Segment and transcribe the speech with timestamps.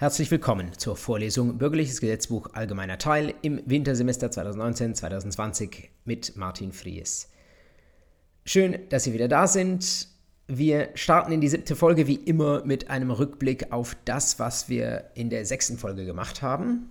[0.00, 7.28] Herzlich willkommen zur Vorlesung Bürgerliches Gesetzbuch Allgemeiner Teil im Wintersemester 2019-2020 mit Martin Fries.
[8.46, 10.08] Schön, dass Sie wieder da sind.
[10.46, 15.10] Wir starten in die siebte Folge wie immer mit einem Rückblick auf das, was wir
[15.16, 16.88] in der sechsten Folge gemacht haben.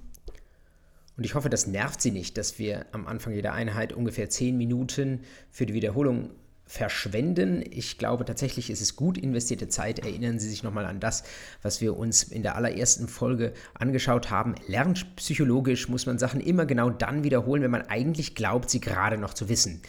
[1.17, 4.55] Und ich hoffe, das nervt Sie nicht, dass wir am Anfang jeder Einheit ungefähr zehn
[4.55, 6.29] Minuten für die Wiederholung
[6.69, 7.63] verschwenden.
[7.67, 9.97] Ich glaube tatsächlich ist es gut investierte Zeit.
[9.97, 11.23] Erinnern Sie sich nochmal an das,
[11.63, 14.53] was wir uns in der allerersten Folge angeschaut haben.
[14.67, 19.33] Lernpsychologisch muss man Sachen immer genau dann wiederholen, wenn man eigentlich glaubt, sie gerade noch
[19.33, 19.81] zu wissen.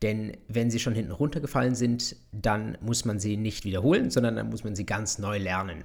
[0.00, 4.48] Denn wenn sie schon hinten runtergefallen sind, dann muss man sie nicht wiederholen, sondern dann
[4.48, 5.82] muss man sie ganz neu lernen.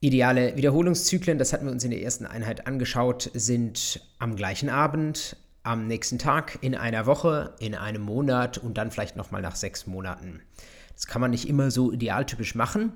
[0.00, 5.36] Ideale Wiederholungszyklen, das hatten wir uns in der ersten Einheit angeschaut, sind am gleichen Abend,
[5.64, 9.86] am nächsten Tag, in einer Woche, in einem Monat und dann vielleicht nochmal nach sechs
[9.86, 10.40] Monaten.
[10.94, 12.92] Das kann man nicht immer so idealtypisch machen,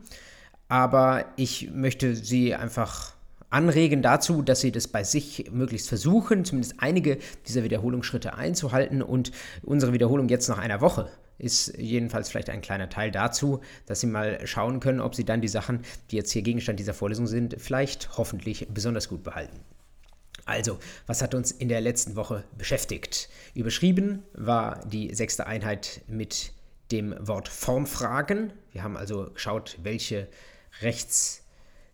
[0.69, 3.15] aber ich möchte Sie einfach
[3.51, 9.33] anregen dazu, dass Sie das bei sich möglichst versuchen, zumindest einige dieser Wiederholungsschritte einzuhalten und
[9.63, 14.09] unsere Wiederholung jetzt nach einer Woche ist jedenfalls vielleicht ein kleiner Teil dazu, dass Sie
[14.09, 17.57] mal schauen können, ob Sie dann die Sachen, die jetzt hier Gegenstand dieser Vorlesung sind,
[17.59, 19.61] vielleicht hoffentlich besonders gut behalten.
[20.49, 23.29] Also, was hat uns in der letzten Woche beschäftigt?
[23.55, 26.53] Überschrieben war die sechste Einheit mit
[26.91, 28.55] dem Wort Formfragen.
[28.73, 30.27] Wir haben also geschaut, welche
[30.81, 31.45] Rechts-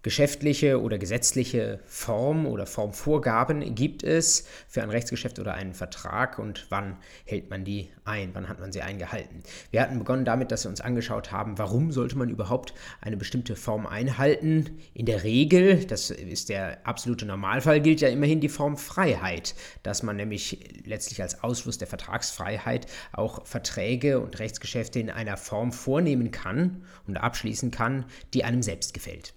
[0.05, 6.67] geschäftliche oder gesetzliche Form oder Formvorgaben gibt es für ein Rechtsgeschäft oder einen Vertrag und
[6.69, 9.43] wann hält man die ein, wann hat man sie eingehalten.
[9.71, 13.57] Wir hatten begonnen damit, dass wir uns angeschaut haben, warum sollte man überhaupt eine bestimmte
[13.57, 14.79] Form einhalten.
[14.93, 20.17] In der Regel, das ist der absolute Normalfall, gilt ja immerhin die Formfreiheit, dass man
[20.17, 26.85] nämlich letztlich als Ausfluss der Vertragsfreiheit auch Verträge und Rechtsgeschäfte in einer Form vornehmen kann
[27.07, 29.33] und abschließen kann, die einem selbst gefällt.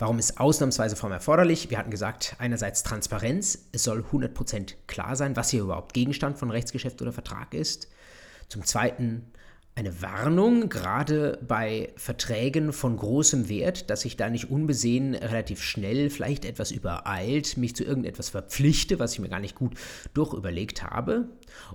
[0.00, 1.68] Warum ist ausnahmsweise Form erforderlich?
[1.68, 3.66] Wir hatten gesagt, einerseits Transparenz.
[3.72, 7.86] Es soll 100% klar sein, was hier überhaupt Gegenstand von Rechtsgeschäft oder Vertrag ist.
[8.48, 9.30] Zum Zweiten
[9.74, 16.10] eine Warnung, gerade bei Verträgen von großem Wert, dass ich da nicht unbesehen relativ schnell,
[16.10, 19.74] vielleicht etwas übereilt, mich zu irgendetwas verpflichte, was ich mir gar nicht gut
[20.12, 21.28] durchüberlegt habe.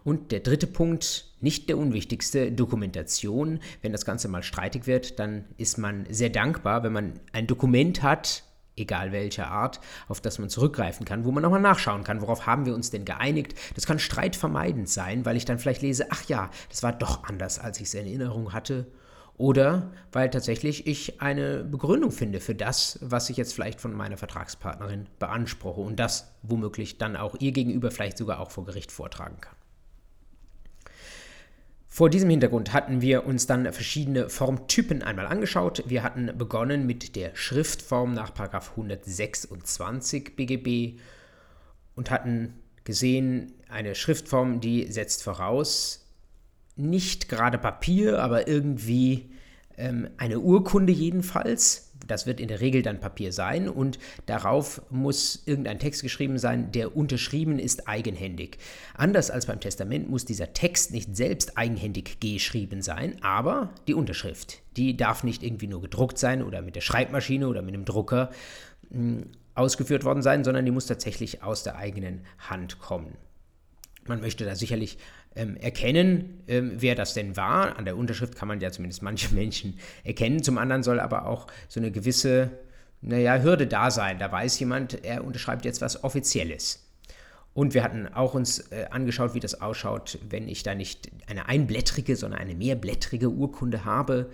[0.04, 3.60] Und der dritte Punkt, nicht der unwichtigste, Dokumentation.
[3.82, 8.04] Wenn das Ganze mal streitig wird, dann ist man sehr dankbar, wenn man ein Dokument
[8.04, 8.44] hat,
[8.76, 12.66] egal welcher Art, auf das man zurückgreifen kann, wo man nochmal nachschauen kann, worauf haben
[12.66, 13.56] wir uns denn geeinigt.
[13.76, 17.60] Das kann streitvermeidend sein, weil ich dann vielleicht lese, ach ja, das war doch anders,
[17.60, 18.88] als ich es in Erinnerung hatte.
[19.38, 24.16] Oder weil tatsächlich ich eine Begründung finde für das, was ich jetzt vielleicht von meiner
[24.16, 29.42] Vertragspartnerin beanspruche und das womöglich dann auch ihr gegenüber vielleicht sogar auch vor Gericht vortragen
[29.42, 29.55] kann.
[31.96, 35.82] Vor diesem Hintergrund hatten wir uns dann verschiedene Formtypen einmal angeschaut.
[35.88, 38.32] Wir hatten begonnen mit der Schriftform nach
[38.72, 41.00] 126 BGB
[41.96, 46.06] und hatten gesehen, eine Schriftform, die setzt voraus,
[46.76, 49.30] nicht gerade Papier, aber irgendwie
[49.78, 55.44] ähm, eine Urkunde jedenfalls, das wird in der Regel dann Papier sein und darauf muss
[55.46, 58.58] irgendein Text geschrieben sein, der unterschrieben ist eigenhändig.
[58.94, 64.62] Anders als beim Testament muss dieser Text nicht selbst eigenhändig geschrieben sein, aber die Unterschrift,
[64.78, 68.32] die darf nicht irgendwie nur gedruckt sein oder mit der Schreibmaschine oder mit dem Drucker
[68.92, 73.18] hm, ausgeführt worden sein, sondern die muss tatsächlich aus der eigenen Hand kommen.
[74.08, 74.98] Man möchte da sicherlich
[75.36, 77.78] ähm, erkennen, ähm, wer das denn war.
[77.78, 80.44] An der Unterschrift kann man ja zumindest manche Menschen erkennen.
[80.44, 82.52] Zum anderen soll aber auch so eine gewisse,
[83.02, 84.20] naja, Hürde da sein.
[84.20, 86.86] Da weiß jemand, er unterschreibt jetzt was Offizielles.
[87.56, 91.48] Und wir hatten auch uns äh, angeschaut, wie das ausschaut, wenn ich da nicht eine
[91.48, 94.30] einblättrige, sondern eine mehrblättrige Urkunde habe.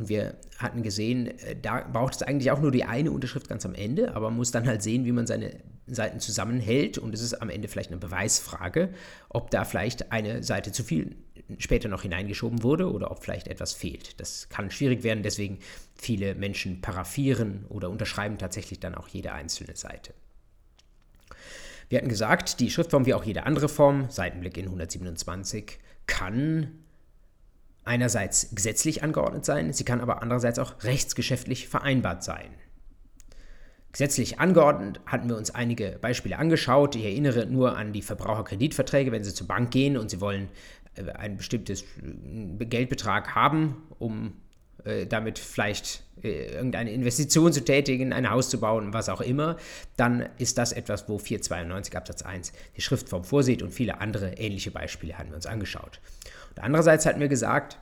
[0.00, 3.66] Und wir hatten gesehen, äh, da braucht es eigentlich auch nur die eine Unterschrift ganz
[3.66, 6.96] am Ende, aber man muss dann halt sehen, wie man seine Seiten zusammenhält.
[6.96, 8.94] Und es ist am Ende vielleicht eine Beweisfrage,
[9.28, 11.16] ob da vielleicht eine Seite zu viel
[11.58, 14.18] später noch hineingeschoben wurde oder ob vielleicht etwas fehlt.
[14.20, 15.58] Das kann schwierig werden, deswegen
[15.96, 20.14] viele Menschen paraphieren oder unterschreiben tatsächlich dann auch jede einzelne Seite.
[21.90, 26.84] Wir hatten gesagt, die Schriftform wie auch jede andere Form, Seitenblick in 127, kann
[27.90, 32.50] einerseits gesetzlich angeordnet sein, sie kann aber andererseits auch rechtsgeschäftlich vereinbart sein.
[33.90, 36.94] Gesetzlich angeordnet hatten wir uns einige Beispiele angeschaut.
[36.94, 40.48] Ich erinnere nur an die Verbraucherkreditverträge, wenn Sie zur Bank gehen und Sie wollen
[40.94, 44.34] äh, ein bestimmtes äh, Geldbetrag haben, um
[44.84, 49.56] äh, damit vielleicht äh, irgendeine Investition zu tätigen, ein Haus zu bauen, was auch immer,
[49.96, 54.70] dann ist das etwas, wo 492 Absatz 1 die Schriftform vorsieht und viele andere ähnliche
[54.70, 56.00] Beispiele hatten wir uns angeschaut.
[56.58, 57.78] Andererseits hatten wir gesagt,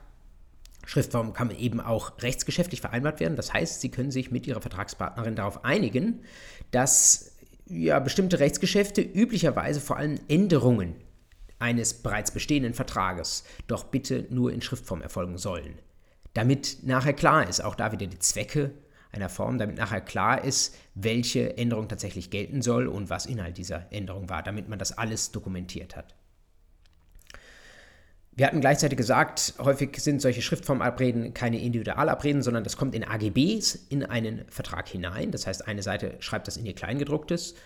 [0.86, 3.36] Schriftform kann eben auch rechtsgeschäftlich vereinbart werden.
[3.36, 6.22] Das heißt, Sie können sich mit Ihrer Vertragspartnerin darauf einigen,
[6.70, 7.36] dass
[7.66, 10.96] ja, bestimmte Rechtsgeschäfte üblicherweise vor allem Änderungen
[11.58, 15.78] eines bereits bestehenden Vertrages doch bitte nur in Schriftform erfolgen sollen.
[16.34, 18.72] Damit nachher klar ist, auch da wieder die Zwecke
[19.12, 23.90] einer Form, damit nachher klar ist, welche Änderung tatsächlich gelten soll und was Inhalt dieser
[23.92, 26.14] Änderung war, damit man das alles dokumentiert hat.
[28.38, 33.74] Wir hatten gleichzeitig gesagt, häufig sind solche Schriftformabreden keine Individualabreden, sondern das kommt in AGBs
[33.88, 35.32] in einen Vertrag hinein.
[35.32, 37.56] Das heißt, eine Seite schreibt das in ihr Kleingedrucktes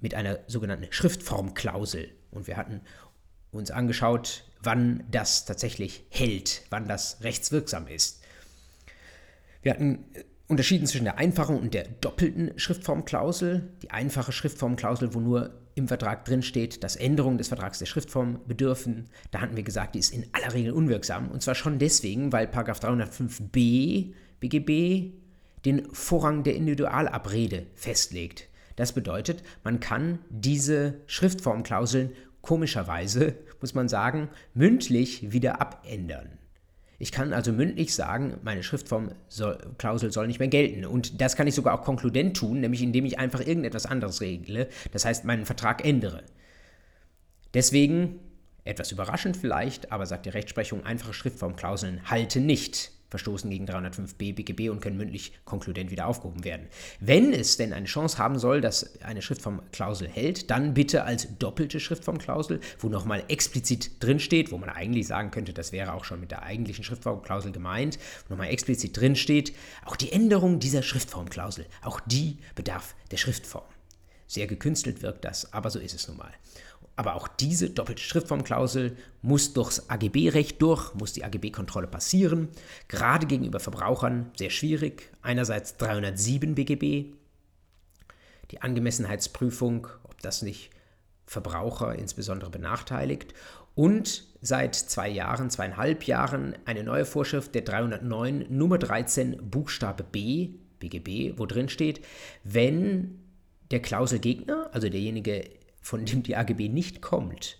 [0.00, 2.08] mit einer sogenannten Schriftformklausel.
[2.30, 2.80] Und wir hatten
[3.50, 8.22] uns angeschaut, wann das tatsächlich hält, wann das rechtswirksam ist.
[9.60, 10.06] Wir hatten
[10.48, 13.68] unterschieden zwischen der einfachen und der doppelten Schriftformklausel.
[13.82, 18.40] Die einfache Schriftformklausel, wo nur im Vertrag drin steht, dass Änderungen des Vertrags der Schriftform
[18.46, 21.30] bedürfen, da hatten wir gesagt, die ist in aller Regel unwirksam.
[21.30, 25.12] Und zwar schon deswegen, weil 305b BGB
[25.66, 28.48] den Vorrang der Individualabrede festlegt.
[28.76, 36.38] Das bedeutet, man kann diese Schriftformklauseln komischerweise, muss man sagen, mündlich wieder abändern.
[36.98, 40.84] Ich kann also mündlich sagen, meine Schriftformklausel soll nicht mehr gelten.
[40.86, 44.68] Und das kann ich sogar auch konkludent tun, nämlich indem ich einfach irgendetwas anderes regle,
[44.92, 46.22] das heißt meinen Vertrag ändere.
[47.52, 48.18] Deswegen,
[48.64, 54.70] etwas überraschend vielleicht, aber sagt die Rechtsprechung, einfache Schriftformklauseln halten nicht verstoßen gegen 305b BGB
[54.70, 56.66] und können mündlich konkludent wieder aufgehoben werden.
[57.00, 61.80] Wenn es denn eine Chance haben soll, dass eine Schriftformklausel hält, dann bitte als doppelte
[61.80, 66.30] Schriftformklausel, wo nochmal explizit drinsteht, wo man eigentlich sagen könnte, das wäre auch schon mit
[66.30, 69.54] der eigentlichen Schriftformklausel gemeint, wo nochmal explizit drinsteht,
[69.84, 73.64] auch die Änderung dieser Schriftformklausel, auch die bedarf der Schriftform.
[74.26, 76.32] Sehr gekünstelt wirkt das, aber so ist es nun mal.
[76.96, 82.48] Aber auch diese doppelte Schriftformklausel muss durchs AGB-Recht durch, muss die AGB-Kontrolle passieren.
[82.88, 85.12] Gerade gegenüber Verbrauchern sehr schwierig.
[85.20, 87.12] Einerseits 307 BGB,
[88.50, 90.70] die Angemessenheitsprüfung, ob das nicht
[91.26, 93.34] Verbraucher insbesondere benachteiligt.
[93.74, 100.50] Und seit zwei Jahren, zweieinhalb Jahren eine neue Vorschrift der 309 Nummer 13 Buchstabe B
[100.78, 102.00] BGB, wo drin steht,
[102.44, 103.18] wenn
[103.70, 105.44] der Klauselgegner, also derjenige,
[105.86, 107.58] von dem die AGB nicht kommt,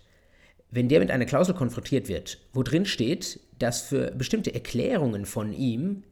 [0.69, 5.53] wenn der mit einer Klausel konfrontiert wird, wo drin steht, dass für bestimmte Erklärungen von
[5.53, 6.03] ihm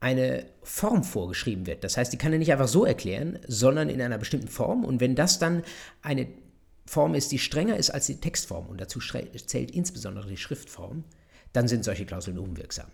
[0.00, 1.84] eine Form vorgeschrieben wird.
[1.84, 4.84] Das heißt, die kann er nicht einfach so erklären, sondern in einer bestimmten Form.
[4.84, 5.62] Und wenn das dann
[6.02, 6.26] eine
[6.84, 11.04] Form ist, die strenger ist als die Textform, und dazu zählt insbesondere die Schriftform,
[11.52, 12.88] dann sind solche Klauseln unwirksam.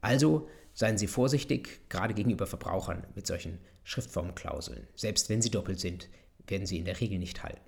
[0.00, 4.86] Also seien Sie vorsichtig, gerade gegenüber Verbrauchern mit solchen Schriftformklauseln.
[4.94, 6.08] Selbst wenn sie doppelt sind,
[6.48, 7.60] werden sie in der Regel nicht halten.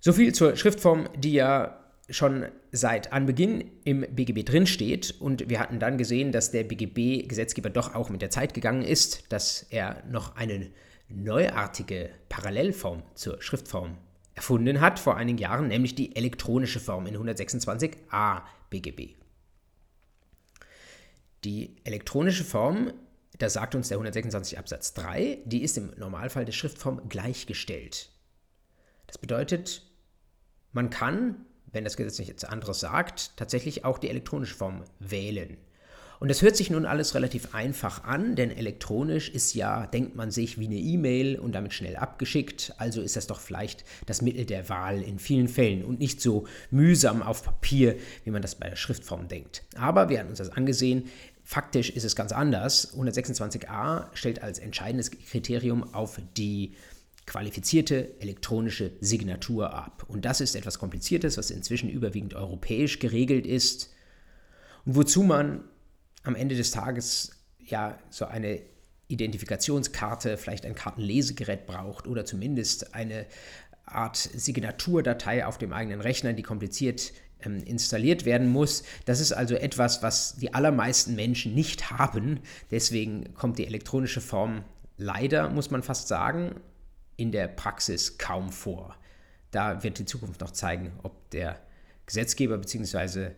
[0.00, 1.80] So viel zur Schriftform, die ja
[2.10, 5.14] schon seit Anbeginn im BGB drinsteht.
[5.18, 9.32] Und wir hatten dann gesehen, dass der BGB-Gesetzgeber doch auch mit der Zeit gegangen ist,
[9.32, 10.70] dass er noch eine
[11.08, 13.96] neuartige Parallelform zur Schriftform
[14.34, 19.14] erfunden hat vor einigen Jahren, nämlich die elektronische Form in 126a BGB.
[21.44, 22.92] Die elektronische Form
[23.38, 28.10] da sagt uns der 126 Absatz 3, die ist im Normalfall der Schriftform gleichgestellt.
[29.06, 29.82] Das bedeutet,
[30.72, 35.56] man kann, wenn das Gesetz nichts anderes sagt, tatsächlich auch die elektronische Form wählen.
[36.20, 40.30] Und das hört sich nun alles relativ einfach an, denn elektronisch ist ja, denkt man
[40.30, 42.72] sich, wie eine E-Mail und damit schnell abgeschickt.
[42.78, 46.46] Also ist das doch vielleicht das Mittel der Wahl in vielen Fällen und nicht so
[46.70, 49.64] mühsam auf Papier, wie man das bei der Schriftform denkt.
[49.76, 51.10] Aber wir hatten uns das angesehen.
[51.44, 52.96] Faktisch ist es ganz anders.
[52.96, 56.74] 126a stellt als entscheidendes Kriterium auf die
[57.26, 60.04] qualifizierte elektronische Signatur ab.
[60.08, 63.90] Und das ist etwas Kompliziertes, was inzwischen überwiegend europäisch geregelt ist
[64.86, 65.64] und wozu man
[66.22, 68.60] am Ende des Tages ja so eine
[69.08, 73.26] Identifikationskarte, vielleicht ein Kartenlesegerät braucht oder zumindest eine
[73.84, 77.12] Art Signaturdatei auf dem eigenen Rechner, die kompliziert
[77.44, 78.84] ähm, installiert werden muss.
[79.04, 82.40] Das ist also etwas, was die allermeisten Menschen nicht haben.
[82.70, 84.64] Deswegen kommt die elektronische Form
[84.96, 86.60] leider, muss man fast sagen,
[87.16, 88.96] in der Praxis kaum vor.
[89.50, 91.60] Da wird die Zukunft noch zeigen, ob der
[92.06, 93.30] Gesetzgeber bzw.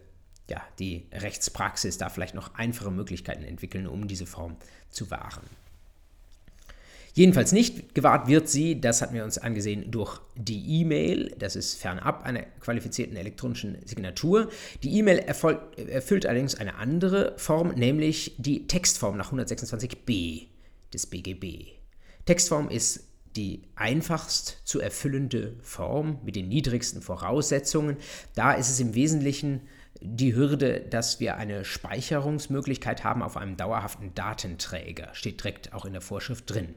[0.48, 4.56] Ja, die Rechtspraxis da vielleicht noch einfache Möglichkeiten entwickeln, um diese Form
[4.90, 5.42] zu wahren.
[7.16, 11.34] Jedenfalls nicht gewahrt wird sie, das hatten wir uns angesehen, durch die E-Mail.
[11.38, 14.50] Das ist fernab einer qualifizierten elektronischen Signatur.
[14.82, 20.48] Die E-Mail erfüllt allerdings eine andere Form, nämlich die Textform nach 126b
[20.92, 21.68] des BGB.
[22.26, 23.04] Textform ist
[23.34, 27.96] die einfachst zu erfüllende Form mit den niedrigsten Voraussetzungen.
[28.34, 29.62] Da ist es im Wesentlichen
[30.02, 35.14] die Hürde, dass wir eine Speicherungsmöglichkeit haben auf einem dauerhaften Datenträger.
[35.14, 36.74] Steht direkt auch in der Vorschrift drin.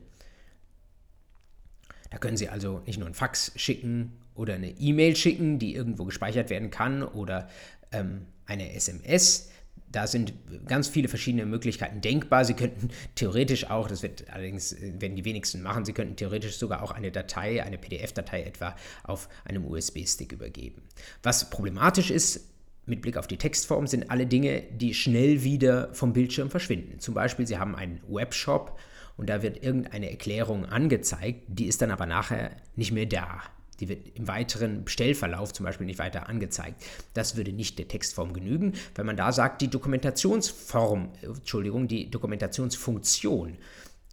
[2.09, 6.05] Da können Sie also nicht nur ein Fax schicken oder eine E-Mail schicken, die irgendwo
[6.05, 7.49] gespeichert werden kann oder
[7.91, 9.49] ähm, eine SMS.
[9.91, 10.33] Da sind
[10.67, 12.45] ganz viele verschiedene Möglichkeiten denkbar.
[12.45, 16.83] Sie könnten theoretisch auch, das wird allerdings werden die wenigsten machen, Sie könnten theoretisch sogar
[16.83, 20.83] auch eine Datei, eine PDF-Datei etwa auf einem USB-Stick übergeben.
[21.23, 22.49] Was problematisch ist,
[22.85, 26.99] mit Blick auf die Textform sind alle Dinge, die schnell wieder vom Bildschirm verschwinden.
[26.99, 28.79] Zum Beispiel, Sie haben einen Webshop
[29.19, 33.41] und da wird irgendeine Erklärung angezeigt, die ist dann aber nachher nicht mehr da.
[33.81, 36.81] Die wird im weiteren Bestellverlauf zum Beispiel nicht weiter angezeigt.
[37.13, 43.57] Das würde nicht der Textform genügen, wenn man da sagt, die Dokumentationsform, Entschuldigung, die Dokumentationsfunktion,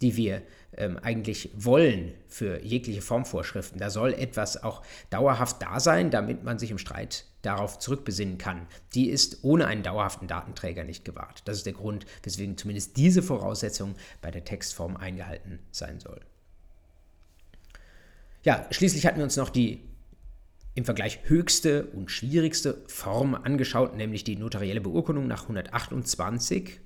[0.01, 0.41] die wir
[0.77, 3.79] ähm, eigentlich wollen für jegliche Formvorschriften.
[3.79, 8.67] Da soll etwas auch dauerhaft da sein, damit man sich im Streit darauf zurückbesinnen kann.
[8.93, 11.41] Die ist ohne einen dauerhaften Datenträger nicht gewahrt.
[11.45, 16.21] Das ist der Grund, weswegen zumindest diese Voraussetzung bei der Textform eingehalten sein soll.
[18.43, 19.83] Ja, schließlich hatten wir uns noch die
[20.75, 26.79] im Vergleich höchste und schwierigste Form angeschaut, nämlich die notarielle Beurkundung nach 128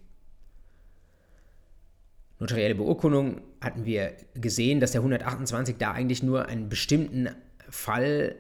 [2.42, 7.30] notarielle Beurkundung hatten wir gesehen, dass der 128 da eigentlich nur einen bestimmten
[7.70, 8.36] Fall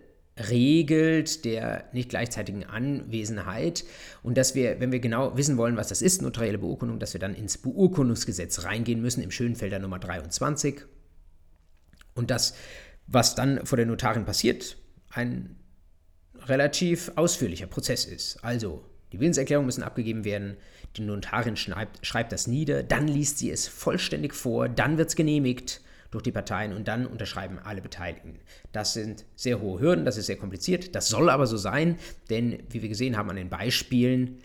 [0.49, 3.85] regelt der nicht gleichzeitigen Anwesenheit.
[4.23, 7.19] Und dass wir, wenn wir genau wissen wollen, was das ist, notarielle Beurkundung, dass wir
[7.19, 10.81] dann ins Beurkundungsgesetz reingehen müssen, im Schönfelder Nummer 23
[12.15, 12.55] und das,
[13.05, 14.77] was dann vor der Notarin passiert,
[15.09, 15.57] ein
[16.47, 18.43] relativ ausführlicher Prozess ist.
[18.43, 20.57] Also die Willenserklärungen müssen abgegeben werden,
[20.97, 25.15] die Notarin schreibt, schreibt das nieder, dann liest sie es vollständig vor, dann wird es
[25.15, 25.81] genehmigt
[26.11, 28.39] durch die Parteien und dann unterschreiben alle Beteiligten.
[28.73, 31.97] Das sind sehr hohe Hürden, das ist sehr kompliziert, das soll aber so sein,
[32.29, 34.39] denn wie wir gesehen haben an den Beispielen,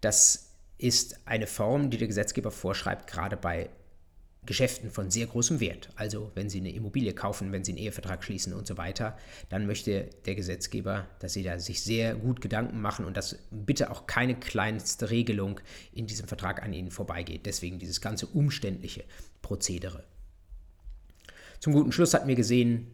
[0.00, 3.70] das ist eine Form, die der Gesetzgeber vorschreibt, gerade bei
[4.46, 5.90] Geschäften von sehr großem Wert.
[5.96, 9.16] Also wenn Sie eine Immobilie kaufen, wenn Sie einen Ehevertrag schließen und so weiter,
[9.48, 13.90] dann möchte der Gesetzgeber, dass Sie da sich sehr gut Gedanken machen und dass bitte
[13.90, 15.60] auch keine kleinste Regelung
[15.92, 17.46] in diesem Vertrag an Ihnen vorbeigeht.
[17.46, 19.04] Deswegen dieses ganze umständliche
[19.42, 20.04] Prozedere.
[21.60, 22.90] Zum guten Schluss hatten wir gesehen,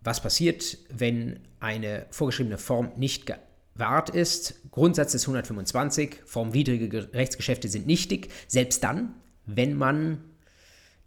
[0.00, 4.54] was passiert, wenn eine vorgeschriebene Form nicht gewahrt ist.
[4.70, 9.14] Grundsatz des 125, formwidrige Rechtsgeschäfte sind nichtig, selbst dann,
[9.48, 10.22] wenn man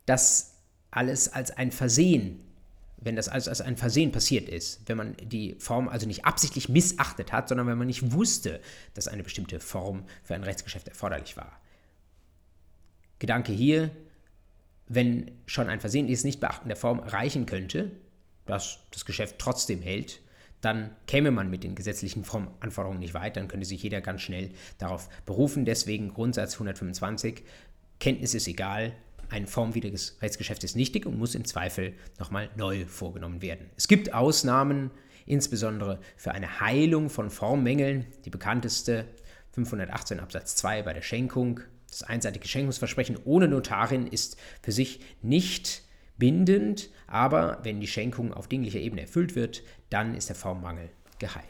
[0.05, 0.55] das
[0.89, 2.41] alles als ein Versehen,
[2.97, 6.69] wenn das alles als ein Versehen passiert ist, wenn man die Form also nicht absichtlich
[6.69, 8.59] missachtet hat, sondern wenn man nicht wusste,
[8.93, 11.59] dass eine bestimmte Form für ein Rechtsgeschäft erforderlich war.
[13.19, 13.91] Gedanke hier,
[14.87, 17.91] wenn schon ein versehentliches Nichtbeachten der Form reichen könnte,
[18.45, 20.19] dass das Geschäft trotzdem hält,
[20.61, 24.51] dann käme man mit den gesetzlichen Formanforderungen nicht weit, dann könnte sich jeder ganz schnell
[24.77, 25.65] darauf berufen.
[25.65, 27.43] Deswegen Grundsatz 125,
[28.01, 28.93] Kenntnis ist egal,
[29.29, 33.69] ein formwidriges Rechtsgeschäft ist nichtig und muss im Zweifel nochmal neu vorgenommen werden.
[33.77, 34.89] Es gibt Ausnahmen,
[35.27, 38.07] insbesondere für eine Heilung von Formmängeln.
[38.25, 39.05] Die bekannteste
[39.51, 41.59] 518 Absatz 2 bei der Schenkung.
[41.91, 45.83] Das einseitige Schenkungsversprechen ohne Notarin ist für sich nicht
[46.17, 50.89] bindend, aber wenn die Schenkung auf dinglicher Ebene erfüllt wird, dann ist der Formmangel
[51.19, 51.45] geheilt.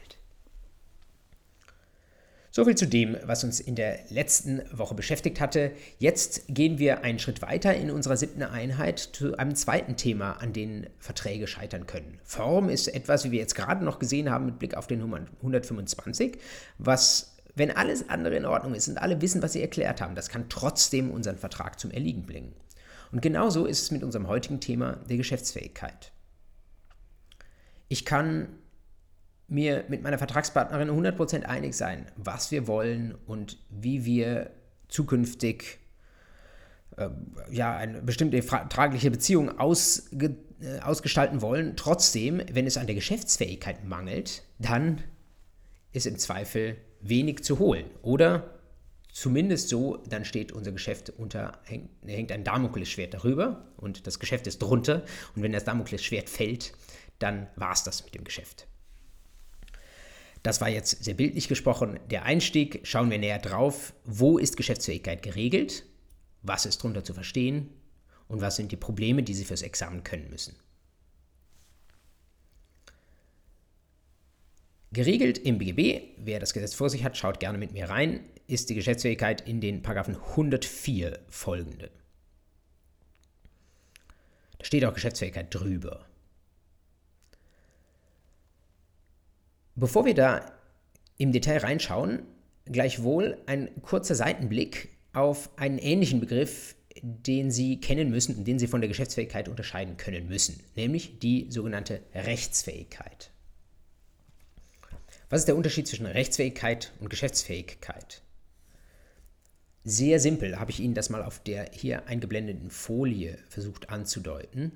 [2.53, 5.71] Soviel zu dem, was uns in der letzten Woche beschäftigt hatte.
[5.99, 10.51] Jetzt gehen wir einen Schritt weiter in unserer siebten Einheit zu einem zweiten Thema, an
[10.51, 12.19] dem Verträge scheitern können.
[12.25, 16.39] Form ist etwas, wie wir jetzt gerade noch gesehen haben mit Blick auf den 125,
[16.77, 20.27] was, wenn alles andere in Ordnung ist und alle wissen, was sie erklärt haben, das
[20.27, 22.53] kann trotzdem unseren Vertrag zum Erliegen bringen.
[23.13, 26.11] Und genauso ist es mit unserem heutigen Thema der Geschäftsfähigkeit.
[27.87, 28.49] Ich kann
[29.51, 34.51] mir mit meiner Vertragspartnerin 100% einig sein, was wir wollen und wie wir
[34.87, 35.79] zukünftig
[36.97, 37.09] äh,
[37.49, 41.75] ja, eine bestimmte vertragliche Beziehung ausge, äh, ausgestalten wollen.
[41.75, 45.03] Trotzdem, wenn es an der Geschäftsfähigkeit mangelt, dann
[45.91, 47.85] ist im Zweifel wenig zu holen.
[48.01, 48.59] Oder
[49.11, 54.47] zumindest so, dann steht unser Geschäft unter, hängt, hängt ein Damoklesschwert darüber und das Geschäft
[54.47, 55.03] ist drunter.
[55.35, 56.73] Und wenn das Damoklesschwert fällt,
[57.19, 58.67] dann war es das mit dem Geschäft.
[60.43, 61.99] Das war jetzt sehr bildlich gesprochen.
[62.09, 63.93] Der Einstieg, schauen wir näher drauf.
[64.05, 65.85] Wo ist Geschäftsfähigkeit geregelt?
[66.41, 67.69] Was ist darunter zu verstehen?
[68.27, 70.55] Und was sind die Probleme, die Sie fürs Examen können müssen?
[74.93, 78.69] Geregelt im BGB, wer das Gesetz vor sich hat, schaut gerne mit mir rein, ist
[78.69, 81.91] die Geschäftsfähigkeit in den Paragraphen 104 folgende.
[84.57, 86.05] Da steht auch Geschäftsfähigkeit drüber.
[89.75, 90.51] Bevor wir da
[91.17, 92.23] im Detail reinschauen,
[92.65, 98.67] gleichwohl ein kurzer Seitenblick auf einen ähnlichen Begriff, den Sie kennen müssen und den Sie
[98.67, 103.31] von der Geschäftsfähigkeit unterscheiden können müssen, nämlich die sogenannte Rechtsfähigkeit.
[105.29, 108.21] Was ist der Unterschied zwischen Rechtsfähigkeit und Geschäftsfähigkeit?
[109.83, 114.73] Sehr simpel habe ich Ihnen das mal auf der hier eingeblendeten Folie versucht anzudeuten.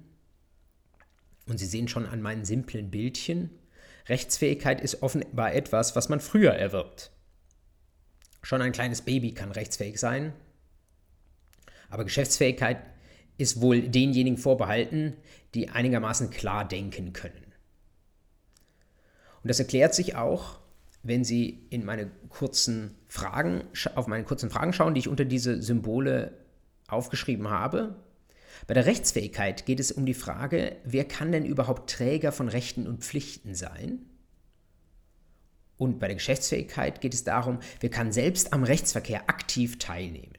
[1.47, 3.51] Und Sie sehen schon an meinen simplen Bildchen,
[4.07, 7.11] Rechtsfähigkeit ist offenbar etwas, was man früher erwirbt.
[8.41, 10.33] Schon ein kleines Baby kann rechtsfähig sein,
[11.89, 12.77] aber Geschäftsfähigkeit
[13.37, 15.17] ist wohl denjenigen vorbehalten,
[15.53, 17.53] die einigermaßen klar denken können.
[19.41, 20.59] Und das erklärt sich auch,
[21.03, 25.61] wenn Sie in meine kurzen Fragen, auf meine kurzen Fragen schauen, die ich unter diese
[25.61, 26.33] Symbole
[26.87, 27.95] aufgeschrieben habe.
[28.67, 32.87] Bei der Rechtsfähigkeit geht es um die Frage, wer kann denn überhaupt Träger von Rechten
[32.87, 33.99] und Pflichten sein?
[35.77, 40.33] Und bei der Geschäftsfähigkeit geht es darum, wer kann selbst am Rechtsverkehr aktiv teilnehmen.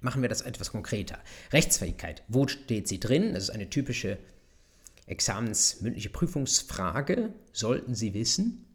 [0.00, 1.18] Machen wir das etwas konkreter.
[1.52, 3.32] Rechtsfähigkeit, wo steht sie drin?
[3.32, 4.18] Das ist eine typische
[5.06, 7.32] examensmündliche Prüfungsfrage.
[7.52, 8.66] Sollten Sie wissen.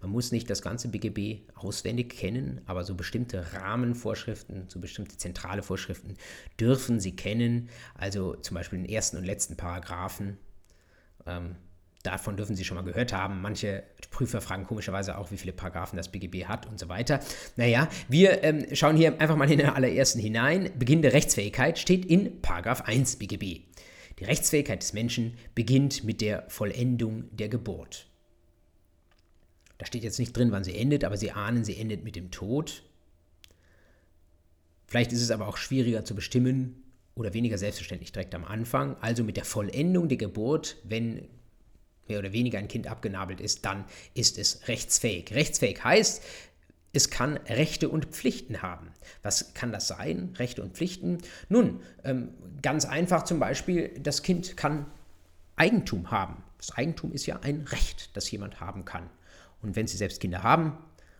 [0.00, 5.62] Man muss nicht das ganze BGB auswendig kennen, aber so bestimmte Rahmenvorschriften, so bestimmte zentrale
[5.62, 6.14] Vorschriften
[6.60, 7.68] dürfen Sie kennen.
[7.94, 10.38] Also zum Beispiel den ersten und letzten Paragraphen.
[11.26, 11.56] Ähm,
[12.04, 13.42] davon dürfen Sie schon mal gehört haben.
[13.42, 17.18] Manche Prüfer fragen komischerweise auch, wie viele Paragraphen das BGB hat und so weiter.
[17.56, 20.70] Naja, wir ähm, schauen hier einfach mal in den allerersten hinein.
[20.78, 23.62] Beginn der Rechtsfähigkeit steht in Paragraph 1 BGB.
[24.20, 28.07] Die Rechtsfähigkeit des Menschen beginnt mit der Vollendung der Geburt.
[29.78, 32.30] Da steht jetzt nicht drin, wann sie endet, aber Sie ahnen, sie endet mit dem
[32.30, 32.82] Tod.
[34.86, 36.82] Vielleicht ist es aber auch schwieriger zu bestimmen
[37.14, 38.96] oder weniger selbstverständlich direkt am Anfang.
[39.00, 41.28] Also mit der Vollendung der Geburt, wenn
[42.08, 45.32] mehr oder weniger ein Kind abgenabelt ist, dann ist es rechtsfähig.
[45.32, 46.22] Rechtsfähig heißt,
[46.92, 48.88] es kann Rechte und Pflichten haben.
[49.22, 50.34] Was kann das sein?
[50.38, 51.18] Rechte und Pflichten?
[51.48, 52.30] Nun, ähm,
[52.62, 54.86] ganz einfach zum Beispiel, das Kind kann
[55.56, 56.42] Eigentum haben.
[56.56, 59.10] Das Eigentum ist ja ein Recht, das jemand haben kann.
[59.62, 60.78] Und wenn Sie selbst Kinder haben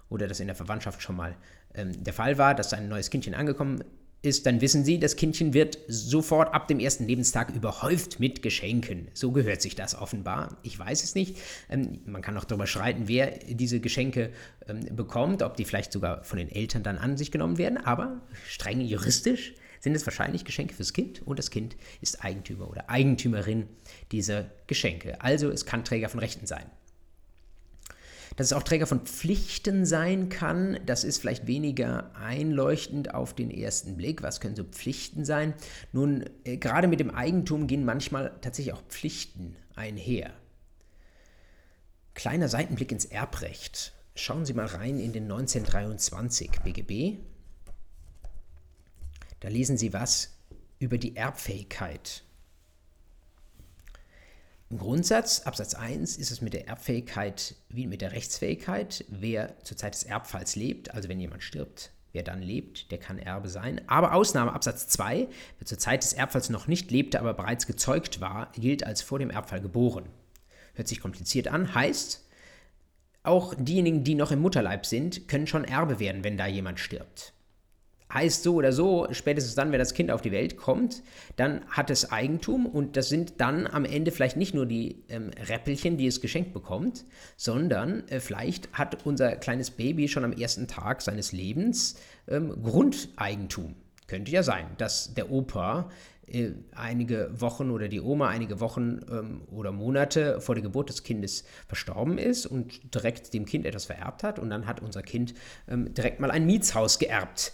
[0.09, 1.37] oder das in der Verwandtschaft schon mal
[1.74, 3.85] ähm, der Fall war, dass ein neues Kindchen angekommen
[4.20, 9.09] ist, dann wissen Sie, das Kindchen wird sofort ab dem ersten Lebenstag überhäuft mit Geschenken.
[9.14, 10.57] So gehört sich das offenbar.
[10.62, 11.37] Ich weiß es nicht.
[11.68, 14.31] Ähm, man kann auch darüber schreiten, wer diese Geschenke
[14.66, 17.79] ähm, bekommt, ob die vielleicht sogar von den Eltern dann an sich genommen werden.
[17.79, 22.90] Aber streng juristisch sind es wahrscheinlich Geschenke fürs Kind und das Kind ist Eigentümer oder
[22.90, 23.68] Eigentümerin
[24.11, 25.20] dieser Geschenke.
[25.20, 26.66] Also es kann Träger von Rechten sein.
[28.38, 33.51] Dass es auch Träger von Pflichten sein kann, das ist vielleicht weniger einleuchtend auf den
[33.51, 34.22] ersten Blick.
[34.22, 35.55] Was können so Pflichten sein?
[35.90, 40.31] Nun, äh, gerade mit dem Eigentum gehen manchmal tatsächlich auch Pflichten einher.
[42.14, 43.92] Kleiner Seitenblick ins Erbrecht.
[44.14, 47.18] Schauen Sie mal rein in den 1923 BGB.
[49.40, 50.38] Da lesen Sie was
[50.79, 52.22] über die Erbfähigkeit
[54.70, 59.04] im Grundsatz, Absatz 1, ist es mit der Erbfähigkeit wie mit der Rechtsfähigkeit.
[59.09, 63.18] Wer zur Zeit des Erbfalls lebt, also wenn jemand stirbt, wer dann lebt, der kann
[63.18, 63.81] Erbe sein.
[63.87, 65.26] Aber Ausnahme Absatz 2,
[65.59, 69.18] wer zur Zeit des Erbfalls noch nicht lebte, aber bereits gezeugt war, gilt als vor
[69.18, 70.04] dem Erbfall geboren.
[70.74, 72.26] Hört sich kompliziert an, heißt,
[73.22, 77.33] auch diejenigen, die noch im Mutterleib sind, können schon Erbe werden, wenn da jemand stirbt
[78.12, 81.02] heißt so oder so, spätestens dann, wenn das Kind auf die Welt kommt,
[81.36, 85.30] dann hat es Eigentum und das sind dann am Ende vielleicht nicht nur die ähm,
[85.48, 87.04] Räppelchen, die es geschenkt bekommt,
[87.36, 91.96] sondern äh, vielleicht hat unser kleines Baby schon am ersten Tag seines Lebens
[92.28, 93.74] ähm, Grundeigentum.
[94.06, 95.90] Könnte ja sein, dass der Opa
[96.30, 101.02] äh, einige Wochen oder die Oma einige Wochen ähm, oder Monate vor der Geburt des
[101.02, 105.34] Kindes verstorben ist und direkt dem Kind etwas vererbt hat und dann hat unser Kind
[105.68, 107.52] ähm, direkt mal ein Mietshaus geerbt.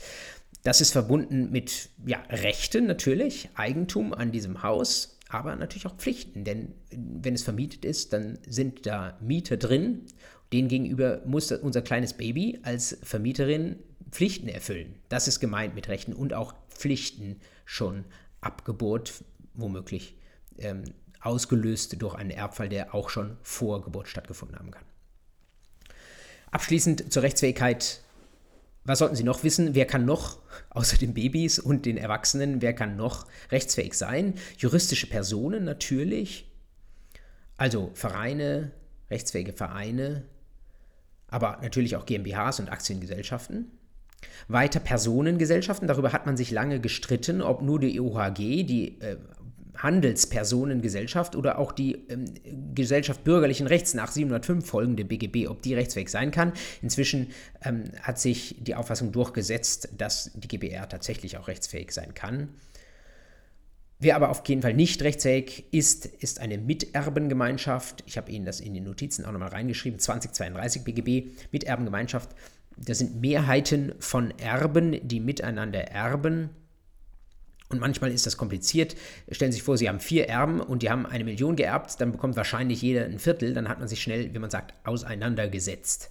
[0.64, 6.44] Das ist verbunden mit ja, Rechten natürlich, Eigentum an diesem Haus, aber natürlich auch Pflichten,
[6.44, 10.06] denn wenn es vermietet ist, dann sind da Mieter drin.
[10.54, 13.76] Denen gegenüber muss unser kleines Baby als Vermieterin
[14.10, 14.94] Pflichten erfüllen.
[15.10, 18.06] Das ist gemeint mit Rechten und auch Pflichten schon
[18.40, 19.12] ab Geburt,
[19.52, 20.16] womöglich
[20.56, 20.84] ähm,
[21.20, 24.84] ausgelöst durch einen Erbfall, der auch schon vor Geburt stattgefunden haben kann.
[26.50, 28.03] Abschließend zur Rechtsfähigkeit
[28.84, 29.74] was sollten Sie noch wissen?
[29.74, 30.38] Wer kann noch,
[30.70, 34.34] außer den Babys und den Erwachsenen, wer kann noch rechtsfähig sein?
[34.58, 36.52] Juristische Personen natürlich,
[37.56, 38.72] also Vereine,
[39.10, 40.24] rechtsfähige Vereine,
[41.28, 43.70] aber natürlich auch GmbHs und Aktiengesellschaften.
[44.48, 49.16] Weiter Personengesellschaften, darüber hat man sich lange gestritten, ob nur die OHG, die äh,
[49.76, 52.26] Handelspersonengesellschaft oder auch die ähm,
[52.74, 56.52] Gesellschaft bürgerlichen Rechts nach 705 folgende BGB, ob die rechtsfähig sein kann.
[56.82, 57.28] Inzwischen
[57.62, 62.48] ähm, hat sich die Auffassung durchgesetzt, dass die GBR tatsächlich auch rechtsfähig sein kann.
[64.00, 68.02] Wer aber auf jeden Fall nicht rechtsfähig ist, ist eine Miterbengemeinschaft.
[68.06, 72.30] Ich habe Ihnen das in den Notizen auch nochmal reingeschrieben, 2032 BGB, Miterbengemeinschaft.
[72.76, 76.50] Das sind Mehrheiten von Erben, die miteinander erben
[77.70, 78.94] und manchmal ist das kompliziert.
[79.30, 82.12] Stellen Sie sich vor, Sie haben vier Erben und die haben eine Million geerbt, dann
[82.12, 86.10] bekommt wahrscheinlich jeder ein Viertel, dann hat man sich schnell, wie man sagt, auseinandergesetzt.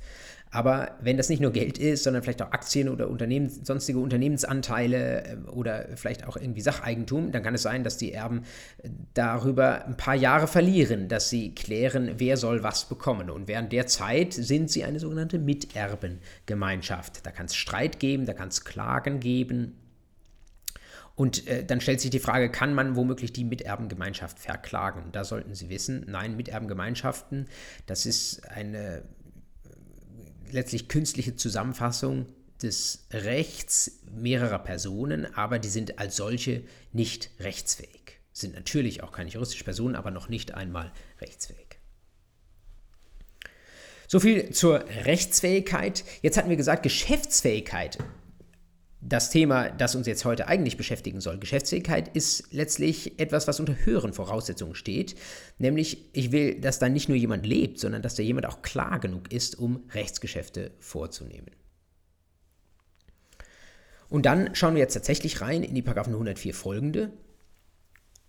[0.54, 5.24] Aber wenn das nicht nur Geld ist, sondern vielleicht auch Aktien oder Unternehmen, sonstige Unternehmensanteile
[5.24, 8.44] äh, oder vielleicht auch irgendwie Sacheigentum, dann kann es sein, dass die Erben
[8.84, 13.32] äh, darüber ein paar Jahre verlieren, dass sie klären, wer soll was bekommen.
[13.32, 17.26] Und während der Zeit sind sie eine sogenannte Miterbengemeinschaft.
[17.26, 19.74] Da kann es Streit geben, da kann es Klagen geben
[21.16, 25.12] und äh, dann stellt sich die Frage, kann man womöglich die Miterbengemeinschaft verklagen?
[25.12, 27.48] Da sollten Sie wissen, nein, Miterbengemeinschaften,
[27.86, 29.02] das ist eine äh,
[30.52, 32.26] letztlich künstliche Zusammenfassung
[32.64, 38.20] des Rechts mehrerer Personen, aber die sind als solche nicht rechtsfähig.
[38.32, 41.78] Sind natürlich auch keine juristische Personen, aber noch nicht einmal rechtsfähig.
[44.08, 46.04] So viel zur Rechtsfähigkeit.
[46.22, 48.00] Jetzt hatten wir gesagt, Geschäftsfähigkeit
[49.06, 53.76] das Thema, das uns jetzt heute eigentlich beschäftigen soll, Geschäftsfähigkeit, ist letztlich etwas, was unter
[53.86, 55.16] höheren Voraussetzungen steht.
[55.58, 59.00] Nämlich, ich will, dass da nicht nur jemand lebt, sondern dass da jemand auch klar
[59.00, 61.52] genug ist, um Rechtsgeschäfte vorzunehmen.
[64.10, 67.12] Und dann schauen wir jetzt tatsächlich rein in die Paragraphen 104 folgende.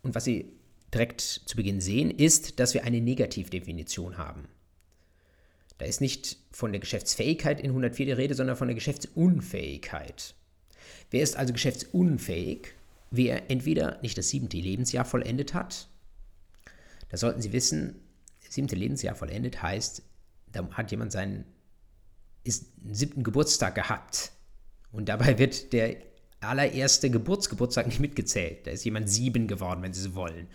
[0.03, 0.53] Und was Sie
[0.93, 4.49] direkt zu Beginn sehen, ist, dass wir eine Negativdefinition haben.
[5.79, 10.35] Da ist nicht von der Geschäftsfähigkeit in 104 die Rede, sondern von der Geschäftsunfähigkeit.
[11.11, 12.69] Wer ist also geschäftsunfähig?
[13.11, 15.89] Wer entweder nicht das siebte Lebensjahr vollendet hat,
[17.11, 18.01] da sollten Sie wissen,
[18.45, 20.03] das siebte Lebensjahr vollendet heißt,
[20.53, 21.45] da hat jemand seinen
[22.45, 24.33] ist siebten Geburtstag gehabt.
[24.93, 25.97] Und dabei wird der
[26.41, 28.67] allererste Geburtsgeburtstag nicht mitgezählt.
[28.67, 30.47] Da ist jemand sieben geworden, wenn Sie so wollen.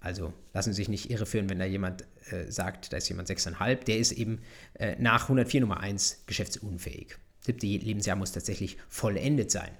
[0.00, 3.84] Also lassen Sie sich nicht irreführen, wenn da jemand äh, sagt, da ist jemand sechseinhalb.
[3.86, 4.42] Der ist eben
[4.74, 7.16] äh, nach 104 Nummer 1 geschäftsunfähig
[7.48, 9.70] siebte Lebensjahr muss tatsächlich vollendet sein.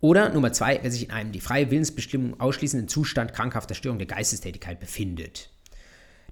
[0.00, 4.06] Oder Nummer zwei, wer sich in einem die freie Willensbestimmung ausschließenden Zustand krankhafter Störung der
[4.06, 5.50] Geistestätigkeit befindet.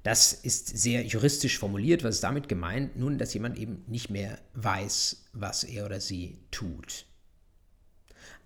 [0.05, 2.05] Das ist sehr juristisch formuliert.
[2.05, 2.97] Was ist damit gemeint?
[2.97, 7.07] Nun, dass jemand eben nicht mehr weiß, was er oder sie tut.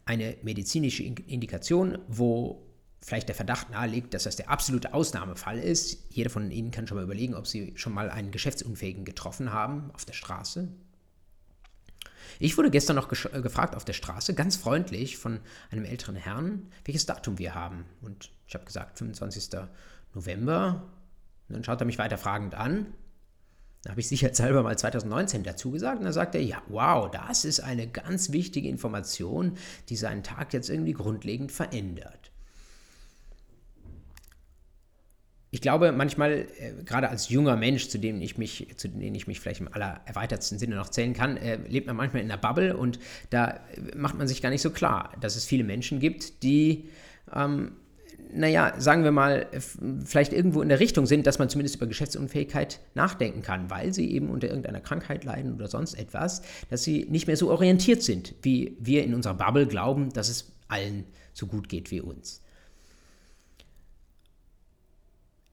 [0.06, 2.66] Eine medizinische Indikation, wo
[3.02, 5.98] vielleicht der Verdacht naheliegt, dass das der absolute Ausnahmefall ist.
[6.10, 9.90] Jeder von Ihnen kann schon mal überlegen, ob Sie schon mal einen Geschäftsunfähigen getroffen haben
[9.92, 10.68] auf der Straße.
[12.42, 16.66] Ich wurde gestern noch äh, gefragt auf der Straße, ganz freundlich von einem älteren Herrn,
[16.86, 17.84] welches Datum wir haben.
[18.00, 19.60] Und ich habe gesagt, 25.
[20.14, 20.90] November.
[21.48, 22.86] Und dann schaut er mich weiter fragend an.
[23.82, 25.98] Da habe ich sicherheitshalber mal 2019 dazu gesagt.
[25.98, 29.58] Und dann sagt er, ja, wow, das ist eine ganz wichtige Information,
[29.90, 32.19] die seinen Tag jetzt irgendwie grundlegend verändert.
[35.52, 39.26] Ich glaube, manchmal, äh, gerade als junger Mensch, zu dem ich mich, zu dem ich
[39.26, 42.76] mich vielleicht im allererweitertsten Sinne noch zählen kann, äh, lebt man manchmal in einer Bubble
[42.76, 46.44] und da äh, macht man sich gar nicht so klar, dass es viele Menschen gibt,
[46.44, 46.88] die,
[47.34, 47.72] ähm,
[48.32, 49.48] naja, sagen wir mal,
[50.04, 54.08] vielleicht irgendwo in der Richtung sind, dass man zumindest über Geschäftsunfähigkeit nachdenken kann, weil sie
[54.12, 58.36] eben unter irgendeiner Krankheit leiden oder sonst etwas, dass sie nicht mehr so orientiert sind,
[58.42, 62.40] wie wir in unserer Bubble glauben, dass es allen so gut geht wie uns.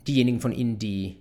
[0.08, 1.18] Diejenigen von Ihnen, die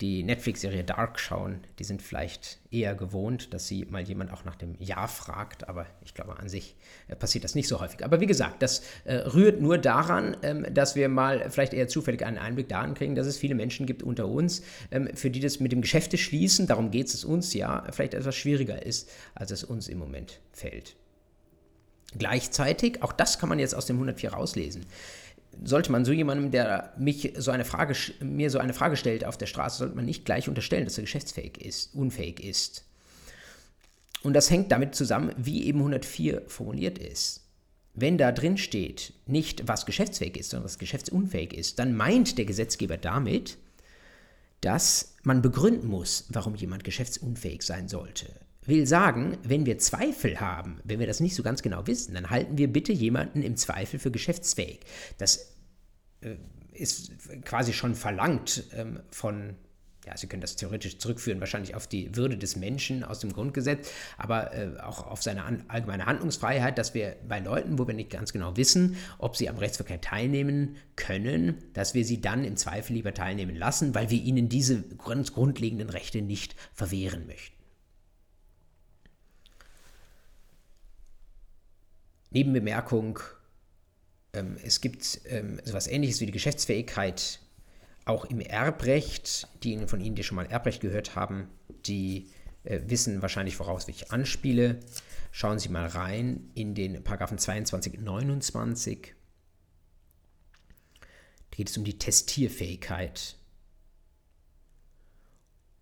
[0.00, 4.56] die Netflix-Serie Dark schauen, die sind vielleicht eher gewohnt, dass sie mal jemand auch nach
[4.56, 6.74] dem Jahr fragt, aber ich glaube, an sich
[7.08, 8.04] äh, passiert das nicht so häufig.
[8.04, 12.24] Aber wie gesagt, das äh, rührt nur daran, ähm, dass wir mal vielleicht eher zufällig
[12.24, 15.60] einen Einblick daran kriegen, dass es viele Menschen gibt unter uns, ähm, für die das
[15.60, 19.64] mit dem Geschäfte schließen, darum geht es uns ja, vielleicht etwas schwieriger ist, als es
[19.64, 20.96] uns im Moment fällt.
[22.16, 24.84] Gleichzeitig, auch das kann man jetzt aus dem 104 rauslesen,
[25.64, 29.36] sollte man so jemandem, der mich so eine Frage, mir so eine Frage stellt auf
[29.36, 32.84] der Straße, sollte man nicht gleich unterstellen, dass er geschäftsfähig ist, unfähig ist.
[34.22, 37.42] Und das hängt damit zusammen, wie eben 104 formuliert ist.
[37.94, 42.44] Wenn da drin steht, nicht was geschäftsfähig ist, sondern was geschäftsunfähig ist, dann meint der
[42.44, 43.58] Gesetzgeber damit,
[44.60, 48.26] dass man begründen muss, warum jemand geschäftsunfähig sein sollte
[48.62, 52.30] will sagen, wenn wir Zweifel haben, wenn wir das nicht so ganz genau wissen, dann
[52.30, 54.80] halten wir bitte jemanden im Zweifel für geschäftsfähig.
[55.18, 55.54] Das
[56.20, 56.36] äh,
[56.72, 57.12] ist
[57.44, 59.56] quasi schon verlangt ähm, von
[60.06, 63.90] ja, Sie können das theoretisch zurückführen, wahrscheinlich auf die Würde des Menschen aus dem Grundgesetz,
[64.16, 68.10] aber äh, auch auf seine an, allgemeine Handlungsfreiheit, dass wir bei Leuten, wo wir nicht
[68.10, 72.94] ganz genau wissen, ob sie am Rechtsverkehr teilnehmen können, dass wir sie dann im Zweifel
[72.94, 77.59] lieber teilnehmen lassen, weil wir ihnen diese ganz grundlegenden Rechte nicht verwehren möchten.
[82.30, 83.18] Nebenbemerkung,
[84.32, 87.40] ähm, es gibt ähm, etwas ähnliches wie die Geschäftsfähigkeit
[88.04, 91.48] auch im Erbrecht, die von Ihnen, die schon mal Erbrecht gehört haben,
[91.86, 92.30] die
[92.64, 94.80] äh, wissen wahrscheinlich, woraus ich anspiele.
[95.32, 99.14] Schauen Sie mal rein in den Paragraphen 22 und 29.
[101.50, 103.36] Da geht es um die Testierfähigkeit.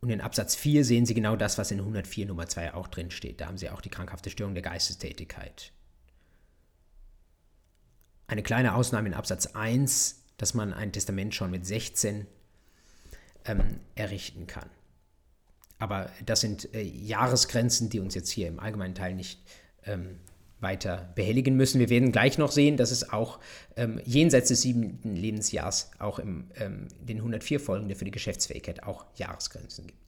[0.00, 3.10] Und in Absatz 4 sehen Sie genau das, was in 104 Nummer 2 auch drin
[3.10, 3.40] steht.
[3.40, 5.72] Da haben Sie auch die krankhafte Störung der Geistestätigkeit.
[8.28, 12.26] Eine kleine Ausnahme in Absatz 1 dass man ein Testament schon mit 16
[13.44, 14.70] ähm, errichten kann.
[15.78, 19.40] Aber das sind äh, Jahresgrenzen, die uns jetzt hier im allgemeinen Teil nicht
[19.84, 20.18] ähm,
[20.60, 21.78] weiter behelligen müssen.
[21.78, 23.38] Wir werden gleich noch sehen, dass es auch
[23.76, 29.06] ähm, jenseits des siebten Lebensjahrs, auch in ähm, den 104 Folgende für die Geschäftsfähigkeit, auch
[29.16, 29.98] Jahresgrenzen gibt.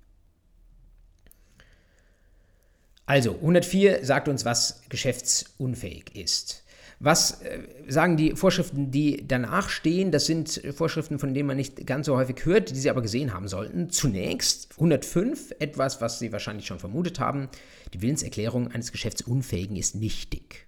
[3.06, 6.62] Also, 104 sagt uns, was geschäftsunfähig ist.
[7.02, 10.12] Was äh, sagen die Vorschriften, die danach stehen?
[10.12, 13.32] Das sind Vorschriften, von denen man nicht ganz so häufig hört, die Sie aber gesehen
[13.32, 13.88] haben sollten.
[13.88, 17.48] Zunächst 105, etwas, was Sie wahrscheinlich schon vermutet haben.
[17.94, 20.66] Die Willenserklärung eines Geschäftsunfähigen ist nichtig.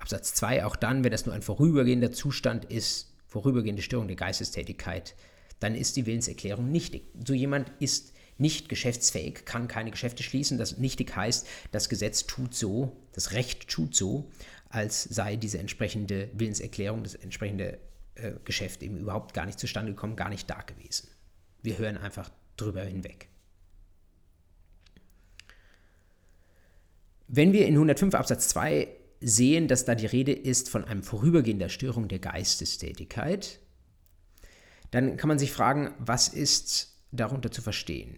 [0.00, 5.14] Absatz 2, auch dann, wenn das nur ein vorübergehender Zustand ist, vorübergehende Störung der Geistestätigkeit,
[5.60, 7.04] dann ist die Willenserklärung nichtig.
[7.24, 10.58] So jemand ist nicht geschäftsfähig, kann keine Geschäfte schließen.
[10.58, 14.30] Das nichtig heißt, das Gesetz tut so, das Recht tut so,
[14.74, 17.78] als sei diese entsprechende Willenserklärung, das entsprechende
[18.16, 21.08] äh, Geschäft eben überhaupt gar nicht zustande gekommen, gar nicht da gewesen.
[21.62, 23.28] Wir hören einfach drüber hinweg.
[27.28, 28.88] Wenn wir in 105 Absatz 2
[29.20, 33.60] sehen, dass da die Rede ist von einem vorübergehender Störung der Geistestätigkeit,
[34.90, 38.16] dann kann man sich fragen, was ist darunter zu verstehen?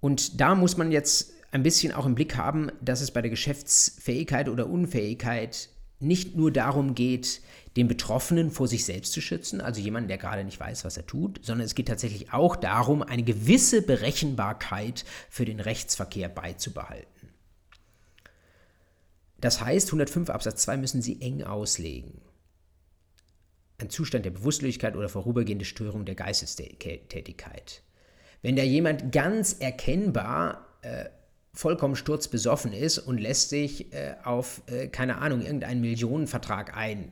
[0.00, 3.30] Und da muss man jetzt ein bisschen auch im Blick haben, dass es bei der
[3.30, 7.42] Geschäftsfähigkeit oder Unfähigkeit nicht nur darum geht,
[7.76, 11.06] den Betroffenen vor sich selbst zu schützen, also jemanden, der gerade nicht weiß, was er
[11.06, 17.28] tut, sondern es geht tatsächlich auch darum, eine gewisse Berechenbarkeit für den Rechtsverkehr beizubehalten.
[19.40, 22.20] Das heißt, 105 Absatz 2 müssen Sie eng auslegen.
[23.78, 27.82] Ein Zustand der Bewusstlosigkeit oder vorübergehende Störung der Geistestätigkeit.
[28.42, 31.06] Wenn da jemand ganz erkennbar äh,
[31.52, 37.10] vollkommen sturzbesoffen ist und lässt sich äh, auf, äh, keine Ahnung, irgendeinen Millionenvertrag ein,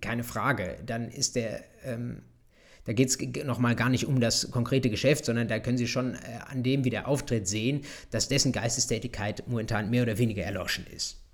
[0.00, 2.22] keine Frage, dann ist der, ähm,
[2.84, 6.14] da geht es nochmal gar nicht um das konkrete Geschäft, sondern da können Sie schon
[6.14, 6.18] äh,
[6.48, 11.25] an dem, wie der auftritt, sehen, dass dessen Geistestätigkeit momentan mehr oder weniger erloschen ist.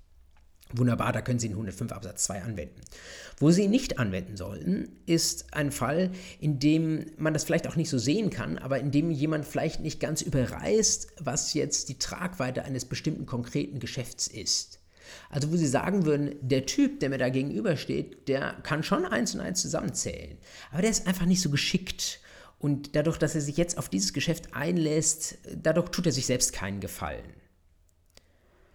[0.74, 2.80] Wunderbar, da können Sie den 105 Absatz 2 anwenden.
[3.38, 7.76] Wo Sie ihn nicht anwenden sollten, ist ein Fall, in dem man das vielleicht auch
[7.76, 11.98] nicht so sehen kann, aber in dem jemand vielleicht nicht ganz überreißt, was jetzt die
[11.98, 14.78] Tragweite eines bestimmten konkreten Geschäfts ist.
[15.28, 19.34] Also wo Sie sagen würden, der Typ, der mir da gegenübersteht, der kann schon eins
[19.34, 20.38] und eins zusammenzählen,
[20.70, 22.20] aber der ist einfach nicht so geschickt.
[22.58, 26.52] Und dadurch, dass er sich jetzt auf dieses Geschäft einlässt, dadurch tut er sich selbst
[26.52, 27.41] keinen Gefallen.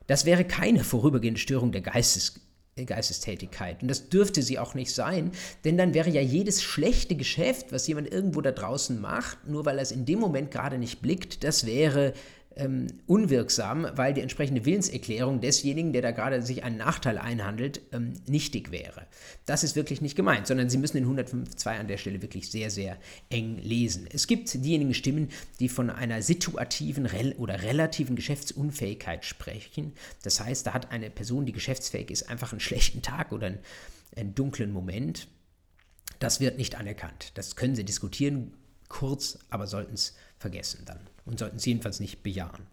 [0.07, 2.39] Das wäre keine vorübergehende Störung der Geistes,
[2.85, 3.81] Geistestätigkeit.
[3.81, 5.31] Und das dürfte sie auch nicht sein,
[5.65, 9.77] denn dann wäre ja jedes schlechte Geschäft, was jemand irgendwo da draußen macht, nur weil
[9.77, 12.13] er es in dem Moment gerade nicht blickt, das wäre
[12.57, 18.13] ähm, unwirksam, weil die entsprechende Willenserklärung desjenigen, der da gerade sich einen Nachteil einhandelt, ähm,
[18.27, 19.07] nichtig wäre.
[19.45, 22.69] Das ist wirklich nicht gemeint, sondern Sie müssen den 105.2 an der Stelle wirklich sehr,
[22.69, 22.97] sehr
[23.29, 24.07] eng lesen.
[24.11, 29.93] Es gibt diejenigen Stimmen, die von einer situativen rel oder relativen Geschäftsunfähigkeit sprechen.
[30.23, 33.59] Das heißt, da hat eine Person, die geschäftsfähig ist, einfach einen schlechten Tag oder einen,
[34.15, 35.27] einen dunklen Moment.
[36.19, 37.31] Das wird nicht anerkannt.
[37.35, 38.53] Das können Sie diskutieren,
[38.89, 42.65] kurz, aber sollten es vergessen dann und sollten es jedenfalls nicht bejahen.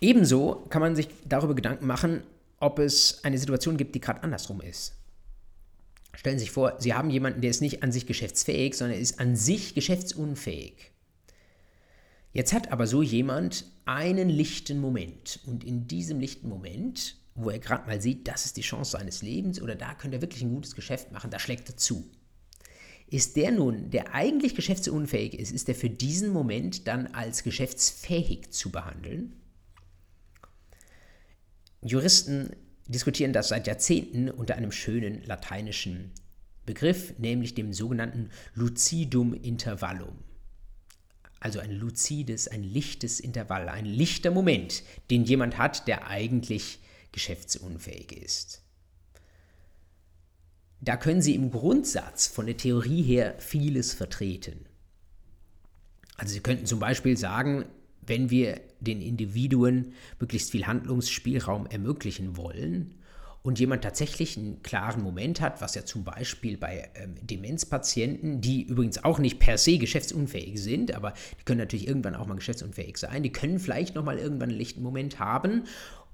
[0.00, 2.22] Ebenso kann man sich darüber Gedanken machen,
[2.60, 4.94] ob es eine Situation gibt, die gerade andersrum ist.
[6.14, 9.18] Stellen Sie sich vor, Sie haben jemanden, der ist nicht an sich geschäftsfähig, sondern ist
[9.18, 10.92] an sich geschäftsunfähig.
[12.32, 17.58] Jetzt hat aber so jemand einen lichten Moment und in diesem lichten Moment, wo er
[17.58, 20.54] gerade mal sieht, das ist die Chance seines Lebens oder da könnte er wirklich ein
[20.54, 22.04] gutes Geschäft machen, da schlägt er zu.
[23.14, 28.50] Ist der nun, der eigentlich geschäftsunfähig ist, ist der für diesen Moment dann als geschäftsfähig
[28.50, 29.36] zu behandeln?
[31.80, 32.56] Juristen
[32.88, 36.10] diskutieren das seit Jahrzehnten unter einem schönen lateinischen
[36.66, 40.18] Begriff, nämlich dem sogenannten Lucidum Intervallum.
[41.38, 46.80] Also ein luzides, ein lichtes Intervall, ein lichter Moment, den jemand hat, der eigentlich
[47.12, 48.63] geschäftsunfähig ist.
[50.84, 54.66] Da können Sie im Grundsatz von der Theorie her vieles vertreten.
[56.18, 57.64] Also Sie könnten zum Beispiel sagen,
[58.02, 62.96] wenn wir den Individuen möglichst viel Handlungsspielraum ermöglichen wollen
[63.42, 68.64] und jemand tatsächlich einen klaren Moment hat, was ja zum Beispiel bei ähm, Demenzpatienten, die
[68.64, 72.98] übrigens auch nicht per se geschäftsunfähig sind, aber die können natürlich irgendwann auch mal geschäftsunfähig
[72.98, 75.64] sein, die können vielleicht nochmal irgendwann einen lichten Moment haben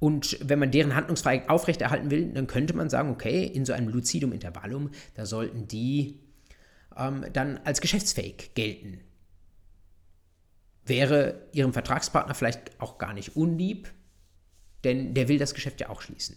[0.01, 3.89] und wenn man deren Handlungsfreiheit aufrechterhalten will, dann könnte man sagen, okay, in so einem
[3.89, 6.19] Lucidum Intervallum, da sollten die
[6.97, 9.01] ähm, dann als geschäftsfähig gelten.
[10.87, 13.93] Wäre ihrem Vertragspartner vielleicht auch gar nicht unlieb,
[14.85, 16.37] denn der will das Geschäft ja auch schließen.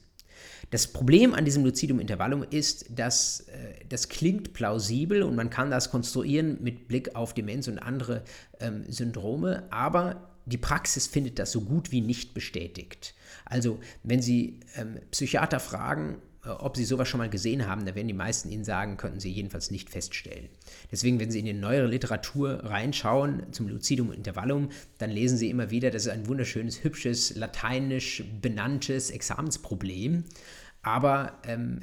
[0.70, 5.72] Das Problem an diesem Lucidum Intervallum ist, dass äh, das klingt plausibel und man kann
[5.72, 8.24] das konstruieren mit Blick auf Demenz und andere
[8.60, 13.14] ähm, Syndrome, aber die Praxis findet das so gut wie nicht bestätigt.
[13.46, 17.96] Also, wenn Sie ähm, Psychiater fragen, äh, ob Sie sowas schon mal gesehen haben, da
[17.96, 20.50] werden die meisten Ihnen sagen, könnten Sie jedenfalls nicht feststellen.
[20.92, 25.72] Deswegen, wenn Sie in die neuere Literatur reinschauen zum Lucidum Intervallum, dann lesen Sie immer
[25.72, 30.26] wieder, das ist ein wunderschönes, hübsches, lateinisch benanntes Examensproblem.
[30.82, 31.82] Aber ähm,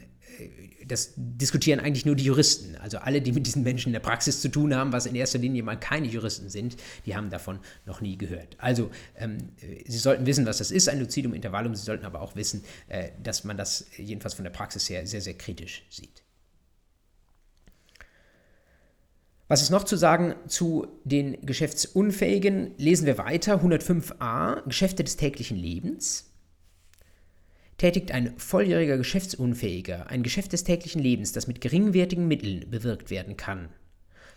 [0.87, 2.77] das diskutieren eigentlich nur die Juristen.
[2.77, 5.39] Also alle, die mit diesen Menschen in der Praxis zu tun haben, was in erster
[5.39, 8.57] Linie mal keine Juristen sind, die haben davon noch nie gehört.
[8.59, 9.39] Also ähm,
[9.87, 11.75] Sie sollten wissen, was das ist, ein Lucidum Intervallum.
[11.75, 15.21] Sie sollten aber auch wissen, äh, dass man das jedenfalls von der Praxis her sehr,
[15.21, 16.23] sehr kritisch sieht.
[19.49, 22.73] Was ist noch zu sagen zu den Geschäftsunfähigen?
[22.79, 23.61] Lesen wir weiter.
[23.65, 26.30] 105a, Geschäfte des täglichen Lebens.
[27.81, 33.39] Tätigt ein volljähriger Geschäftsunfähiger ein Geschäft des täglichen Lebens, das mit geringwertigen Mitteln bewirkt werden
[33.39, 33.71] kann,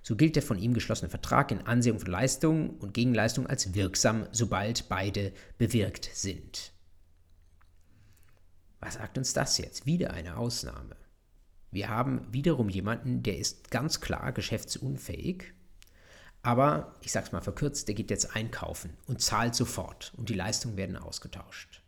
[0.01, 4.27] so gilt der von ihm geschlossene Vertrag in Ansehung von Leistung und Gegenleistung als wirksam,
[4.31, 6.71] sobald beide bewirkt sind.
[8.79, 9.85] Was sagt uns das jetzt?
[9.85, 10.95] Wieder eine Ausnahme.
[11.69, 15.51] Wir haben wiederum jemanden, der ist ganz klar geschäftsunfähig,
[16.43, 20.33] aber ich sage es mal verkürzt, der geht jetzt einkaufen und zahlt sofort und die
[20.33, 21.82] Leistungen werden ausgetauscht.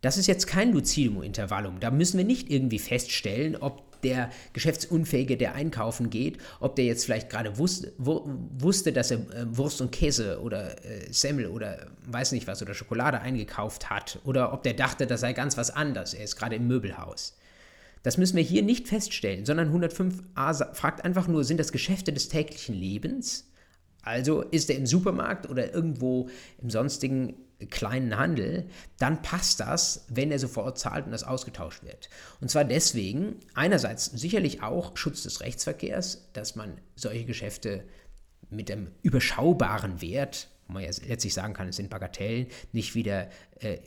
[0.00, 1.80] Das ist jetzt kein Lucidum-Intervallum.
[1.80, 7.04] Da müssen wir nicht irgendwie feststellen, ob der Geschäftsunfähige, der einkaufen geht, ob der jetzt
[7.04, 12.32] vielleicht gerade wusste, wusste, dass er äh, Wurst und Käse oder äh, Semmel oder weiß
[12.32, 16.14] nicht was oder Schokolade eingekauft hat oder ob der dachte, das sei ganz was anderes.
[16.14, 17.36] Er ist gerade im Möbelhaus.
[18.02, 22.28] Das müssen wir hier nicht feststellen, sondern 105a fragt einfach nur, sind das Geschäfte des
[22.28, 23.50] täglichen Lebens?
[24.02, 26.28] Also ist er im Supermarkt oder irgendwo
[26.62, 27.34] im sonstigen
[27.70, 32.10] kleinen Handel, dann passt das, wenn er sofort zahlt und das ausgetauscht wird.
[32.40, 37.84] Und zwar deswegen, einerseits sicherlich auch Schutz des Rechtsverkehrs, dass man solche Geschäfte
[38.50, 43.30] mit einem überschaubaren Wert, wo man ja letztlich sagen kann, es sind Bagatellen, nicht wieder
[43.60, 43.78] äh,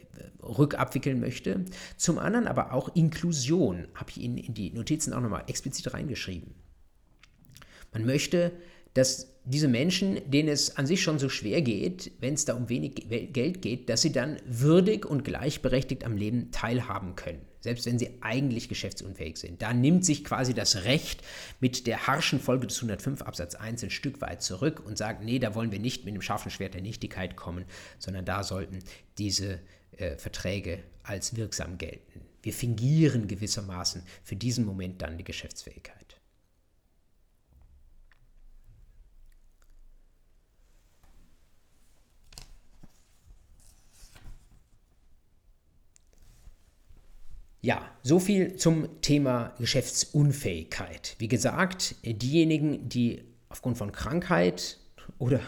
[0.42, 1.66] rückabwickeln möchte.
[1.98, 6.56] Zum anderen aber auch Inklusion, habe ich Ihnen in die Notizen auch nochmal explizit reingeschrieben.
[7.92, 8.52] Man möchte
[8.94, 12.70] dass diese Menschen, denen es an sich schon so schwer geht, wenn es da um
[12.70, 17.98] wenig Geld geht, dass sie dann würdig und gleichberechtigt am Leben teilhaben können, selbst wenn
[17.98, 19.64] sie eigentlich geschäftsunfähig sind.
[19.64, 21.24] Da nimmt sich quasi das Recht
[21.60, 25.40] mit der harschen Folge des 105 Absatz 1 ein Stück weit zurück und sagt, nee,
[25.40, 27.66] da wollen wir nicht mit dem scharfen Schwert der Nichtigkeit kommen,
[27.98, 28.78] sondern da sollten
[29.18, 29.60] diese
[29.98, 32.22] äh, Verträge als wirksam gelten.
[32.44, 35.99] Wir fingieren gewissermaßen für diesen Moment dann die Geschäftsfähigkeit.
[47.62, 51.15] Ja, so viel zum Thema Geschäftsunfähigkeit.
[51.19, 54.78] Wie gesagt, diejenigen, die aufgrund von Krankheit
[55.17, 55.41] oder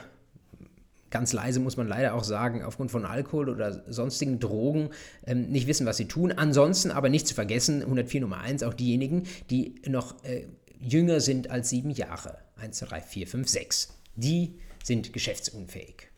[1.10, 4.90] ganz leise muss man leider auch sagen, aufgrund von Alkohol oder sonstigen Drogen
[5.26, 6.34] ähm, nicht wissen, was sie tun.
[6.34, 10.48] Ansonsten aber nicht zu vergessen, 104 Nummer 1, auch diejenigen, die noch äh,
[10.80, 12.40] jünger sind als sieben Jahre.
[12.58, 13.94] 1, 2, 3, 4, 5, 6.
[14.16, 16.11] Die sind geschäftsunfähig.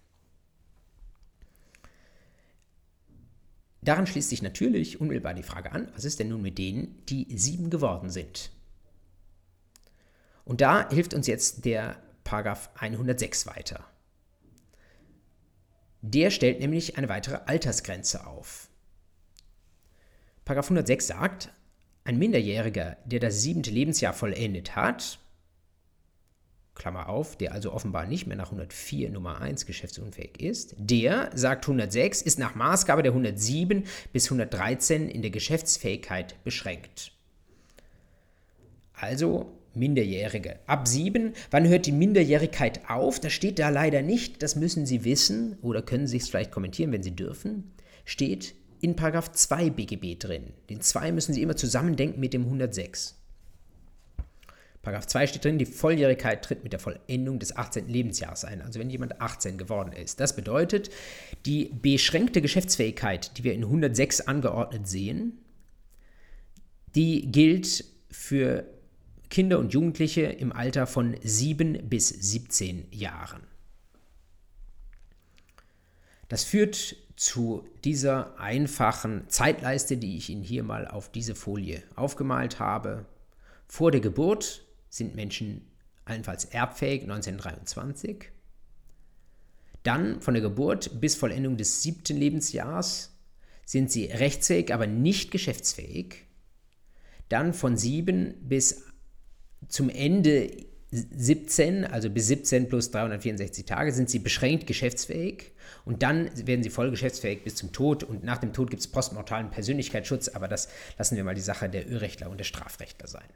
[3.84, 7.28] Daran schließt sich natürlich unmittelbar die Frage an, was ist denn nun mit denen, die
[7.38, 8.52] sieben geworden sind?
[10.45, 13.86] Und da hilft uns jetzt der Paragraph 106 weiter.
[16.01, 18.70] Der stellt nämlich eine weitere Altersgrenze auf.
[20.45, 21.49] Paragraph 106 sagt,
[22.03, 25.20] ein Minderjähriger, der das siebente Lebensjahr vollendet hat,
[26.76, 31.65] Klammer auf, der also offenbar nicht mehr nach 104 Nummer 1 geschäftsunfähig ist, der, sagt
[31.65, 37.11] 106, ist nach Maßgabe der 107 bis 113 in der Geschäftsfähigkeit beschränkt.
[38.93, 40.59] Also Minderjährige.
[40.67, 43.19] Ab sieben, wann hört die Minderjährigkeit auf?
[43.19, 46.91] Das steht da leider nicht, das müssen Sie wissen oder können Sie es vielleicht kommentieren,
[46.91, 47.74] wenn Sie dürfen.
[48.05, 50.53] Steht in Paragraph 2 BGB drin.
[50.69, 53.22] Den 2 müssen Sie immer zusammendenken mit dem 106.
[54.84, 57.88] Paragraph 2 steht drin, die Volljährigkeit tritt mit der Vollendung des 18.
[57.88, 60.19] Lebensjahres ein, also wenn jemand 18 geworden ist.
[60.19, 60.91] Das bedeutet,
[61.45, 65.39] die beschränkte Geschäftsfähigkeit, die wir in 106 angeordnet sehen,
[66.95, 68.65] die gilt für
[69.29, 73.41] Kinder und Jugendliche im Alter von 7 bis 17 Jahren.
[76.27, 82.59] Das führt zu dieser einfachen Zeitleiste, die ich Ihnen hier mal auf diese Folie aufgemalt
[82.59, 83.05] habe.
[83.65, 84.62] Vor der Geburt
[84.94, 85.66] sind Menschen
[86.06, 88.26] allenfalls erbfähig 1923.
[89.82, 93.12] Dann von der Geburt bis Vollendung des siebten Lebensjahres
[93.66, 96.26] sind sie rechtsfähig, aber nicht geschäftsfähig.
[97.28, 98.84] Dann von sieben bis
[99.68, 100.52] zum Ende
[100.91, 105.54] 17, also bis 17 plus 364 Tage, sind sie beschränkt geschäftsfähig
[105.86, 108.88] und dann werden sie voll geschäftsfähig bis zum Tod und nach dem Tod gibt es
[108.88, 110.70] postmortalen Persönlichkeitsschutz, aber das
[111.00, 113.28] lassen wir mal die Sache der Ölrechtler und der Strafrechtler sein.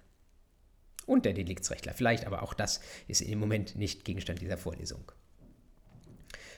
[1.08, 5.12] Und der Deliktsrechtler vielleicht, aber auch das ist im Moment nicht Gegenstand dieser Vorlesung.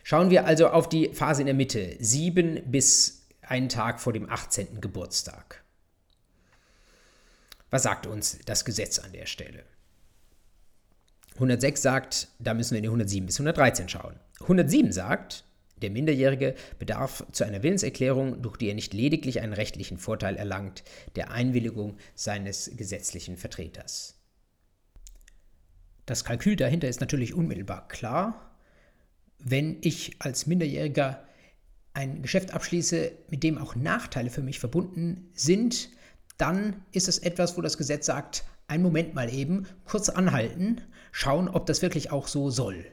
[0.03, 4.29] Schauen wir also auf die Phase in der Mitte, sieben bis einen Tag vor dem
[4.29, 4.81] 18.
[4.81, 5.63] Geburtstag.
[7.69, 9.63] Was sagt uns das Gesetz an der Stelle?
[11.35, 14.19] 106 sagt, da müssen wir in die 107 bis 113 schauen.
[14.41, 15.45] 107 sagt,
[15.81, 20.83] der Minderjährige bedarf zu einer Willenserklärung, durch die er nicht lediglich einen rechtlichen Vorteil erlangt,
[21.15, 24.18] der Einwilligung seines gesetzlichen Vertreters.
[26.09, 28.51] Das Kalkül dahinter ist natürlich unmittelbar klar.
[29.37, 31.23] Wenn ich als Minderjähriger
[31.93, 35.89] ein Geschäft abschließe, mit dem auch Nachteile für mich verbunden sind,
[36.39, 40.81] dann ist es etwas, wo das Gesetz sagt, einen Moment mal eben, kurz anhalten,
[41.11, 42.87] schauen, ob das wirklich auch so soll.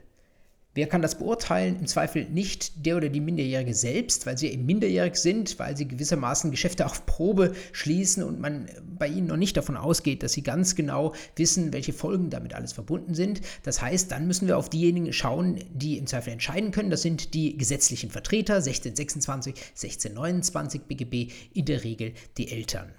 [0.77, 1.79] Wer kann das beurteilen?
[1.79, 5.87] Im Zweifel nicht der oder die Minderjährige selbst, weil sie eben minderjährig sind, weil sie
[5.87, 10.43] gewissermaßen Geschäfte auf Probe schließen und man bei ihnen noch nicht davon ausgeht, dass sie
[10.43, 13.41] ganz genau wissen, welche Folgen damit alles verbunden sind.
[13.63, 16.91] Das heißt, dann müssen wir auf diejenigen schauen, die im Zweifel entscheiden können.
[16.91, 22.91] Das sind die gesetzlichen Vertreter, 1626, 1629 BGB, in der Regel die Eltern.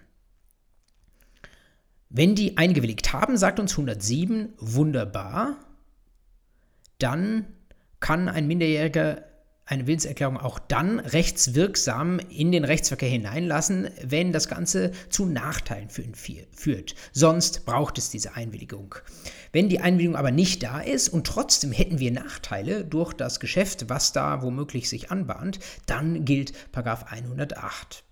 [2.10, 5.58] Wenn die eingewilligt haben, sagt uns 107, wunderbar,
[6.98, 7.46] dann
[8.00, 9.24] kann ein Minderjähriger
[9.68, 16.02] eine Willenserklärung auch dann rechtswirksam in den Rechtsverkehr hineinlassen, wenn das Ganze zu Nachteilen für
[16.02, 16.94] ihn führt.
[17.12, 18.94] Sonst braucht es diese Einwilligung.
[19.52, 23.90] Wenn die Einwilligung aber nicht da ist und trotzdem hätten wir Nachteile durch das Geschäft,
[23.90, 26.52] was da womöglich sich anbahnt, dann gilt
[27.12, 28.07] 108.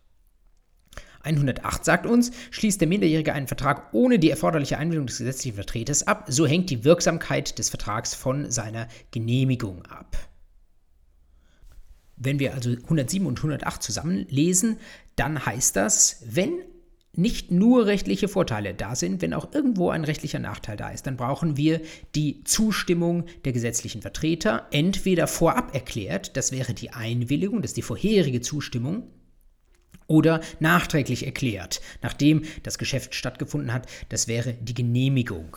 [1.27, 6.07] 108 sagt uns, schließt der Minderjährige einen Vertrag ohne die erforderliche Einwilligung des gesetzlichen Vertreters
[6.07, 10.17] ab, so hängt die Wirksamkeit des Vertrags von seiner Genehmigung ab.
[12.17, 14.79] Wenn wir also 107 und 108 zusammenlesen,
[15.17, 16.63] dann heißt das, wenn
[17.13, 21.17] nicht nur rechtliche Vorteile da sind, wenn auch irgendwo ein rechtlicher Nachteil da ist, dann
[21.17, 21.81] brauchen wir
[22.15, 27.83] die Zustimmung der gesetzlichen Vertreter, entweder vorab erklärt, das wäre die Einwilligung, das ist die
[27.83, 29.05] vorherige Zustimmung,
[30.07, 33.87] oder nachträglich erklärt, nachdem das Geschäft stattgefunden hat.
[34.09, 35.57] Das wäre die Genehmigung.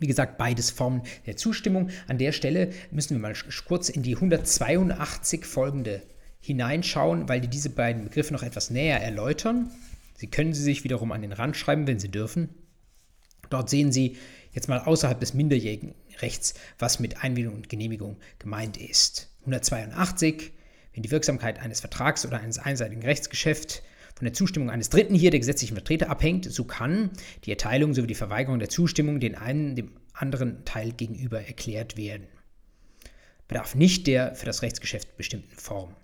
[0.00, 1.90] Wie gesagt, beides Formen der Zustimmung.
[2.06, 3.34] An der Stelle müssen wir mal
[3.66, 6.02] kurz in die 182 folgende
[6.40, 9.70] hineinschauen, weil die diese beiden Begriffe noch etwas näher erläutern.
[10.14, 12.48] Sie können sie sich wiederum an den Rand schreiben, wenn Sie dürfen.
[13.50, 14.16] Dort sehen Sie
[14.52, 19.30] jetzt mal außerhalb des minderjährigen Rechts, was mit Einwilligung und Genehmigung gemeint ist.
[19.40, 20.52] 182
[20.98, 23.82] wenn die Wirksamkeit eines Vertrags oder eines einseitigen Rechtsgeschäfts
[24.16, 27.10] von der Zustimmung eines Dritten hier der gesetzlichen Vertreter abhängt, so kann
[27.44, 32.26] die Erteilung sowie die Verweigerung der Zustimmung den einen dem anderen Teil gegenüber erklärt werden.
[33.46, 35.94] Bedarf nicht der für das Rechtsgeschäft bestimmten Form.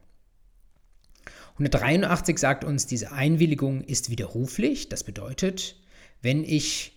[1.54, 4.90] 183 sagt uns, diese Einwilligung ist widerruflich.
[4.90, 5.74] Das bedeutet,
[6.22, 6.92] wenn ich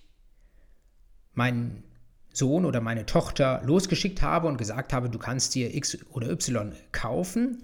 [1.33, 1.83] meinen
[2.31, 6.73] Sohn oder meine Tochter losgeschickt habe und gesagt habe, du kannst dir X oder Y
[6.91, 7.63] kaufen,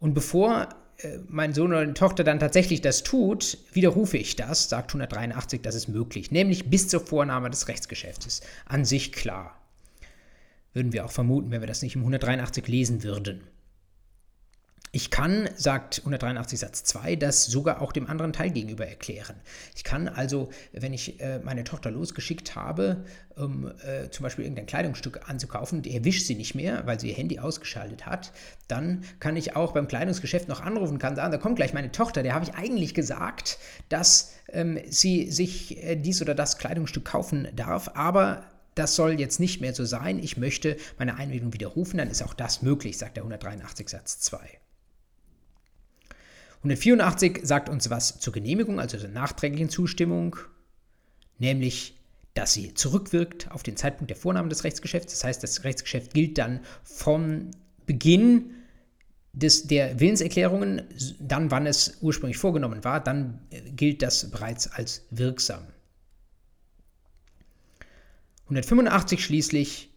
[0.00, 4.68] und bevor äh, mein Sohn oder die Tochter dann tatsächlich das tut, widerrufe ich das,
[4.68, 8.40] sagt 183, das ist möglich, nämlich bis zur Vornahme des Rechtsgeschäftes.
[8.66, 9.56] An sich klar.
[10.72, 13.40] Würden wir auch vermuten, wenn wir das nicht im 183 lesen würden.
[14.92, 19.36] Ich kann, sagt 183 Satz 2, das sogar auch dem anderen Teil gegenüber erklären.
[19.76, 23.04] Ich kann also, wenn ich äh, meine Tochter losgeschickt habe,
[23.36, 27.38] um äh, zum Beispiel irgendein Kleidungsstück anzukaufen erwischt sie nicht mehr, weil sie ihr Handy
[27.38, 28.32] ausgeschaltet hat,
[28.66, 32.24] dann kann ich auch beim Kleidungsgeschäft noch anrufen, kann sagen, da kommt gleich meine Tochter,
[32.24, 33.58] der habe ich eigentlich gesagt,
[33.90, 39.38] dass ähm, sie sich äh, dies oder das Kleidungsstück kaufen darf, aber das soll jetzt
[39.38, 40.18] nicht mehr so sein.
[40.18, 44.38] Ich möchte meine Einwilligung widerrufen, dann ist auch das möglich, sagt der 183 Satz 2.
[46.60, 50.36] 184 sagt uns was zur Genehmigung, also zur nachträglichen Zustimmung,
[51.38, 51.96] nämlich,
[52.34, 55.14] dass sie zurückwirkt auf den Zeitpunkt der Vornahme des Rechtsgeschäfts.
[55.14, 57.50] Das heißt, das Rechtsgeschäft gilt dann vom
[57.86, 58.52] Beginn
[59.32, 60.82] des, der Willenserklärungen,
[61.18, 65.66] dann wann es ursprünglich vorgenommen war, dann äh, gilt das bereits als wirksam.
[68.44, 69.90] 185 schließlich,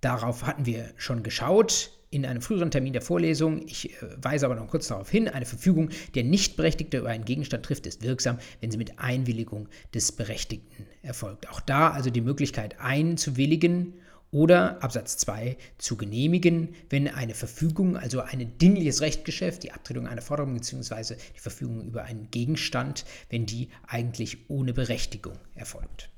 [0.00, 3.66] darauf hatten wir schon geschaut, in einem früheren Termin der Vorlesung.
[3.66, 7.64] Ich äh, weise aber noch kurz darauf hin, eine Verfügung, der Nichtberechtigte über einen Gegenstand
[7.64, 11.48] trifft, ist wirksam, wenn sie mit Einwilligung des Berechtigten erfolgt.
[11.48, 13.94] Auch da also die Möglichkeit einzuwilligen
[14.30, 20.22] oder Absatz 2 zu genehmigen, wenn eine Verfügung, also ein dingliches Rechtgeschäft, die Abtretung einer
[20.22, 21.16] Forderung bzw.
[21.34, 26.10] die Verfügung über einen Gegenstand, wenn die eigentlich ohne Berechtigung erfolgt.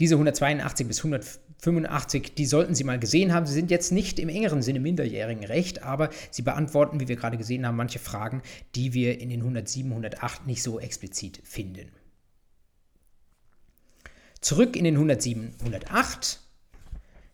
[0.00, 0.98] Diese 182 bis
[1.64, 3.46] 185, die sollten Sie mal gesehen haben.
[3.46, 7.38] Sie sind jetzt nicht im engeren Sinne minderjährigen Recht, aber sie beantworten, wie wir gerade
[7.38, 8.42] gesehen haben, manche Fragen,
[8.74, 11.88] die wir in den 107, 108 nicht so explizit finden.
[14.40, 16.40] Zurück in den 107, 108.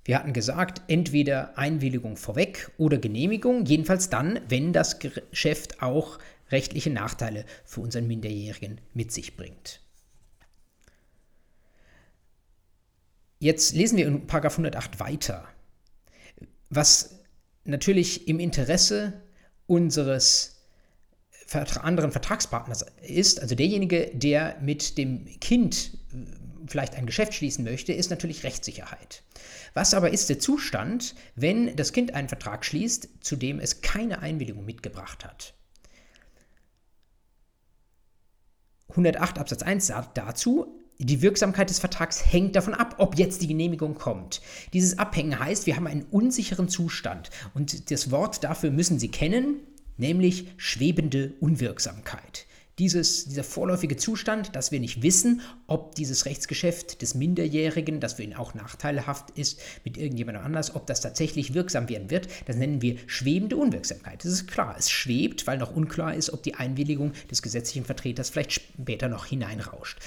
[0.05, 6.19] Wir hatten gesagt, entweder Einwilligung vorweg oder Genehmigung, jedenfalls dann, wenn das Geschäft auch
[6.51, 9.81] rechtliche Nachteile für unseren Minderjährigen mit sich bringt.
[13.39, 15.47] Jetzt lesen wir in 108 weiter,
[16.71, 17.21] was
[17.65, 19.23] natürlich im Interesse
[19.67, 20.57] unseres
[21.81, 26.27] anderen Vertragspartners ist, also derjenige, der mit dem Kind äh,
[26.67, 29.23] vielleicht ein Geschäft schließen möchte, ist natürlich Rechtssicherheit.
[29.73, 34.21] Was aber ist der Zustand, wenn das Kind einen Vertrag schließt, zu dem es keine
[34.21, 35.55] Einwilligung mitgebracht hat?
[38.91, 43.47] 108 Absatz 1 sagt dazu, die Wirksamkeit des Vertrags hängt davon ab, ob jetzt die
[43.47, 44.43] Genehmigung kommt.
[44.73, 47.31] Dieses Abhängen heißt, wir haben einen unsicheren Zustand.
[47.55, 49.61] Und das Wort dafür müssen Sie kennen,
[49.97, 52.47] nämlich schwebende Unwirksamkeit.
[52.81, 58.23] Dieses, dieser vorläufige Zustand, dass wir nicht wissen, ob dieses Rechtsgeschäft des Minderjährigen, das für
[58.23, 62.83] ihn auch nachteilhaft ist, mit irgendjemandem anders, ob das tatsächlich wirksam werden wird, das nennen
[62.83, 64.25] wir schwebende Unwirksamkeit.
[64.25, 68.31] Das ist klar, es schwebt, weil noch unklar ist, ob die Einwilligung des gesetzlichen Vertreters
[68.31, 69.99] vielleicht später noch hineinrauscht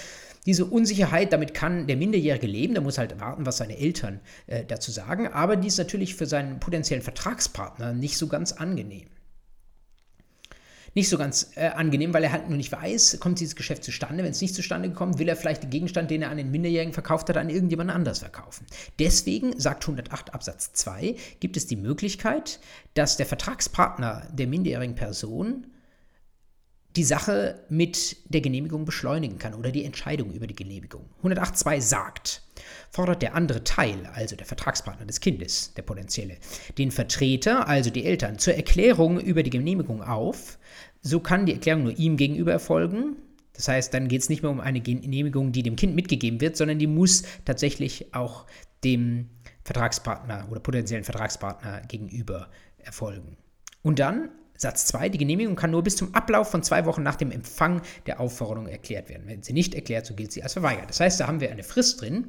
[0.45, 4.65] diese Unsicherheit, damit kann der Minderjährige leben, der muss halt warten, was seine Eltern äh,
[4.65, 9.07] dazu sagen, aber die ist natürlich für seinen potenziellen Vertragspartner nicht so ganz angenehm.
[10.93, 14.23] Nicht so ganz äh, angenehm, weil er halt nur nicht weiß, kommt dieses Geschäft zustande.
[14.23, 16.93] Wenn es nicht zustande kommt, will er vielleicht den Gegenstand, den er an den Minderjährigen
[16.93, 18.65] verkauft hat, an irgendjemand anders verkaufen.
[18.99, 22.59] Deswegen, sagt 108 Absatz 2, gibt es die Möglichkeit,
[22.93, 25.67] dass der Vertragspartner der minderjährigen Person
[26.95, 31.05] die Sache mit der Genehmigung beschleunigen kann oder die Entscheidung über die Genehmigung.
[31.23, 32.43] 108.2 sagt,
[32.89, 36.37] fordert der andere Teil, also der Vertragspartner des Kindes, der potenzielle,
[36.77, 40.57] den Vertreter, also die Eltern, zur Erklärung über die Genehmigung auf,
[41.01, 43.15] so kann die Erklärung nur ihm gegenüber erfolgen.
[43.53, 46.57] Das heißt, dann geht es nicht mehr um eine Genehmigung, die dem Kind mitgegeben wird,
[46.57, 48.45] sondern die muss tatsächlich auch
[48.83, 49.29] dem
[49.63, 53.37] Vertragspartner oder potenziellen Vertragspartner gegenüber erfolgen.
[53.83, 54.29] Und dann
[54.61, 55.09] Satz 2.
[55.09, 58.67] Die Genehmigung kann nur bis zum Ablauf von zwei Wochen nach dem Empfang der Aufforderung
[58.67, 59.23] erklärt werden.
[59.25, 60.89] Wenn sie nicht erklärt, so gilt sie als verweigert.
[60.89, 62.27] Das heißt, da haben wir eine Frist drin,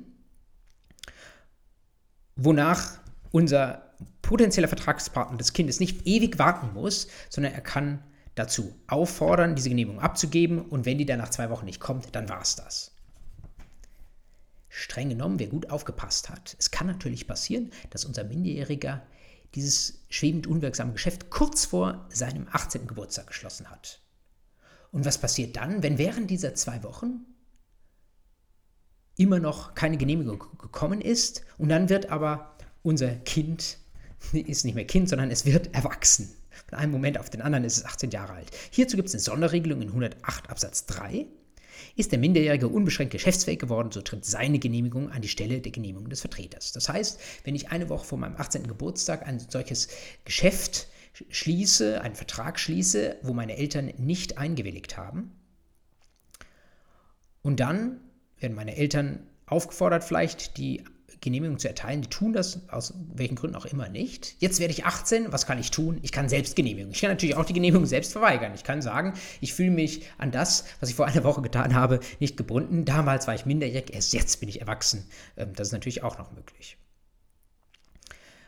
[2.37, 2.99] wonach
[3.33, 8.03] unser potenzieller Vertragspartner des Kindes nicht ewig warten muss, sondern er kann
[8.35, 12.31] dazu auffordern, diese Genehmigung abzugeben und wenn die dann nach zwei Wochen nicht kommt, dann
[12.31, 12.93] war es das.
[14.71, 16.57] Streng genommen, wer gut aufgepasst hat.
[16.59, 19.03] Es kann natürlich passieren, dass unser Minderjähriger
[19.55, 22.87] dieses schwebend unwirksame Geschäft kurz vor seinem 18.
[22.87, 24.01] Geburtstag geschlossen hat.
[24.91, 27.27] Und was passiert dann, wenn während dieser zwei Wochen
[29.17, 33.79] immer noch keine Genehmigung gekommen ist und dann wird aber unser Kind,
[34.33, 36.35] ist nicht mehr Kind, sondern es wird erwachsen.
[36.69, 38.51] Von einem Moment auf den anderen ist es 18 Jahre alt.
[38.71, 41.27] Hierzu gibt es eine Sonderregelung in 108 Absatz 3.
[41.97, 46.09] Ist der Minderjährige unbeschränkt geschäftsfähig geworden, so tritt seine Genehmigung an die Stelle der Genehmigung
[46.09, 46.73] des Vertreters.
[46.73, 48.67] Das heißt, wenn ich eine Woche vor meinem 18.
[48.67, 49.89] Geburtstag ein solches
[50.25, 50.89] Geschäft
[51.29, 55.33] schließe, einen Vertrag schließe, wo meine Eltern nicht eingewilligt haben,
[57.43, 58.01] und dann
[58.39, 60.85] werden meine Eltern aufgefordert, vielleicht die
[61.23, 62.03] Genehmigung zu erteilen.
[62.03, 64.35] Die tun das aus welchen Gründen auch immer nicht.
[64.41, 65.99] Jetzt werde ich 18, was kann ich tun?
[66.03, 66.93] Ich kann selbst Genehmigung.
[66.93, 68.53] Ich kann natürlich auch die Genehmigung selbst verweigern.
[68.55, 72.01] Ich kann sagen, ich fühle mich an das, was ich vor einer Woche getan habe,
[72.21, 72.85] nicht gebunden.
[72.85, 75.07] Damals war ich minderjährig, erst jetzt bin ich erwachsen.
[75.37, 76.77] Ähm, das ist natürlich auch noch möglich.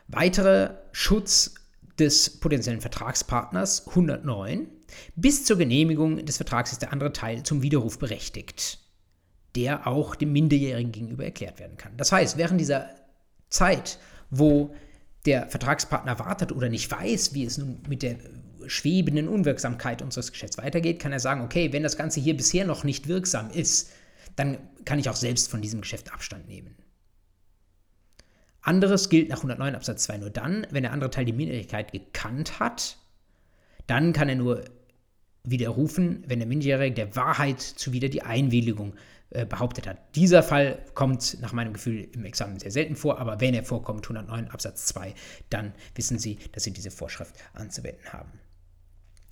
[0.07, 1.55] Weiterer Schutz
[1.97, 4.67] des potenziellen Vertragspartners 109.
[5.15, 8.84] Bis zur Genehmigung des Vertrags ist der andere Teil zum Widerruf berechtigt
[9.55, 11.95] der auch dem Minderjährigen gegenüber erklärt werden kann.
[11.97, 12.89] Das heißt, während dieser
[13.49, 13.99] Zeit,
[14.29, 14.73] wo
[15.25, 18.17] der Vertragspartner wartet oder nicht weiß, wie es nun mit der
[18.67, 22.83] schwebenden Unwirksamkeit unseres Geschäfts weitergeht, kann er sagen, okay, wenn das Ganze hier bisher noch
[22.83, 23.91] nicht wirksam ist,
[24.35, 26.75] dann kann ich auch selbst von diesem Geschäft Abstand nehmen.
[28.61, 32.59] Anderes gilt nach 109 Absatz 2 nur dann, wenn der andere Teil die Minderjährigkeit gekannt
[32.59, 32.97] hat,
[33.87, 34.65] dann kann er nur
[35.43, 38.95] widerrufen, wenn der Minderjährige der Wahrheit zuwider die Einwilligung
[39.31, 39.97] äh, behauptet hat.
[40.15, 44.05] Dieser Fall kommt nach meinem Gefühl im Examen sehr selten vor, aber wenn er vorkommt,
[44.05, 45.13] 109 Absatz 2,
[45.49, 48.31] dann wissen Sie, dass Sie diese Vorschrift anzuwenden haben.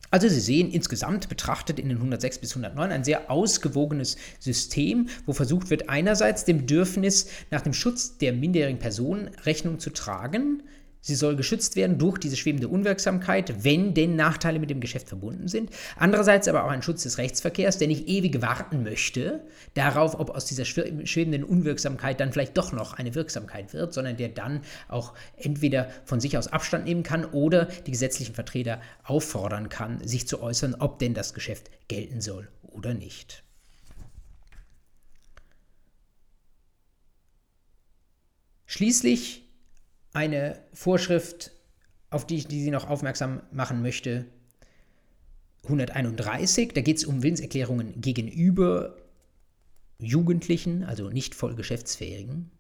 [0.10, 5.34] Also Sie sehen insgesamt betrachtet in den 106 bis 109 ein sehr ausgewogenes System, wo
[5.34, 10.64] versucht wird, einerseits dem Bedürfnis nach dem Schutz der minderjährigen Personen Rechnung zu tragen,
[11.06, 15.49] Sie soll geschützt werden durch diese schwebende Unwirksamkeit, wenn denn Nachteile mit dem Geschäft verbunden
[15.49, 15.70] sind.
[15.97, 19.41] Andererseits aber auch ein Schutz des Rechtsverkehrs, der nicht ewig warten möchte
[19.74, 24.30] darauf, ob aus dieser schwebenden Unwirksamkeit dann vielleicht doch noch eine Wirksamkeit wird, sondern der
[24.30, 29.99] dann auch entweder von sich aus Abstand nehmen kann oder die gesetzlichen Vertreter auffordern kann,
[30.08, 33.43] sich zu äußern, ob denn das Geschäft gelten soll oder nicht.
[38.66, 39.43] Schließlich
[40.14, 41.51] eine Vorschrift,
[42.09, 44.26] auf die ich die Sie noch aufmerksam machen möchte.
[45.64, 48.97] 131, da geht es um Willenserklärungen gegenüber
[49.99, 52.51] Jugendlichen, also nicht voll Geschäftsfähigen.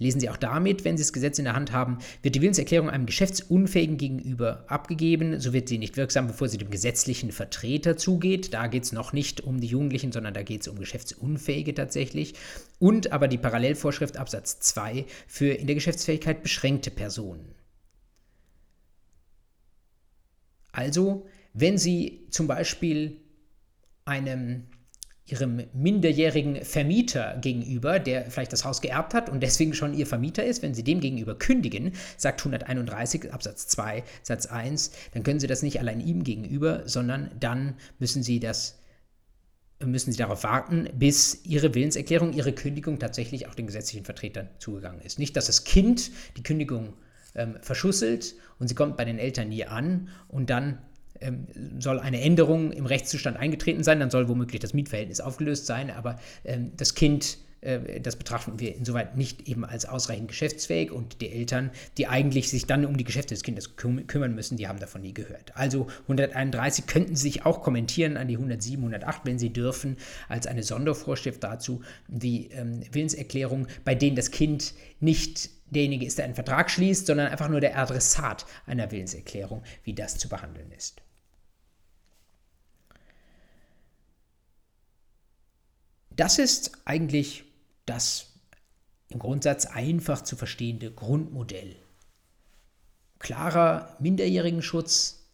[0.00, 2.88] Lesen Sie auch damit, wenn Sie das Gesetz in der Hand haben, wird die Willenserklärung
[2.88, 8.54] einem Geschäftsunfähigen gegenüber abgegeben, so wird sie nicht wirksam, bevor sie dem gesetzlichen Vertreter zugeht.
[8.54, 12.34] Da geht es noch nicht um die Jugendlichen, sondern da geht es um Geschäftsunfähige tatsächlich.
[12.78, 17.54] Und aber die Parallelvorschrift Absatz 2 für in der Geschäftsfähigkeit beschränkte Personen.
[20.72, 23.18] Also, wenn Sie zum Beispiel
[24.06, 24.64] einem
[25.30, 30.44] ihrem minderjährigen Vermieter gegenüber, der vielleicht das Haus geerbt hat und deswegen schon ihr Vermieter
[30.44, 35.46] ist, wenn sie dem gegenüber kündigen, sagt 131 Absatz 2 Satz 1, dann können sie
[35.46, 38.76] das nicht allein ihm gegenüber, sondern dann müssen sie das
[39.82, 45.00] müssen sie darauf warten, bis ihre Willenserklärung, ihre Kündigung tatsächlich auch den gesetzlichen Vertretern zugegangen
[45.00, 45.18] ist.
[45.18, 46.92] Nicht, dass das Kind die Kündigung
[47.34, 50.78] ähm, verschusselt und sie kommt bei den Eltern nie an und dann
[51.20, 51.46] ähm,
[51.78, 56.18] soll eine Änderung im Rechtszustand eingetreten sein, dann soll womöglich das Mietverhältnnis aufgelöst sein, aber
[56.44, 61.30] ähm, das Kind äh, das betrachten wir insoweit nicht eben als ausreichend geschäftsfähig und die
[61.30, 64.78] Eltern, die eigentlich sich dann um die Geschäfte des Kindes küm kümmern müssen, die haben
[64.78, 65.56] davon nie gehört.
[65.56, 69.96] Also 131 könnten Sie sich auch kommentieren an die 107, 108, wenn Sie dürfen,
[70.28, 76.24] als eine Sondervorschrift dazu, die ähm, Willenserklärung, bei denen das Kind nicht derjenige ist, der
[76.24, 81.00] einen Vertrag schließt, sondern einfach nur der Adressat einer Willenserklärung, wie das zu behandeln ist.
[86.20, 87.44] Das ist eigentlich
[87.86, 88.26] das
[89.08, 91.76] im Grundsatz einfach zu verstehende Grundmodell.
[93.18, 95.30] Klarer Minderjährigenschutz,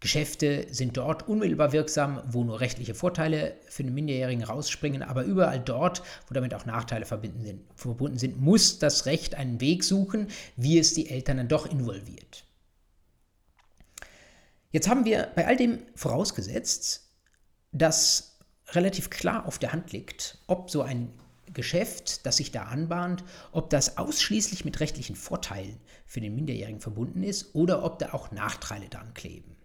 [0.00, 5.60] Geschäfte sind dort unmittelbar wirksam, wo nur rechtliche Vorteile für den Minderjährigen rausspringen, aber überall
[5.60, 10.94] dort, wo damit auch Nachteile verbunden sind, muss das Recht einen Weg suchen, wie es
[10.94, 12.46] die Eltern dann doch involviert.
[14.70, 17.10] Jetzt haben wir bei all dem vorausgesetzt,
[17.72, 18.35] dass
[18.72, 21.12] relativ klar auf der Hand liegt, ob so ein
[21.52, 27.22] Geschäft, das sich da anbahnt, ob das ausschließlich mit rechtlichen Vorteilen für den Minderjährigen verbunden
[27.22, 29.56] ist oder ob da auch Nachteile dran kleben.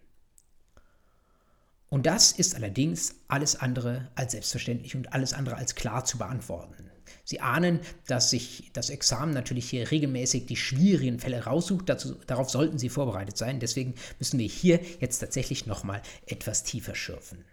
[1.89, 6.89] Und das ist allerdings alles andere als selbstverständlich und alles andere als klar zu beantworten.
[7.25, 11.89] Sie ahnen, dass sich das Examen natürlich hier regelmäßig die schwierigen Fälle raussucht.
[11.89, 13.59] Dazu, darauf sollten Sie vorbereitet sein.
[13.59, 17.43] Deswegen müssen wir hier jetzt tatsächlich nochmal etwas tiefer schürfen.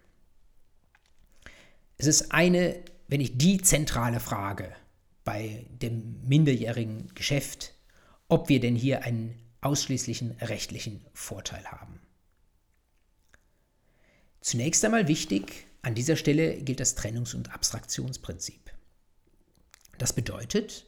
[1.99, 2.77] Es ist eine,
[3.09, 4.73] wenn nicht die zentrale Frage
[5.25, 7.75] bei dem minderjährigen Geschäft,
[8.29, 12.01] ob wir denn hier einen ausschließlichen rechtlichen Vorteil haben.
[14.41, 18.71] Zunächst einmal wichtig, an dieser Stelle gilt das Trennungs- und Abstraktionsprinzip.
[19.99, 20.87] Das bedeutet,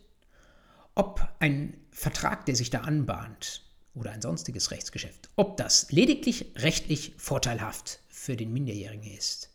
[0.94, 7.14] ob ein Vertrag, der sich da anbahnt, oder ein sonstiges Rechtsgeschäft, ob das lediglich rechtlich
[7.16, 9.49] vorteilhaft für den Minderjährigen ist,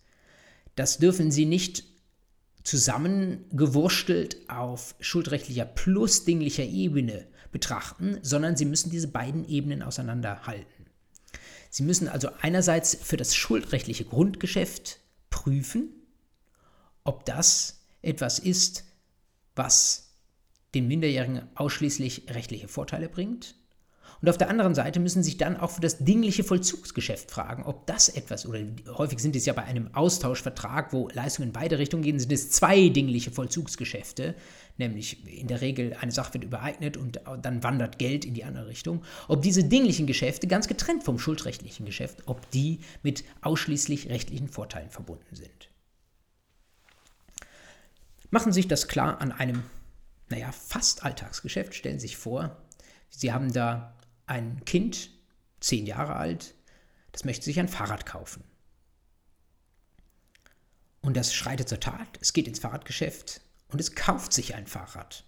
[0.75, 1.83] das dürfen Sie nicht
[2.63, 10.85] zusammengewurstelt auf schuldrechtlicher plus dinglicher Ebene betrachten, sondern Sie müssen diese beiden Ebenen auseinanderhalten.
[11.69, 14.99] Sie müssen also einerseits für das schuldrechtliche Grundgeschäft
[15.29, 15.89] prüfen,
[17.03, 18.85] ob das etwas ist,
[19.55, 20.09] was
[20.73, 23.55] den Minderjährigen ausschließlich rechtliche Vorteile bringt
[24.21, 27.85] und auf der anderen Seite müssen sich dann auch für das dingliche Vollzugsgeschäft fragen, ob
[27.85, 28.59] das etwas, oder
[28.97, 32.51] häufig sind es ja bei einem Austauschvertrag, wo Leistungen in beide Richtungen gehen, sind es
[32.51, 34.35] zwei dingliche Vollzugsgeschäfte,
[34.77, 38.67] nämlich in der Regel eine Sache wird übereignet und dann wandert Geld in die andere
[38.67, 44.49] Richtung, ob diese dinglichen Geschäfte ganz getrennt vom schuldrechtlichen Geschäft, ob die mit ausschließlich rechtlichen
[44.49, 45.69] Vorteilen verbunden sind.
[48.31, 49.63] Machen Sie sich das klar an einem,
[50.29, 51.75] naja, fast Alltagsgeschäft.
[51.75, 52.57] Stellen Sie sich vor,
[53.09, 53.93] Sie haben da
[54.27, 55.09] ein Kind,
[55.59, 56.55] zehn Jahre alt,
[57.11, 58.43] das möchte sich ein Fahrrad kaufen.
[61.01, 65.23] Und das schreitet zur Tat, es geht ins Fahrradgeschäft und es kauft sich ein Fahrrad.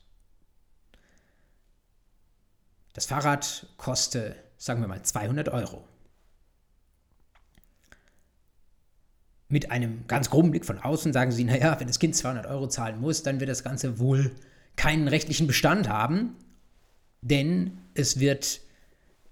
[2.93, 5.87] Das Fahrrad kostet, sagen wir mal, 200 Euro.
[9.49, 12.67] Mit einem ganz groben Blick von außen sagen sie, naja, wenn das Kind 200 Euro
[12.67, 14.35] zahlen muss, dann wird das Ganze wohl
[14.75, 16.35] keinen rechtlichen Bestand haben,
[17.21, 18.61] denn es wird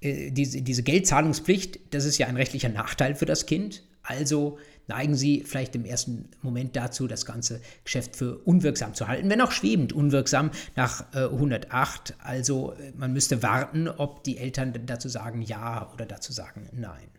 [0.06, 3.84] diese, diese Geldzahlungspflicht, das ist ja ein rechtlicher Nachteil für das Kind.
[4.03, 9.30] Also neigen Sie vielleicht im ersten Moment dazu, das ganze Geschäft für unwirksam zu halten,
[9.30, 12.16] wenn auch schwebend unwirksam nach äh, 108.
[12.20, 17.10] Also äh, man müsste warten, ob die Eltern dazu sagen ja oder dazu sagen nein.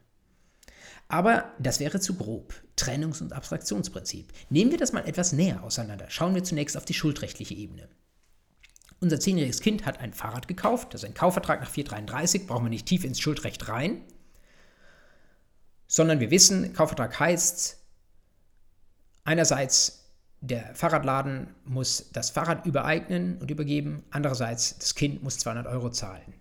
[1.08, 2.54] Aber das wäre zu grob.
[2.76, 4.32] Trennungs- und Abstraktionsprinzip.
[4.50, 6.06] Nehmen wir das mal etwas näher auseinander.
[6.08, 7.88] Schauen wir zunächst auf die schuldrechtliche Ebene.
[9.00, 12.70] Unser zehnjähriges Kind hat ein Fahrrad gekauft, das ist ein Kaufvertrag nach 433, brauchen wir
[12.70, 14.02] nicht tief ins Schuldrecht rein,
[15.86, 17.78] sondern wir wissen, Kaufvertrag heißt,
[19.24, 20.04] einerseits
[20.40, 26.34] der Fahrradladen muss das Fahrrad übereignen und übergeben, andererseits das Kind muss 200 Euro zahlen.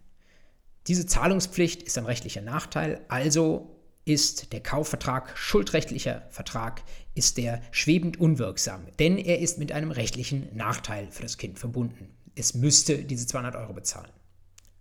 [0.87, 3.75] Diese Zahlungspflicht ist ein rechtlicher Nachteil, also
[4.05, 6.83] ist der Kaufvertrag schuldrechtlicher Vertrag,
[7.15, 12.15] ist der schwebend unwirksam, denn er ist mit einem rechtlichen Nachteil für das Kind verbunden
[12.35, 14.11] es müsste diese 200 Euro bezahlen.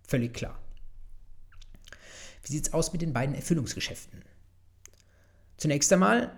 [0.07, 0.59] Völlig klar.
[2.43, 4.21] Wie sieht es aus mit den beiden Erfüllungsgeschäften?
[5.57, 6.31] Zunächst einmal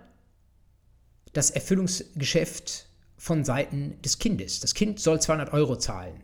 [1.33, 2.87] das Erfüllungsgeschäft
[3.17, 4.59] von Seiten des Kindes.
[4.59, 6.21] Das Kind soll 200 Euro zahlen.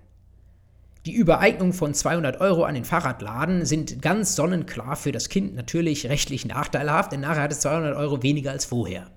[1.05, 6.07] Die Übereignung von 200 Euro an den Fahrradladen sind ganz sonnenklar für das Kind natürlich
[6.07, 9.11] rechtlich nachteilhaft, denn nachher hat es 200 Euro weniger als vorher.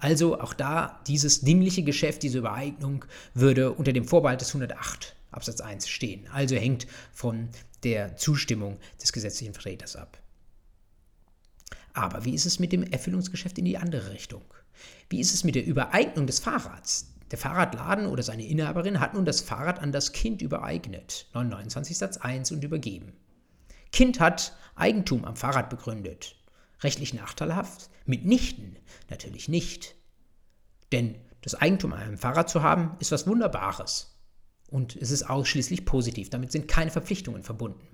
[0.00, 3.04] Also auch da dieses dingliche Geschäft, diese Übereignung
[3.34, 6.26] würde unter dem Vorbehalt des 108 Absatz 1 stehen.
[6.32, 7.48] Also hängt von
[7.82, 10.18] der Zustimmung des gesetzlichen Vertreters ab.
[11.92, 14.42] Aber wie ist es mit dem Erfüllungsgeschäft in die andere Richtung?
[15.10, 17.14] Wie ist es mit der Übereignung des Fahrrads?
[17.30, 22.16] Der Fahrradladen oder seine Inhaberin hat nun das Fahrrad an das Kind übereignet, 29 Satz
[22.16, 23.12] 1 und übergeben.
[23.92, 26.36] Kind hat Eigentum am Fahrrad begründet.
[26.82, 27.90] Rechtlich nachteilhaft?
[28.06, 28.76] Mitnichten,
[29.10, 29.94] natürlich nicht.
[30.92, 34.17] Denn das Eigentum an einem Fahrrad zu haben, ist was Wunderbares.
[34.68, 36.30] Und es ist ausschließlich positiv.
[36.30, 37.86] Damit sind keine Verpflichtungen verbunden.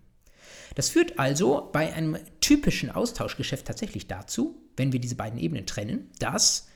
[0.75, 6.11] Das führt also bei einem typischen Austauschgeschäft tatsächlich dazu, wenn wir diese beiden Ebenen trennen,
[6.19, 6.67] dass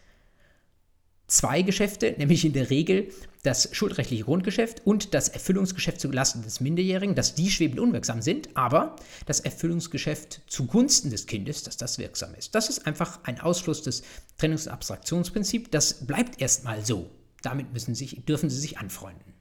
[1.26, 3.10] zwei Geschäfte, nämlich in der Regel
[3.42, 8.96] das schuldrechtliche Grundgeschäft und das Erfüllungsgeschäft zulasten des Minderjährigen, dass die schwebend unwirksam sind, aber
[9.26, 12.54] das Erfüllungsgeschäft zugunsten des Kindes, dass das wirksam ist.
[12.54, 14.02] Das ist einfach ein Ausfluss des
[14.40, 15.70] Trennungs- und Abstraktionsprinzips.
[15.70, 17.10] Das bleibt erstmal so.
[17.42, 19.37] Damit müssen sich, dürfen Sie sich anfreunden.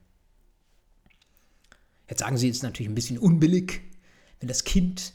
[2.08, 3.82] Jetzt sagen Sie, es ist natürlich ein bisschen unbillig,
[4.40, 5.12] wenn das Kind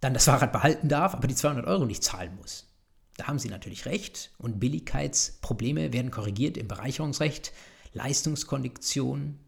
[0.00, 2.68] dann das Fahrrad behalten darf, aber die 200 Euro nicht zahlen muss.
[3.16, 7.52] Da haben Sie natürlich recht und Billigkeitsprobleme werden korrigiert im Bereicherungsrecht,
[7.92, 9.38] Leistungskondition.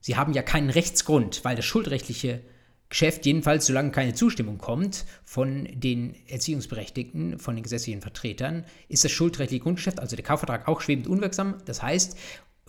[0.00, 2.42] Sie haben ja keinen Rechtsgrund, weil das schuldrechtliche
[2.88, 9.12] Geschäft, jedenfalls solange keine Zustimmung kommt von den Erziehungsberechtigten, von den gesetzlichen Vertretern, ist das
[9.12, 11.58] schuldrechtliche Grundgeschäft, also der Kaufvertrag, auch schwebend unwirksam.
[11.64, 12.16] Das heißt,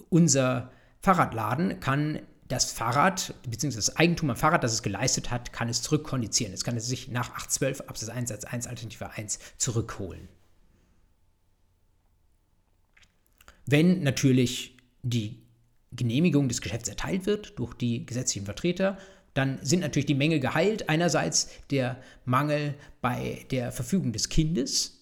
[0.10, 2.20] unser Fahrradladen kann
[2.54, 6.54] das Fahrrad, beziehungsweise das Eigentum am Fahrrad, das es geleistet hat, kann es zurückkondizieren.
[6.54, 10.30] Es kann es sich nach 812 Absatz 1 Satz 1 Alternative 1 zurückholen.
[13.66, 15.42] Wenn natürlich die
[15.92, 18.98] Genehmigung des Geschäfts erteilt wird durch die gesetzlichen Vertreter,
[19.34, 20.90] dann sind natürlich die Mängel geheilt.
[20.90, 25.00] Einerseits der Mangel bei der Verfügung des Kindes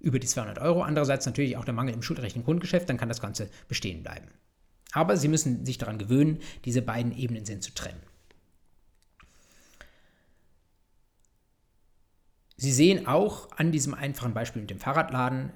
[0.00, 3.20] über die 200 Euro, andererseits natürlich auch der Mangel im schuldrechtlichen Grundgeschäft, dann kann das
[3.20, 4.28] Ganze bestehen bleiben.
[4.92, 8.00] Aber Sie müssen sich daran gewöhnen, diese beiden Ebenen sind zu trennen.
[12.56, 15.52] Sie sehen auch an diesem einfachen Beispiel mit dem Fahrradladen,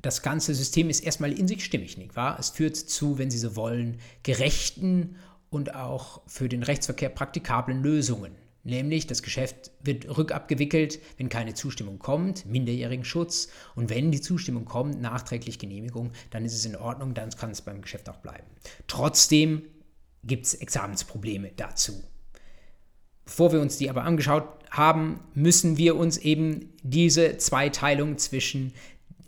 [0.00, 2.38] das ganze System ist erstmal in sich stimmig, nicht wahr?
[2.38, 5.16] Es führt zu, wenn Sie so wollen, gerechten
[5.50, 8.34] und auch für den Rechtsverkehr praktikablen Lösungen.
[8.62, 13.48] Nämlich das Geschäft wird rückabgewickelt, wenn keine Zustimmung kommt, minderjährigen Schutz.
[13.74, 17.62] Und wenn die Zustimmung kommt, nachträglich Genehmigung, dann ist es in Ordnung, dann kann es
[17.62, 18.46] beim Geschäft auch bleiben.
[18.86, 19.62] Trotzdem
[20.22, 22.02] gibt es Examensprobleme dazu.
[23.24, 28.74] Bevor wir uns die aber angeschaut haben, müssen wir uns eben diese Zweiteilung zwischen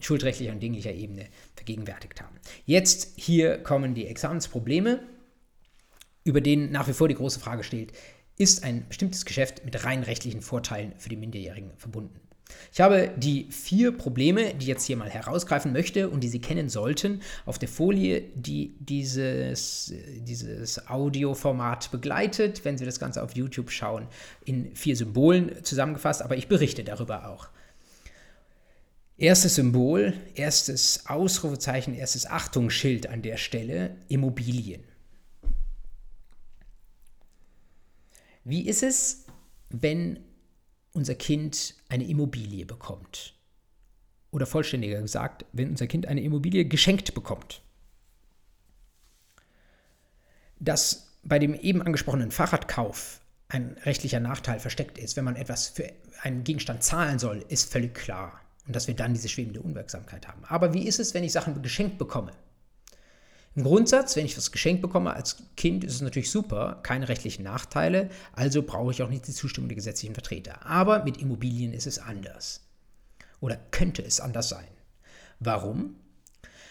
[0.00, 2.36] schuldrechtlicher und dinglicher Ebene vergegenwärtigt haben.
[2.66, 5.00] Jetzt hier kommen die Examensprobleme,
[6.24, 7.92] über denen nach wie vor die große Frage steht,
[8.42, 12.20] ist ein bestimmtes Geschäft mit rein rechtlichen Vorteilen für die Minderjährigen verbunden.
[12.72, 16.40] Ich habe die vier Probleme, die ich jetzt hier mal herausgreifen möchte und die Sie
[16.40, 23.34] kennen sollten, auf der Folie, die dieses, dieses Audioformat begleitet, wenn Sie das Ganze auf
[23.36, 24.06] YouTube schauen,
[24.44, 27.48] in vier Symbolen zusammengefasst, aber ich berichte darüber auch.
[29.18, 34.82] Erstes Symbol, erstes Ausrufezeichen, erstes Achtungsschild an der Stelle, Immobilien.
[38.44, 39.26] Wie ist es,
[39.70, 40.18] wenn
[40.92, 43.34] unser Kind eine Immobilie bekommt?
[44.30, 47.62] Oder vollständiger gesagt, wenn unser Kind eine Immobilie geschenkt bekommt?
[50.58, 55.92] Dass bei dem eben angesprochenen Fahrradkauf ein rechtlicher Nachteil versteckt ist, wenn man etwas für
[56.22, 58.40] einen Gegenstand zahlen soll, ist völlig klar.
[58.66, 60.44] Und dass wir dann diese schwebende Unwirksamkeit haben.
[60.44, 62.32] Aber wie ist es, wenn ich Sachen geschenkt bekomme?
[63.54, 67.42] Im Grundsatz, wenn ich was geschenkt bekomme als Kind, ist es natürlich super, keine rechtlichen
[67.42, 70.64] Nachteile, also brauche ich auch nicht die Zustimmung der gesetzlichen Vertreter.
[70.64, 72.62] Aber mit Immobilien ist es anders.
[73.40, 74.68] Oder könnte es anders sein.
[75.38, 75.96] Warum?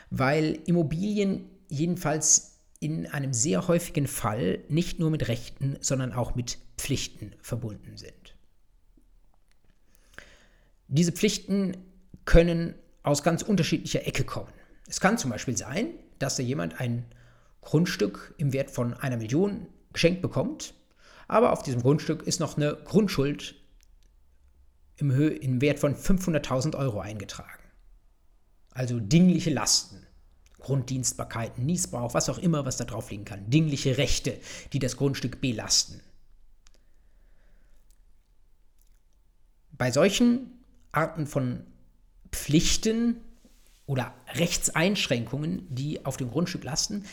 [0.09, 6.57] Weil Immobilien jedenfalls in einem sehr häufigen Fall nicht nur mit Rechten, sondern auch mit
[6.77, 8.35] Pflichten verbunden sind.
[10.87, 11.77] Diese Pflichten
[12.25, 12.73] können
[13.03, 14.51] aus ganz unterschiedlicher Ecke kommen.
[14.87, 15.91] Es kann zum Beispiel sein,
[16.21, 17.05] dass da jemand ein
[17.61, 20.73] Grundstück im Wert von einer Million geschenkt bekommt,
[21.27, 23.55] aber auf diesem Grundstück ist noch eine Grundschuld
[24.97, 27.63] im, Höhe, im Wert von 500.000 Euro eingetragen.
[28.73, 30.05] Also dingliche Lasten,
[30.59, 33.49] Grunddienstbarkeiten, Niesbrauch, was auch immer, was da drauf liegen kann.
[33.49, 34.37] Dingliche Rechte,
[34.73, 36.01] die das Grundstück belasten.
[39.71, 40.51] Bei solchen
[40.91, 41.65] Arten von
[42.31, 43.17] Pflichten
[43.91, 47.03] oder Rechtseinschränkungen, die auf dem Grundstück lasten,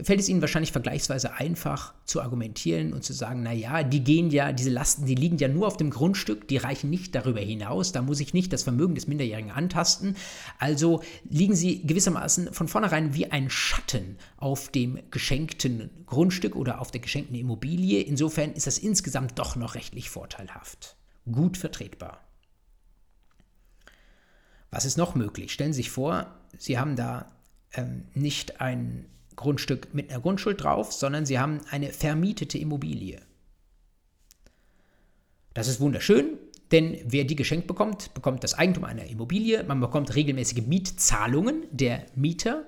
[0.00, 4.52] fällt es Ihnen wahrscheinlich vergleichsweise einfach zu argumentieren und zu sagen, naja, die gehen ja,
[4.52, 8.00] diese Lasten, die liegen ja nur auf dem Grundstück, die reichen nicht darüber hinaus, da
[8.00, 10.14] muss ich nicht das Vermögen des Minderjährigen antasten,
[10.60, 16.92] also liegen sie gewissermaßen von vornherein wie ein Schatten auf dem geschenkten Grundstück oder auf
[16.92, 20.96] der geschenkten Immobilie, insofern ist das insgesamt doch noch rechtlich vorteilhaft.
[21.26, 22.29] Gut vertretbar.
[24.70, 25.52] Was ist noch möglich?
[25.52, 27.30] Stellen Sie sich vor, Sie haben da
[27.72, 29.06] ähm, nicht ein
[29.36, 33.20] Grundstück mit einer Grundschuld drauf, sondern Sie haben eine vermietete Immobilie.
[35.54, 36.38] Das ist wunderschön,
[36.70, 39.64] denn wer die geschenkt bekommt, bekommt das Eigentum einer Immobilie.
[39.64, 42.64] Man bekommt regelmäßige Mietzahlungen der Mieter.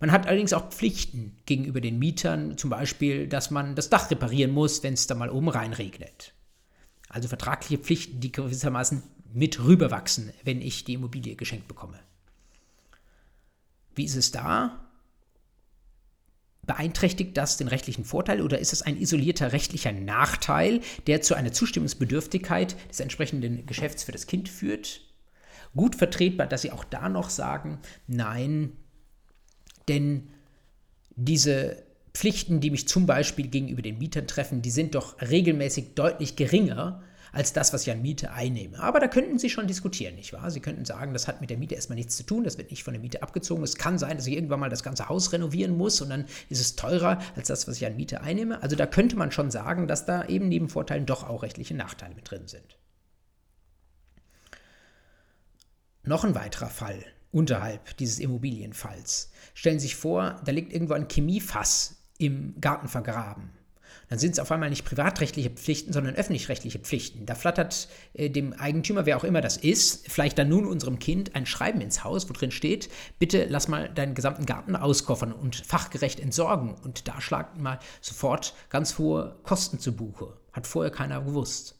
[0.00, 4.50] Man hat allerdings auch Pflichten gegenüber den Mietern, zum Beispiel, dass man das Dach reparieren
[4.50, 6.34] muss, wenn es da mal oben reinregnet.
[7.08, 9.02] Also vertragliche Pflichten, die gewissermaßen
[9.34, 11.98] mit rüberwachsen, wenn ich die Immobilie geschenkt bekomme.
[13.94, 14.80] Wie ist es da?
[16.62, 21.52] Beeinträchtigt das den rechtlichen Vorteil oder ist es ein isolierter rechtlicher Nachteil, der zu einer
[21.52, 25.02] Zustimmungsbedürftigkeit des entsprechenden Geschäfts für das Kind führt?
[25.76, 28.72] Gut vertretbar, dass Sie auch da noch sagen, nein,
[29.88, 30.30] denn
[31.16, 31.82] diese
[32.14, 37.02] Pflichten, die mich zum Beispiel gegenüber den Mietern treffen, die sind doch regelmäßig deutlich geringer
[37.34, 38.78] als das, was ich an Miete einnehme.
[38.80, 40.50] Aber da könnten Sie schon diskutieren, nicht wahr?
[40.50, 42.84] Sie könnten sagen, das hat mit der Miete erstmal nichts zu tun, das wird nicht
[42.84, 43.62] von der Miete abgezogen.
[43.64, 46.60] Es kann sein, dass ich irgendwann mal das ganze Haus renovieren muss und dann ist
[46.60, 48.62] es teurer als das, was ich an Miete einnehme.
[48.62, 52.14] Also da könnte man schon sagen, dass da eben neben Vorteilen doch auch rechtliche Nachteile
[52.14, 52.78] mit drin sind.
[56.04, 59.32] Noch ein weiterer Fall unterhalb dieses Immobilienfalls.
[59.54, 63.50] Stellen Sie sich vor, da liegt irgendwo ein Chemiefass im Garten vergraben
[64.08, 67.26] dann sind es auf einmal nicht privatrechtliche Pflichten, sondern öffentlich-rechtliche Pflichten.
[67.26, 71.34] Da flattert äh, dem Eigentümer, wer auch immer das ist, vielleicht dann nun unserem Kind
[71.34, 72.88] ein Schreiben ins Haus, wo drin steht,
[73.18, 76.74] bitte lass mal deinen gesamten Garten auskoffern und fachgerecht entsorgen.
[76.82, 80.36] Und da schlagt mal sofort ganz hohe Kosten zu Buche.
[80.52, 81.76] Hat vorher keiner gewusst.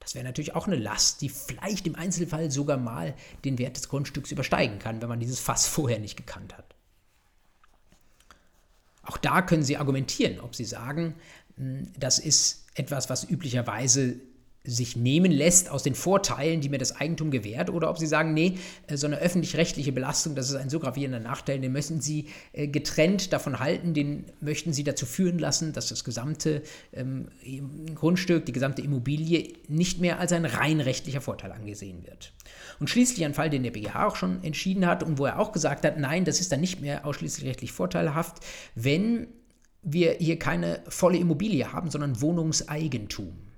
[0.00, 3.14] Das wäre natürlich auch eine Last, die vielleicht im Einzelfall sogar mal
[3.44, 6.74] den Wert des Grundstücks übersteigen kann, wenn man dieses Fass vorher nicht gekannt hat.
[9.10, 11.16] Auch da können Sie argumentieren, ob Sie sagen,
[11.56, 14.20] hm, das ist etwas, was üblicherweise
[14.62, 18.34] sich nehmen lässt aus den Vorteilen, die mir das Eigentum gewährt, oder ob Sie sagen,
[18.34, 18.58] nee,
[18.88, 22.68] äh, so eine öffentlich-rechtliche Belastung, das ist ein so gravierender Nachteil, den möchten Sie äh,
[22.68, 27.28] getrennt davon halten, den möchten Sie dazu führen lassen, dass das gesamte ähm,
[27.94, 32.34] Grundstück, die gesamte Immobilie nicht mehr als ein rein rechtlicher Vorteil angesehen wird.
[32.80, 35.52] Und schließlich ein Fall, den der BGH auch schon entschieden hat und wo er auch
[35.52, 38.44] gesagt hat, nein, das ist dann nicht mehr ausschließlich rechtlich vorteilhaft,
[38.74, 39.28] wenn
[39.82, 43.49] wir hier keine volle Immobilie haben, sondern Wohnungseigentum.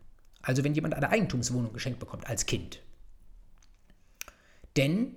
[0.42, 2.80] Also wenn jemand eine Eigentumswohnung geschenkt bekommt als Kind.
[4.76, 5.14] Denn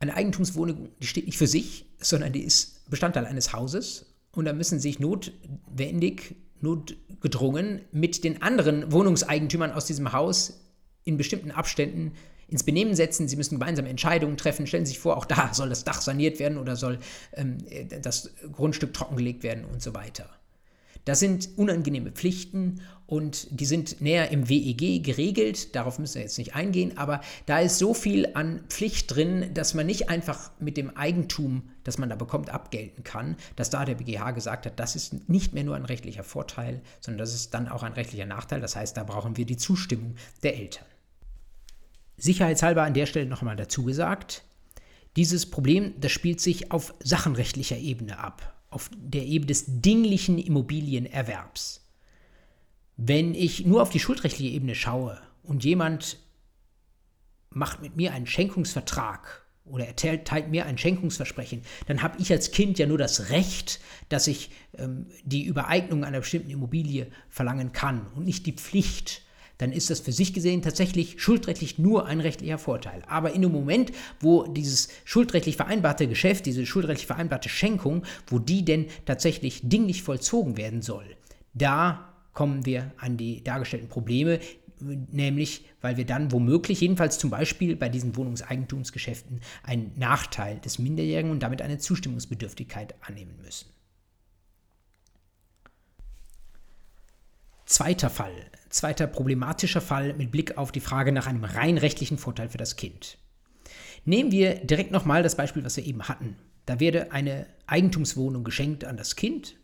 [0.00, 4.52] eine Eigentumswohnung, die steht nicht für sich, sondern die ist Bestandteil eines Hauses und da
[4.52, 10.60] müssen sich notwendig, notgedrungen mit den anderen Wohnungseigentümern aus diesem Haus
[11.04, 12.12] in bestimmten Abständen
[12.48, 13.28] ins Benehmen setzen.
[13.28, 14.66] Sie müssen gemeinsame Entscheidungen treffen.
[14.66, 16.98] Stellen Sie sich vor, auch da soll das Dach saniert werden oder soll
[17.34, 17.58] ähm,
[18.02, 20.30] das Grundstück trockengelegt werden und so weiter.
[21.04, 25.74] Das sind unangenehme Pflichten und die sind näher im WEG geregelt.
[25.74, 29.72] Darauf müssen wir jetzt nicht eingehen, aber da ist so viel an Pflicht drin, dass
[29.72, 33.94] man nicht einfach mit dem Eigentum, das man da bekommt, abgelten kann, dass da der
[33.94, 37.66] BGH gesagt hat, das ist nicht mehr nur ein rechtlicher Vorteil, sondern das ist dann
[37.66, 38.60] auch ein rechtlicher Nachteil.
[38.60, 40.84] Das heißt, da brauchen wir die Zustimmung der Eltern.
[42.18, 44.44] Sicherheitshalber an der Stelle nochmal dazu gesagt,
[45.16, 51.87] dieses Problem, das spielt sich auf sachenrechtlicher Ebene ab auf der Ebene des dinglichen Immobilienerwerbs.
[53.00, 56.18] Wenn ich nur auf die schuldrechtliche Ebene schaue und jemand
[57.50, 62.76] macht mit mir einen Schenkungsvertrag oder erteilt mir ein Schenkungsversprechen, dann habe ich als Kind
[62.76, 63.78] ja nur das Recht,
[64.08, 69.22] dass ich ähm, die Übereignung einer bestimmten Immobilie verlangen kann und nicht die Pflicht,
[69.58, 73.04] dann ist das für sich gesehen tatsächlich schuldrechtlich nur ein rechtlicher Vorteil.
[73.06, 78.64] Aber in dem Moment, wo dieses schuldrechtlich vereinbarte Geschäft, diese schuldrechtlich vereinbarte Schenkung, wo die
[78.64, 81.04] denn tatsächlich dinglich vollzogen werden soll,
[81.54, 82.07] da
[82.38, 84.38] kommen wir an die dargestellten Probleme,
[84.78, 91.32] nämlich weil wir dann womöglich, jedenfalls zum Beispiel bei diesen Wohnungseigentumsgeschäften, einen Nachteil des Minderjährigen
[91.32, 93.70] und damit eine Zustimmungsbedürftigkeit annehmen müssen.
[97.66, 98.36] Zweiter Fall,
[98.68, 102.76] zweiter problematischer Fall mit Blick auf die Frage nach einem rein rechtlichen Vorteil für das
[102.76, 103.18] Kind.
[104.04, 106.36] Nehmen wir direkt nochmal das Beispiel, was wir eben hatten.
[106.66, 109.56] Da werde eine Eigentumswohnung geschenkt an das Kind,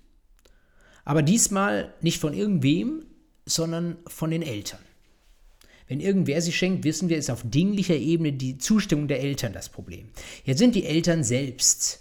[1.04, 3.04] aber diesmal nicht von irgendwem,
[3.46, 4.80] sondern von den Eltern.
[5.86, 9.68] Wenn irgendwer sie schenkt, wissen wir, ist auf dinglicher Ebene die Zustimmung der Eltern das
[9.68, 10.08] Problem.
[10.44, 12.00] Jetzt sind die Eltern selbst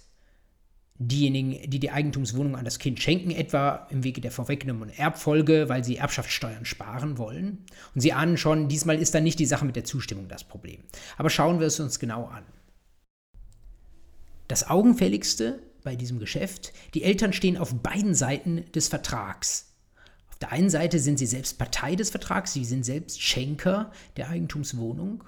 [0.97, 5.83] diejenigen, die die Eigentumswohnung an das Kind schenken, etwa im Wege der vorweggenommenen Erbfolge, weil
[5.83, 7.65] sie Erbschaftssteuern sparen wollen.
[7.93, 10.81] Und Sie ahnen schon, diesmal ist dann nicht die Sache mit der Zustimmung das Problem.
[11.17, 12.43] Aber schauen wir es uns genau an.
[14.47, 19.73] Das Augenfälligste bei diesem Geschäft, die Eltern stehen auf beiden Seiten des Vertrags.
[20.29, 24.29] Auf der einen Seite sind sie selbst Partei des Vertrags, sie sind selbst Schenker der
[24.29, 25.23] Eigentumswohnung.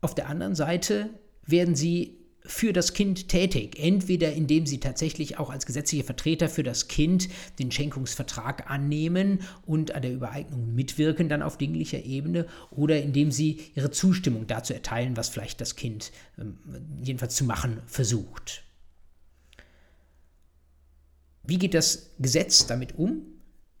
[0.00, 1.10] Auf der anderen Seite
[1.46, 3.78] werden sie für das Kind tätig.
[3.78, 9.94] Entweder indem sie tatsächlich auch als gesetzliche Vertreter für das Kind den Schenkungsvertrag annehmen und
[9.94, 15.16] an der Übereignung mitwirken, dann auf dinglicher Ebene, oder indem sie ihre Zustimmung dazu erteilen,
[15.16, 16.58] was vielleicht das Kind ähm,
[17.02, 18.64] jedenfalls zu machen versucht.
[21.46, 23.22] Wie geht das Gesetz damit um,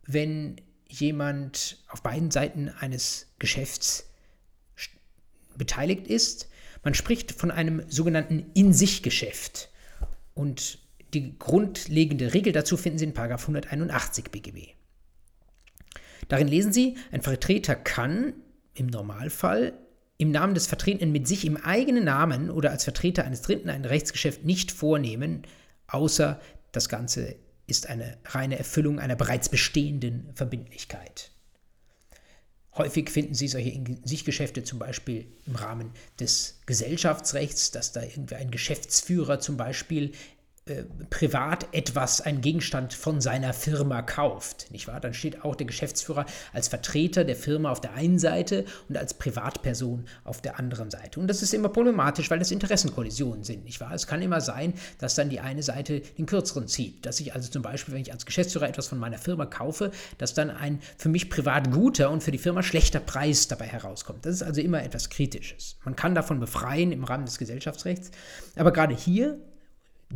[0.06, 0.56] wenn
[0.88, 4.10] jemand auf beiden Seiten eines Geschäfts
[5.56, 6.48] beteiligt ist?
[6.82, 9.70] Man spricht von einem sogenannten In-sich-Geschäft.
[10.34, 10.78] Und
[11.14, 14.74] die grundlegende Regel dazu finden Sie in 181 BGB.
[16.28, 18.34] Darin lesen Sie, ein Vertreter kann
[18.74, 19.72] im Normalfall
[20.18, 23.84] im Namen des Vertretenen mit sich im eigenen Namen oder als Vertreter eines Dritten ein
[23.84, 25.42] Rechtsgeschäft nicht vornehmen,
[25.86, 26.40] außer
[26.72, 27.36] das Ganze
[27.66, 31.30] ist eine reine Erfüllung einer bereits bestehenden Verbindlichkeit.
[32.76, 38.50] Häufig finden Sie solche In-sich-Geschäfte zum Beispiel im Rahmen des Gesellschaftsrechts, dass da irgendwie ein
[38.50, 40.12] Geschäftsführer zum Beispiel
[40.66, 44.98] äh, privat etwas, einen Gegenstand von seiner Firma kauft, nicht wahr?
[44.98, 49.12] Dann steht auch der Geschäftsführer als Vertreter der Firma auf der einen Seite und als
[49.12, 51.20] Privatperson auf der anderen Seite.
[51.20, 53.92] Und das ist immer problematisch, weil das Interessenkollisionen sind, nicht wahr?
[53.92, 57.50] Es kann immer sein, dass dann die eine Seite den kürzeren zieht, dass ich also
[57.50, 61.10] zum Beispiel, wenn ich als Geschäftsführer etwas von meiner Firma kaufe, dass dann ein für
[61.10, 64.24] mich privat guter und für die Firma schlechter Preis dabei herauskommt.
[64.24, 65.76] Das ist also immer etwas Kritisches.
[65.84, 68.10] Man kann davon befreien im Rahmen des Gesellschaftsrechts,
[68.56, 69.38] aber gerade hier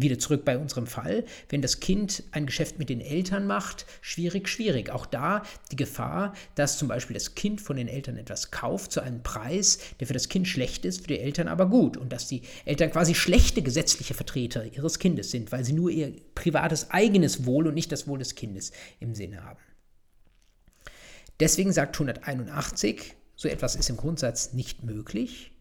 [0.00, 4.48] wieder zurück bei unserem Fall, wenn das Kind ein Geschäft mit den Eltern macht, schwierig,
[4.48, 4.90] schwierig.
[4.90, 9.00] Auch da die Gefahr, dass zum Beispiel das Kind von den Eltern etwas kauft zu
[9.00, 11.96] einem Preis, der für das Kind schlecht ist, für die Eltern aber gut.
[11.96, 16.12] Und dass die Eltern quasi schlechte gesetzliche Vertreter ihres Kindes sind, weil sie nur ihr
[16.34, 19.60] privates eigenes Wohl und nicht das Wohl des Kindes im Sinne haben.
[21.40, 25.52] Deswegen sagt 181, so etwas ist im Grundsatz nicht möglich.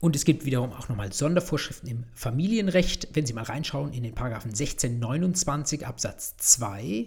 [0.00, 3.08] Und es gibt wiederum auch nochmal Sondervorschriften im Familienrecht.
[3.12, 7.06] Wenn Sie mal reinschauen in den Paragraphen 1629 Absatz 2,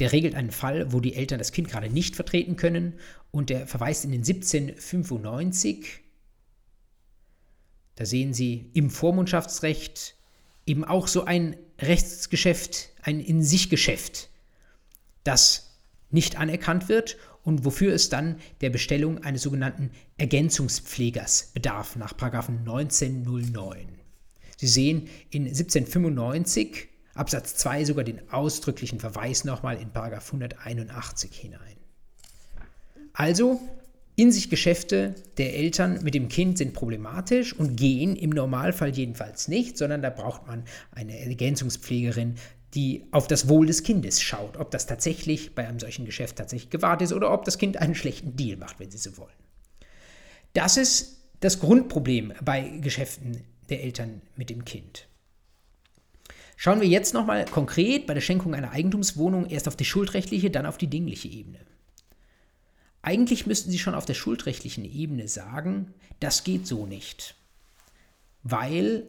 [0.00, 2.94] der regelt einen Fall, wo die Eltern das Kind gerade nicht vertreten können
[3.30, 6.00] und der verweist in den 1795.
[7.94, 10.16] Da sehen Sie im Vormundschaftsrecht
[10.66, 14.30] eben auch so ein Rechtsgeschäft, ein In-sich-Geschäft,
[15.22, 15.78] das
[16.10, 22.14] nicht anerkannt wird und wofür es dann der Bestellung eines sogenannten Ergänzungspflegers bedarf nach
[22.60, 23.86] 1909.
[24.56, 31.76] Sie sehen in 1795 Absatz 2 sogar den ausdrücklichen Verweis nochmal in 181 hinein.
[33.12, 33.60] Also,
[34.16, 39.48] in sich Geschäfte der Eltern mit dem Kind sind problematisch und gehen im Normalfall jedenfalls
[39.48, 42.36] nicht, sondern da braucht man eine Ergänzungspflegerin,
[42.74, 46.70] die auf das Wohl des Kindes schaut, ob das tatsächlich bei einem solchen Geschäft tatsächlich
[46.70, 49.32] gewahrt ist oder ob das Kind einen schlechten Deal macht, wenn Sie so wollen.
[50.52, 55.06] Das ist das Grundproblem bei Geschäften der Eltern mit dem Kind.
[56.56, 60.66] Schauen wir jetzt nochmal konkret bei der Schenkung einer Eigentumswohnung erst auf die schuldrechtliche, dann
[60.66, 61.58] auf die dingliche Ebene.
[63.02, 67.34] Eigentlich müssten Sie schon auf der schuldrechtlichen Ebene sagen, das geht so nicht,
[68.42, 69.08] weil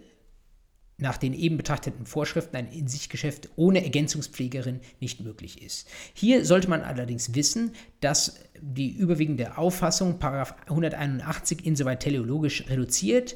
[0.98, 5.88] nach den eben betrachteten Vorschriften ein In-sich-Geschäft ohne Ergänzungspflegerin nicht möglich ist.
[6.14, 13.36] Hier sollte man allerdings wissen, dass die überwiegende Auffassung 181 insoweit teleologisch reduziert,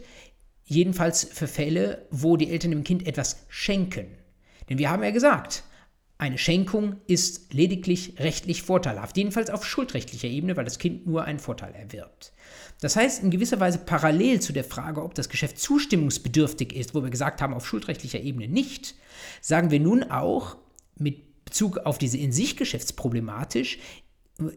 [0.66, 4.08] jedenfalls für Fälle, wo die Eltern dem Kind etwas schenken.
[4.70, 5.64] Denn wir haben ja gesagt,
[6.18, 11.40] eine Schenkung ist lediglich rechtlich vorteilhaft, jedenfalls auf schuldrechtlicher Ebene, weil das Kind nur einen
[11.40, 12.34] Vorteil erwirbt.
[12.82, 17.04] Das heißt, in gewisser Weise parallel zu der Frage, ob das Geschäft zustimmungsbedürftig ist, wo
[17.04, 18.96] wir gesagt haben, auf schuldrechtlicher Ebene nicht,
[19.42, 20.56] sagen wir nun auch
[20.98, 23.80] mit Bezug auf diese in sich Geschäftsproblematik,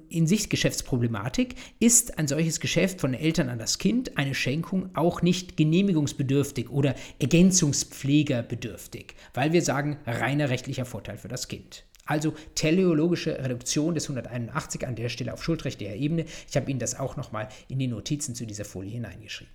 [0.09, 5.23] in sich Geschäftsproblematik ist ein solches Geschäft von Eltern an das Kind, eine Schenkung, auch
[5.23, 11.85] nicht genehmigungsbedürftig oder ergänzungspflegerbedürftig, weil wir sagen, reiner rechtlicher Vorteil für das Kind.
[12.13, 16.27] Also teleologische Reduktion des 181 an der Stelle auf schuldrechtlicher Ebene.
[16.47, 19.55] Ich habe Ihnen das auch nochmal in die Notizen zu dieser Folie hineingeschrieben.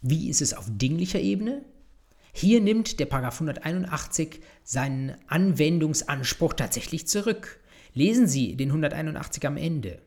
[0.00, 1.62] Wie ist es auf dinglicher Ebene?
[2.32, 7.60] Hier nimmt der Paragraph 181 seinen Anwendungsanspruch tatsächlich zurück.
[7.92, 10.00] Lesen Sie den 181 am Ende.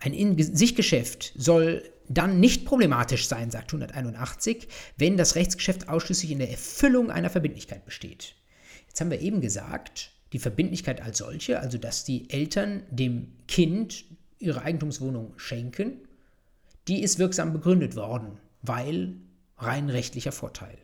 [0.00, 6.50] Ein In-sich-Geschäft soll dann nicht problematisch sein, sagt 181, wenn das Rechtsgeschäft ausschließlich in der
[6.50, 8.34] Erfüllung einer Verbindlichkeit besteht.
[8.94, 14.04] Jetzt haben wir eben gesagt, die Verbindlichkeit als solche, also dass die Eltern dem Kind
[14.38, 15.94] ihre Eigentumswohnung schenken,
[16.86, 19.16] die ist wirksam begründet worden, weil
[19.58, 20.78] rein rechtlicher Vorteil.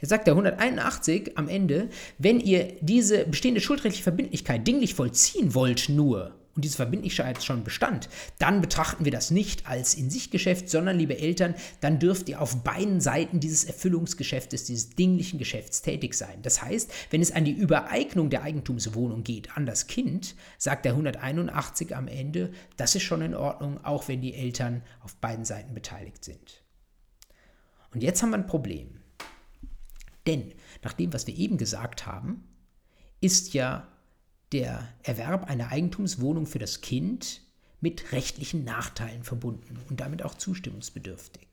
[0.00, 5.90] Jetzt sagt der 181 am Ende, wenn ihr diese bestehende schuldrechtliche Verbindlichkeit dinglich vollziehen wollt
[5.90, 11.18] nur, und diese Verbindlichkeit schon bestand, dann betrachten wir das nicht als In-sich-Geschäft, sondern, liebe
[11.18, 16.42] Eltern, dann dürft ihr auf beiden Seiten dieses Erfüllungsgeschäftes, dieses dinglichen Geschäfts tätig sein.
[16.42, 20.92] Das heißt, wenn es an die Übereignung der Eigentumswohnung geht an das Kind, sagt der
[20.92, 25.74] 181 am Ende, das ist schon in Ordnung, auch wenn die Eltern auf beiden Seiten
[25.74, 26.62] beteiligt sind.
[27.92, 29.00] Und jetzt haben wir ein Problem.
[30.26, 30.52] Denn
[30.82, 32.48] nach dem, was wir eben gesagt haben,
[33.20, 33.88] ist ja
[34.54, 37.42] der Erwerb einer Eigentumswohnung für das Kind
[37.80, 41.48] mit rechtlichen Nachteilen verbunden und damit auch zustimmungsbedürftig.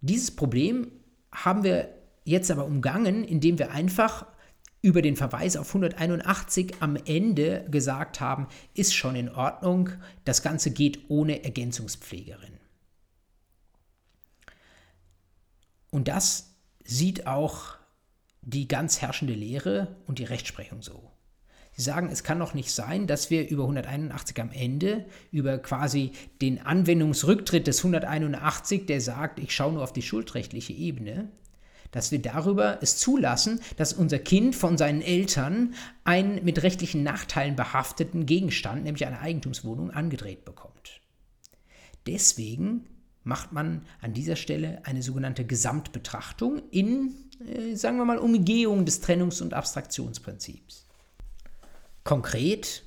[0.00, 0.90] Dieses Problem
[1.30, 1.94] haben wir
[2.24, 4.26] jetzt aber umgangen, indem wir einfach
[4.80, 9.90] über den Verweis auf 181 am Ende gesagt haben, ist schon in Ordnung,
[10.24, 12.54] das Ganze geht ohne Ergänzungspflegerin.
[15.90, 16.54] Und das
[16.84, 17.77] sieht auch
[18.42, 21.10] die ganz herrschende Lehre und die Rechtsprechung so.
[21.72, 26.10] Sie sagen, es kann doch nicht sein, dass wir über 181 am Ende, über quasi
[26.40, 31.28] den Anwendungsrücktritt des 181, der sagt, ich schaue nur auf die schuldrechtliche Ebene,
[31.92, 37.56] dass wir darüber es zulassen, dass unser Kind von seinen Eltern einen mit rechtlichen Nachteilen
[37.56, 41.00] behafteten Gegenstand, nämlich eine Eigentumswohnung, angedreht bekommt.
[42.06, 42.86] Deswegen
[43.22, 47.14] macht man an dieser Stelle eine sogenannte Gesamtbetrachtung in,
[47.74, 50.86] sagen wir mal, Umgehung des Trennungs- und Abstraktionsprinzips.
[52.04, 52.82] Konkret,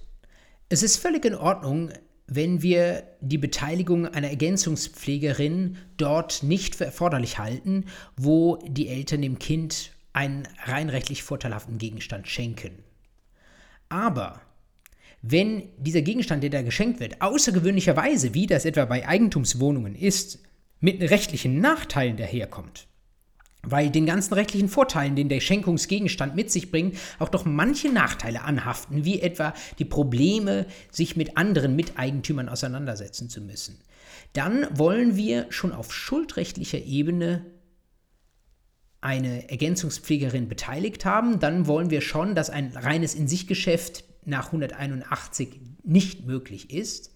[0.69, 1.91] es ist völlig in Ordnung,
[2.27, 9.37] wenn wir die Beteiligung einer Ergänzungspflegerin dort nicht für erforderlich halten, wo die Eltern dem
[9.37, 12.83] Kind einen rein rechtlich vorteilhaften Gegenstand schenken.
[13.89, 14.41] Aber
[15.21, 20.39] wenn dieser Gegenstand, der da geschenkt wird, außergewöhnlicherweise, wie das etwa bei Eigentumswohnungen ist,
[20.79, 22.87] mit rechtlichen Nachteilen daherkommt,
[23.63, 28.43] weil den ganzen rechtlichen Vorteilen, den der Schenkungsgegenstand mit sich bringt, auch doch manche Nachteile
[28.43, 33.79] anhaften, wie etwa die Probleme, sich mit anderen Miteigentümern auseinandersetzen zu müssen.
[34.33, 37.45] Dann wollen wir schon auf schuldrechtlicher Ebene
[39.01, 46.27] eine Ergänzungspflegerin beteiligt haben, dann wollen wir schon, dass ein reines In-sich-Geschäft nach 181 nicht
[46.27, 47.10] möglich ist.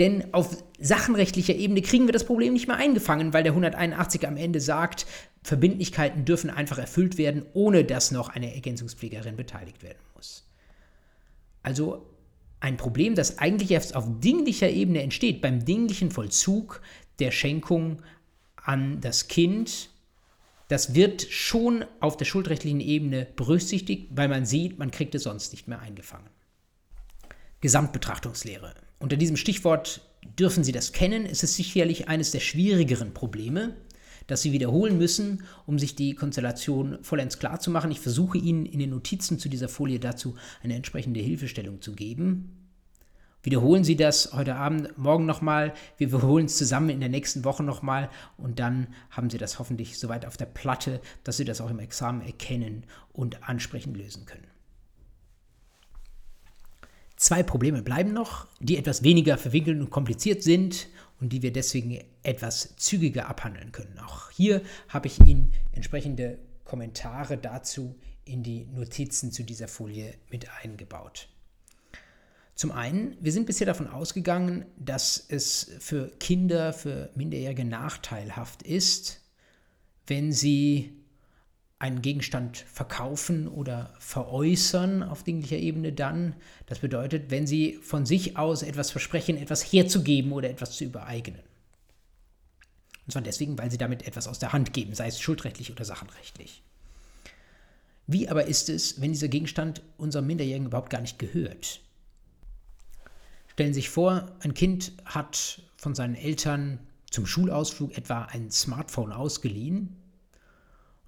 [0.00, 4.38] Denn auf sachenrechtlicher Ebene kriegen wir das Problem nicht mehr eingefangen, weil der 181 am
[4.38, 5.04] Ende sagt,
[5.42, 10.48] Verbindlichkeiten dürfen einfach erfüllt werden, ohne dass noch eine Ergänzungspflegerin beteiligt werden muss.
[11.62, 12.06] Also
[12.60, 16.80] ein Problem, das eigentlich erst auf dinglicher Ebene entsteht, beim dinglichen Vollzug
[17.18, 18.00] der Schenkung
[18.56, 19.90] an das Kind,
[20.68, 25.52] das wird schon auf der schuldrechtlichen Ebene berücksichtigt, weil man sieht, man kriegt es sonst
[25.52, 26.30] nicht mehr eingefangen.
[27.60, 28.72] Gesamtbetrachtungslehre.
[29.00, 30.02] Unter diesem Stichwort
[30.38, 31.24] dürfen Sie das kennen.
[31.24, 33.74] Es ist sicherlich eines der schwierigeren Probleme,
[34.26, 37.90] das Sie wiederholen müssen, um sich die Konstellation vollends klar zu machen.
[37.90, 42.68] Ich versuche Ihnen in den Notizen zu dieser Folie dazu eine entsprechende Hilfestellung zu geben.
[43.42, 45.72] Wiederholen Sie das heute Abend, morgen nochmal.
[45.96, 49.98] Wir wiederholen es zusammen in der nächsten Woche nochmal und dann haben Sie das hoffentlich
[49.98, 54.49] soweit auf der Platte, dass Sie das auch im Examen erkennen und ansprechend lösen können.
[57.20, 60.88] Zwei Probleme bleiben noch, die etwas weniger verwinkelt und kompliziert sind
[61.20, 63.98] und die wir deswegen etwas zügiger abhandeln können.
[63.98, 67.94] Auch hier habe ich Ihnen entsprechende Kommentare dazu
[68.24, 71.28] in die Notizen zu dieser Folie mit eingebaut.
[72.54, 79.20] Zum einen, wir sind bisher davon ausgegangen, dass es für Kinder, für Minderjährige nachteilhaft ist,
[80.06, 80.99] wenn sie
[81.80, 86.36] einen Gegenstand verkaufen oder veräußern auf dinglicher Ebene dann.
[86.66, 91.40] Das bedeutet, wenn sie von sich aus etwas versprechen, etwas herzugeben oder etwas zu übereignen.
[93.06, 95.86] Und zwar deswegen, weil sie damit etwas aus der Hand geben, sei es schuldrechtlich oder
[95.86, 96.62] sachenrechtlich.
[98.06, 101.80] Wie aber ist es, wenn dieser Gegenstand unserem Minderjährigen überhaupt gar nicht gehört?
[103.48, 106.78] Stellen Sie sich vor, ein Kind hat von seinen Eltern
[107.10, 109.99] zum Schulausflug etwa ein Smartphone ausgeliehen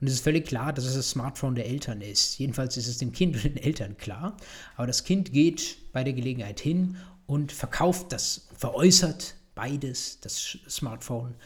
[0.02, 2.36] und es ist völlig klar, dass es das Smartphone der Eltern ist.
[2.40, 4.36] Jedenfalls ist es dem Kind und den Eltern klar.
[4.74, 6.96] Aber das Kind geht bei der Gelegenheit hin
[7.26, 11.36] und verkauft das, veräußert beides, das Smartphone,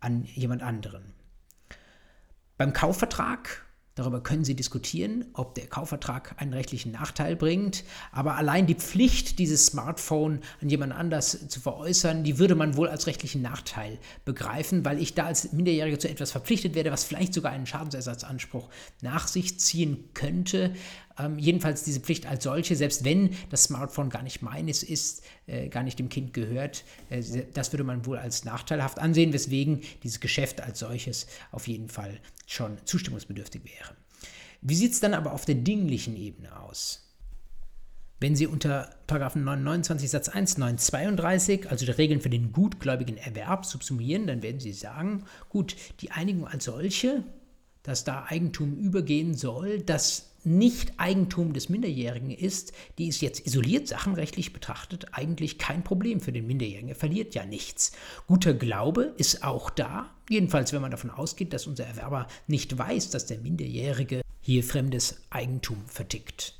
[0.00, 1.12] an jemand anderen.
[2.56, 3.65] Beim Kaufvertrag
[3.96, 7.82] Darüber können Sie diskutieren, ob der Kaufvertrag einen rechtlichen Nachteil bringt.
[8.12, 12.88] Aber allein die Pflicht, dieses Smartphone an jemand anders zu veräußern, die würde man wohl
[12.88, 17.32] als rechtlichen Nachteil begreifen, weil ich da als Minderjähriger zu etwas verpflichtet werde, was vielleicht
[17.32, 18.68] sogar einen Schadensersatzanspruch
[19.00, 20.74] nach sich ziehen könnte.
[21.18, 25.68] Ähm, jedenfalls diese Pflicht als solche, selbst wenn das Smartphone gar nicht meines ist, äh,
[25.68, 27.22] gar nicht dem Kind gehört, äh,
[27.54, 32.20] das würde man wohl als nachteilhaft ansehen, weswegen dieses Geschäft als solches auf jeden Fall
[32.46, 33.96] schon zustimmungsbedürftig wäre.
[34.60, 37.02] Wie sieht es dann aber auf der dinglichen Ebene aus?
[38.18, 44.26] Wenn Sie unter 29 Satz 1, 932, also die Regeln für den gutgläubigen Erwerb, subsumieren,
[44.26, 47.24] dann werden Sie sagen, gut, die Einigung als solche,
[47.82, 53.88] dass da Eigentum übergehen soll, das nicht Eigentum des Minderjährigen ist, die ist jetzt isoliert
[53.88, 56.88] sachenrechtlich betrachtet eigentlich kein Problem für den Minderjährigen.
[56.88, 57.92] Er verliert ja nichts.
[58.26, 63.10] Guter Glaube ist auch da, jedenfalls wenn man davon ausgeht, dass unser Erwerber nicht weiß,
[63.10, 66.54] dass der Minderjährige hier fremdes Eigentum vertickt.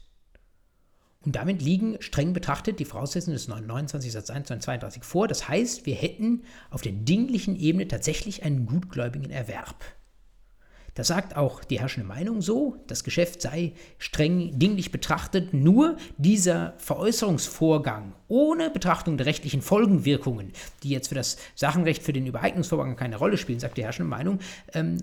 [1.27, 5.27] Und damit liegen streng betrachtet die Voraussetzungen des 29 Satz 1 und 32 vor.
[5.27, 9.85] Das heißt, wir hätten auf der dinglichen Ebene tatsächlich einen gutgläubigen Erwerb.
[10.97, 16.73] Das sagt auch die herrschende Meinung so, das Geschäft sei streng dinglich betrachtet nur dieser
[16.79, 20.53] Veräußerungsvorgang ohne Betrachtung der rechtlichen Folgenwirkungen,
[20.83, 24.39] die jetzt für das Sachenrecht, für den Übereignungsvorgang keine Rolle spielen, sagt die herrschende Meinung,
[24.73, 24.97] ähm,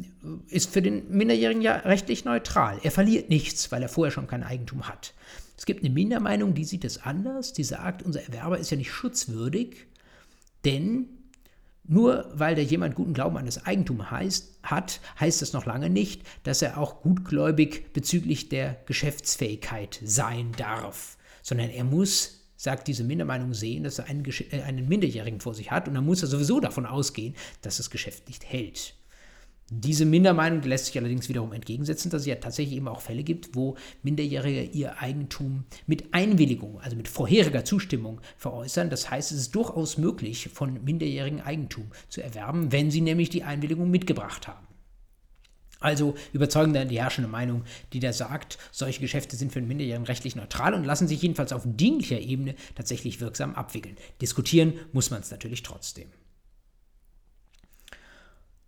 [0.50, 2.80] ist für den Minderjährigen ja rechtlich neutral.
[2.82, 5.14] Er verliert nichts, weil er vorher schon kein Eigentum hat.
[5.56, 8.92] Es gibt eine Mindermeinung, die sieht es anders, die sagt, unser Erwerber ist ja nicht
[8.92, 9.86] schutzwürdig,
[10.66, 11.08] denn
[11.86, 15.90] nur weil der jemand guten Glauben an das Eigentum heißt, hat, heißt das noch lange
[15.90, 23.04] nicht, dass er auch gutgläubig bezüglich der Geschäftsfähigkeit sein darf, sondern er muss, sagt diese
[23.04, 26.30] Mindermeinung, sehen, dass er einen, äh, einen Minderjährigen vor sich hat und dann muss er
[26.30, 28.96] sowieso davon ausgehen, dass das Geschäft nicht hält.
[29.70, 33.56] Diese Mindermeinung lässt sich allerdings wiederum entgegensetzen, dass es ja tatsächlich eben auch Fälle gibt,
[33.56, 38.90] wo Minderjährige ihr Eigentum mit Einwilligung, also mit vorheriger Zustimmung veräußern.
[38.90, 43.44] Das heißt, es ist durchaus möglich, von Minderjährigen Eigentum zu erwerben, wenn sie nämlich die
[43.44, 44.68] Einwilligung mitgebracht haben.
[45.80, 50.06] Also überzeugen dann die herrschende Meinung, die da sagt, solche Geschäfte sind für den Minderjährigen
[50.06, 53.98] rechtlich neutral und lassen sich jedenfalls auf dienlicher Ebene tatsächlich wirksam abwickeln.
[54.22, 56.10] Diskutieren muss man es natürlich trotzdem.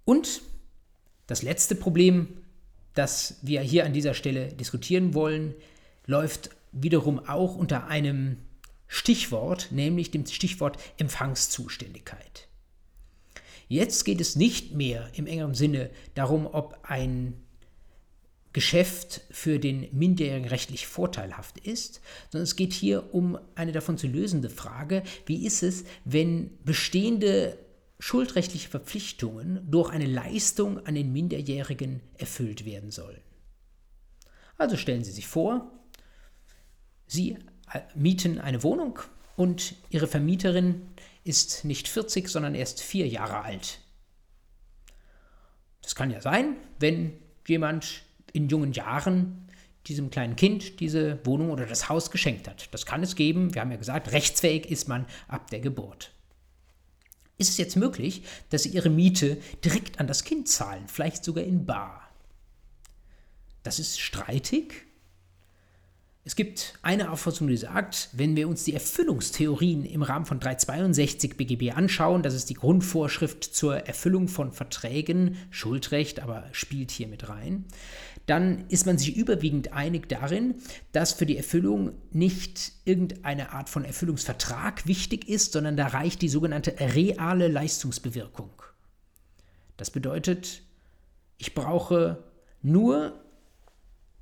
[0.04, 0.42] Und
[1.28, 2.28] das letzte Problem,
[2.94, 5.54] das wir hier an dieser Stelle diskutieren wollen,
[6.06, 8.38] läuft wiederum auch unter einem
[8.88, 12.48] Stichwort, nämlich dem Stichwort Empfangszuständigkeit.
[13.68, 17.34] Jetzt geht es nicht mehr im engeren Sinne darum, ob ein
[18.54, 22.00] Geschäft für den Minderjährigen rechtlich vorteilhaft ist,
[22.32, 27.58] sondern es geht hier um eine davon zu lösende Frage, wie ist es, wenn bestehende
[28.00, 33.22] schuldrechtliche Verpflichtungen durch eine Leistung an den Minderjährigen erfüllt werden sollen.
[34.58, 35.72] Also stellen Sie sich vor,
[37.08, 37.38] Sie
[37.72, 39.00] äh, mieten eine Wohnung
[39.36, 40.82] und Ihre Vermieterin
[41.24, 43.80] ist nicht 40, sondern erst vier Jahre alt.
[45.82, 47.14] Das kann ja sein, wenn
[47.48, 48.04] jemand
[48.34, 49.48] in jungen Jahren
[49.88, 52.74] diesem kleinen Kind diese Wohnung oder das Haus geschenkt hat.
[52.74, 53.54] Das kann es geben.
[53.54, 56.15] Wir haben ja gesagt, rechtsfähig ist man ab der Geburt.
[57.38, 61.44] Ist es jetzt möglich, dass Sie Ihre Miete direkt an das Kind zahlen, vielleicht sogar
[61.44, 62.02] in Bar?
[63.64, 64.86] Das ist streitig
[66.28, 71.38] es gibt eine Auffassung, die sagt, wenn wir uns die Erfüllungstheorien im Rahmen von 362
[71.38, 77.30] BGB anschauen, das ist die Grundvorschrift zur Erfüllung von Verträgen, Schuldrecht, aber spielt hier mit
[77.30, 77.66] rein,
[78.26, 80.56] dann ist man sich überwiegend einig darin,
[80.92, 86.30] dass für die Erfüllung nicht irgendeine Art von Erfüllungsvertrag wichtig ist, sondern da reicht die
[86.30, 88.50] sogenannte reale Leistungsbewirkung.
[89.78, 90.62] Das bedeutet,
[91.38, 92.24] ich brauche
[92.62, 93.25] nur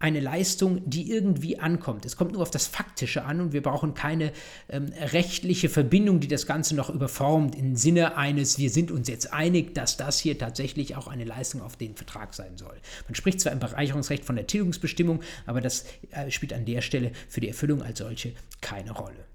[0.03, 2.05] eine Leistung, die irgendwie ankommt.
[2.05, 4.33] Es kommt nur auf das Faktische an und wir brauchen keine
[4.67, 9.31] ähm, rechtliche Verbindung, die das Ganze noch überformt im Sinne eines, wir sind uns jetzt
[9.31, 12.75] einig, dass das hier tatsächlich auch eine Leistung auf den Vertrag sein soll.
[13.07, 17.13] Man spricht zwar im Bereicherungsrecht von der Tilgungsbestimmung, aber das äh, spielt an der Stelle
[17.29, 19.32] für die Erfüllung als solche keine Rolle.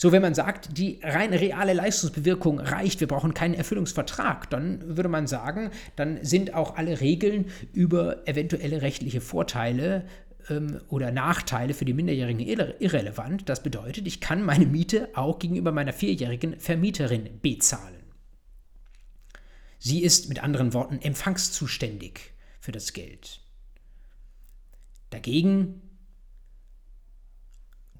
[0.00, 5.08] So, wenn man sagt, die rein reale Leistungsbewirkung reicht, wir brauchen keinen Erfüllungsvertrag, dann würde
[5.08, 10.06] man sagen, dann sind auch alle Regeln über eventuelle rechtliche Vorteile
[10.50, 12.38] ähm, oder Nachteile für die Minderjährigen
[12.78, 13.48] irrelevant.
[13.48, 18.04] Das bedeutet, ich kann meine Miete auch gegenüber meiner vierjährigen Vermieterin bezahlen.
[19.80, 22.20] Sie ist mit anderen Worten empfangszuständig
[22.60, 23.40] für das Geld.
[25.10, 25.82] Dagegen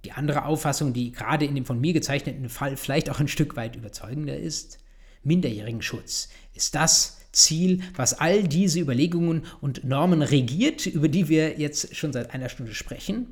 [0.04, 3.56] die andere Auffassung, die gerade in dem von mir gezeichneten Fall vielleicht auch ein Stück
[3.56, 4.78] weit überzeugender ist,
[5.24, 11.94] Minderjährigenschutz ist das Ziel, was all diese Überlegungen und Normen regiert, über die wir jetzt
[11.94, 13.26] schon seit einer Stunde sprechen.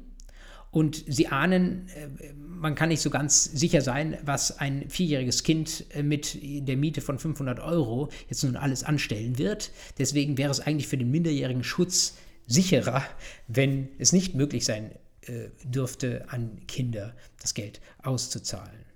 [0.70, 5.86] Und Sie ahnen, äh, man kann nicht so ganz sicher sein, was ein vierjähriges Kind
[5.94, 9.70] äh, mit der Miete von 500 Euro jetzt nun alles anstellen wird.
[9.98, 13.02] Deswegen wäre es eigentlich für den minderjährigen Schutz sicherer,
[13.48, 14.90] wenn es nicht möglich sein
[15.26, 18.86] äh, dürfte, an Kinder das Geld auszuzahlen.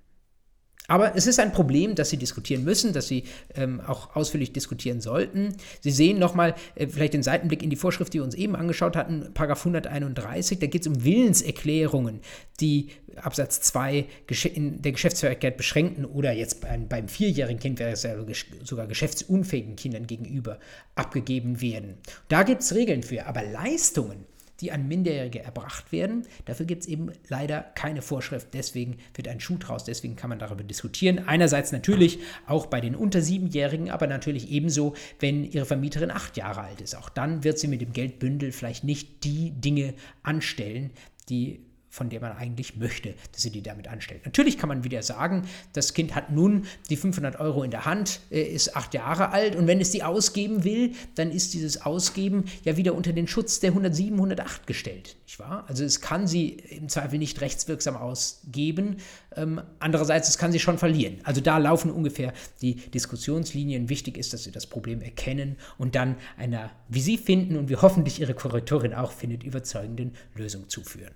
[0.91, 3.23] Aber es ist ein Problem, das Sie diskutieren müssen, das Sie
[3.55, 5.55] ähm, auch ausführlich diskutieren sollten.
[5.79, 8.97] Sie sehen nochmal äh, vielleicht den Seitenblick in die Vorschrift, die wir uns eben angeschaut
[8.97, 10.59] hatten, Paragraph 131.
[10.59, 12.19] Da geht es um Willenserklärungen,
[12.59, 14.05] die Absatz 2
[14.53, 18.15] in der Geschäftsfähigkeit beschränkten oder jetzt beim, beim vierjährigen Kind wäre es ja
[18.63, 20.59] sogar geschäftsunfähigen Kindern gegenüber
[20.95, 21.99] abgegeben werden.
[22.27, 24.25] Da gibt es Regeln für, aber Leistungen,
[24.61, 26.25] die an Minderjährige erbracht werden.
[26.45, 28.49] Dafür gibt es eben leider keine Vorschrift.
[28.53, 29.83] Deswegen wird ein Schuh draus.
[29.83, 31.27] Deswegen kann man darüber diskutieren.
[31.27, 36.61] Einerseits natürlich auch bei den unter Siebenjährigen, aber natürlich ebenso, wenn ihre Vermieterin acht Jahre
[36.61, 36.95] alt ist.
[36.95, 39.93] Auch dann wird sie mit dem Geldbündel vielleicht nicht die Dinge
[40.23, 40.91] anstellen,
[41.29, 44.25] die von der man eigentlich möchte, dass sie die damit anstellt.
[44.25, 45.43] Natürlich kann man wieder sagen,
[45.73, 49.55] das Kind hat nun die 500 Euro in der Hand, äh, ist acht Jahre alt
[49.55, 53.59] und wenn es die ausgeben will, dann ist dieses Ausgeben ja wieder unter den Schutz
[53.59, 55.65] der 107, 108 gestellt, nicht wahr?
[55.67, 58.97] Also es kann sie im Zweifel nicht rechtswirksam ausgeben,
[59.35, 61.19] ähm, andererseits es kann sie schon verlieren.
[61.23, 63.89] Also da laufen ungefähr die Diskussionslinien.
[63.89, 67.75] Wichtig ist, dass Sie das Problem erkennen und dann einer, wie Sie finden und wie
[67.75, 71.13] hoffentlich Ihre Korrektorin auch findet, überzeugenden Lösung zuführen.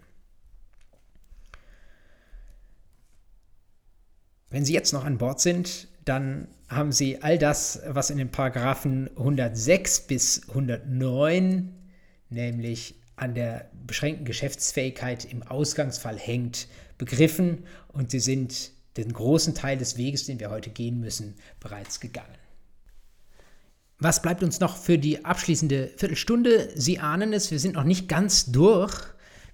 [4.56, 8.32] Wenn Sie jetzt noch an Bord sind, dann haben Sie all das, was in den
[8.32, 11.76] Paragraphen 106 bis 109,
[12.30, 19.78] nämlich an der beschränkten Geschäftsfähigkeit im Ausgangsfall hängt, begriffen und Sie sind den großen Teil
[19.78, 22.38] des Weges, den wir heute gehen müssen, bereits gegangen.
[24.00, 26.70] Was bleibt uns noch für die abschließende Viertelstunde?
[26.76, 29.04] Sie ahnen es, wir sind noch nicht ganz durch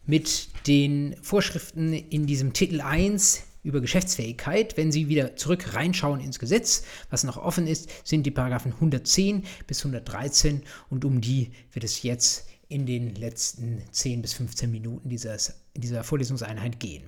[0.06, 4.78] mit den Vorschriften in diesem Titel 1 über Geschäftsfähigkeit.
[4.78, 9.44] Wenn Sie wieder zurück reinschauen ins Gesetz, was noch offen ist, sind die Paragraphen 110
[9.68, 15.10] bis 113 und um die wird es jetzt in den letzten 10 bis 15 Minuten
[15.10, 17.04] dieses, dieser Vorlesungseinheit gehen.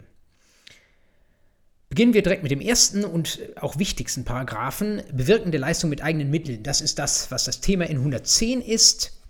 [1.89, 6.63] Beginnen wir direkt mit dem ersten und auch wichtigsten Paragraphen, bewirkende Leistung mit eigenen Mitteln.
[6.63, 9.22] Das ist das, was das Thema in 110 ist.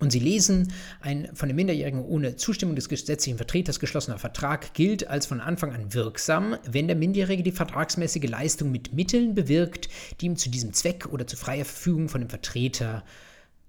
[0.00, 5.08] Und Sie lesen, ein von den Minderjährigen ohne Zustimmung des gesetzlichen Vertreters geschlossener Vertrag gilt
[5.08, 9.88] als von Anfang an wirksam, wenn der Minderjährige die vertragsmäßige Leistung mit Mitteln bewirkt,
[10.20, 13.02] die ihm zu diesem Zweck oder zu freier Verfügung von dem Vertreter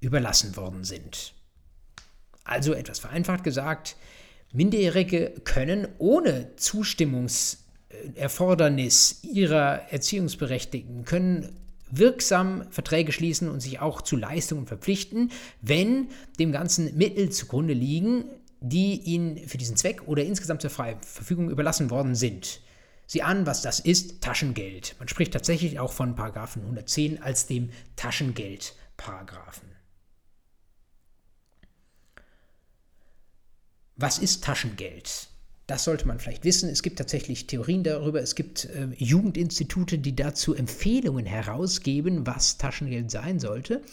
[0.02, 1.34] überlassen worden sind.
[2.44, 3.96] Also etwas vereinfacht gesagt,
[4.52, 11.56] Minderjährige können ohne Zustimmungserfordernis ihrer Erziehungsberechtigten, können
[11.92, 16.10] wirksam Verträge schließen und sich auch zu Leistungen verpflichten, wenn
[16.40, 18.26] dem Ganzen Mittel zugrunde liegen,
[18.62, 22.62] die ihnen für diesen Zweck oder insgesamt zur freien Verfügung überlassen worden sind.
[23.08, 24.96] Sie ahnen, was das ist, Taschengeld.
[25.00, 29.70] Man spricht tatsächlich auch von Paragraphen 110 als dem Taschengeldparagraphen.
[33.96, 35.30] Was ist Taschengeld?
[35.70, 36.68] Das sollte man vielleicht wissen.
[36.68, 38.20] Es gibt tatsächlich Theorien darüber.
[38.20, 43.84] Es gibt äh, Jugendinstitute, die dazu Empfehlungen herausgeben, was Taschengeld sein sollte.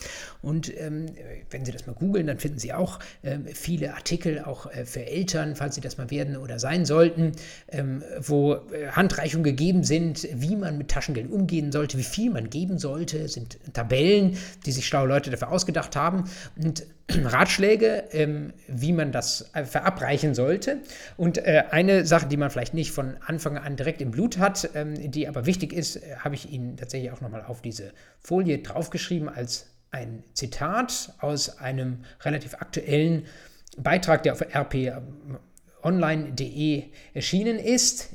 [0.41, 1.05] Und ähm,
[1.51, 5.05] wenn Sie das mal googeln, dann finden Sie auch ähm, viele Artikel, auch äh, für
[5.05, 7.33] Eltern, falls Sie das mal werden oder sein sollten,
[7.69, 12.49] ähm, wo äh, Handreichungen gegeben sind, wie man mit Taschengeld umgehen sollte, wie viel man
[12.49, 13.19] geben sollte.
[13.19, 16.25] Es sind Tabellen, die sich schlaue Leute dafür ausgedacht haben.
[16.57, 16.87] Und
[17.25, 20.79] Ratschläge, ähm, wie man das äh, verabreichen sollte.
[21.17, 24.71] Und äh, eine Sache, die man vielleicht nicht von Anfang an direkt im Blut hat,
[24.75, 28.59] ähm, die aber wichtig ist, äh, habe ich Ihnen tatsächlich auch nochmal auf diese Folie
[28.59, 33.27] draufgeschrieben als ein Zitat aus einem relativ aktuellen
[33.79, 36.85] Beitrag, der auf rponline.de
[37.15, 38.11] erschienen ist.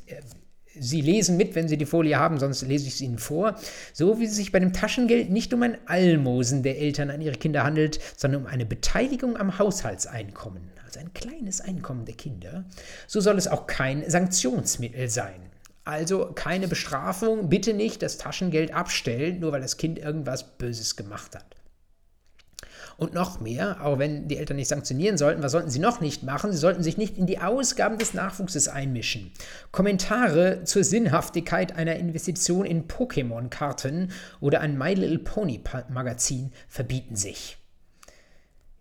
[0.80, 3.56] Sie lesen mit, wenn Sie die Folie haben, sonst lese ich es Ihnen vor.
[3.94, 7.36] So wie es sich bei dem Taschengeld nicht um ein Almosen der Eltern an ihre
[7.36, 12.66] Kinder handelt, sondern um eine Beteiligung am Haushaltseinkommen, also ein kleines Einkommen der Kinder,
[13.08, 15.52] so soll es auch kein Sanktionsmittel sein.
[15.84, 21.36] Also keine Bestrafung, bitte nicht das Taschengeld abstellen, nur weil das Kind irgendwas Böses gemacht
[21.36, 21.56] hat.
[23.02, 26.22] Und noch mehr, auch wenn die Eltern nicht sanktionieren sollten, was sollten sie noch nicht
[26.22, 26.52] machen?
[26.52, 29.32] Sie sollten sich nicht in die Ausgaben des Nachwuchses einmischen.
[29.72, 37.58] Kommentare zur Sinnhaftigkeit einer Investition in Pokémon-Karten oder ein My Little Pony-Magazin verbieten sich.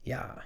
[0.05, 0.37] Ja,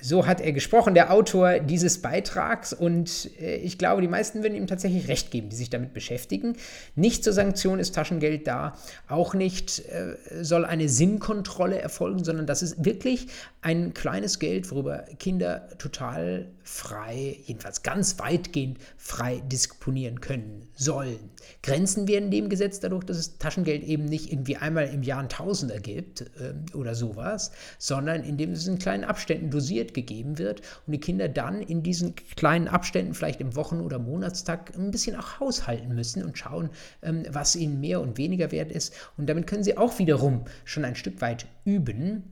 [0.00, 2.72] so hat er gesprochen, der Autor dieses Beitrags.
[2.72, 6.56] Und äh, ich glaube, die meisten würden ihm tatsächlich recht geben, die sich damit beschäftigen.
[6.94, 8.76] Nicht zur Sanktion ist Taschengeld da.
[9.08, 13.28] Auch nicht äh, soll eine Sinnkontrolle erfolgen, sondern das ist wirklich
[13.62, 21.30] ein kleines Geld, worüber Kinder total frei, jedenfalls ganz weitgehend frei disponieren können sollen.
[21.62, 25.30] Grenzen werden dem gesetzt dadurch, dass es Taschengeld eben nicht irgendwie einmal im Jahr ein
[25.30, 30.92] Tausender gibt äh, oder sowas, sondern indem es in kleinen Abständen dosiert gegeben wird und
[30.92, 35.40] die Kinder dann in diesen kleinen Abständen, vielleicht im Wochen- oder Monatstag, ein bisschen auch
[35.40, 36.68] haushalten müssen und schauen,
[37.02, 38.94] ähm, was ihnen mehr und weniger wert ist.
[39.16, 42.24] Und damit können sie auch wiederum schon ein Stück weit üben,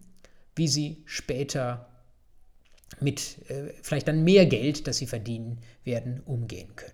[0.54, 1.88] wie sie später
[3.00, 6.92] mit äh, vielleicht dann mehr Geld, das sie verdienen werden, umgehen können.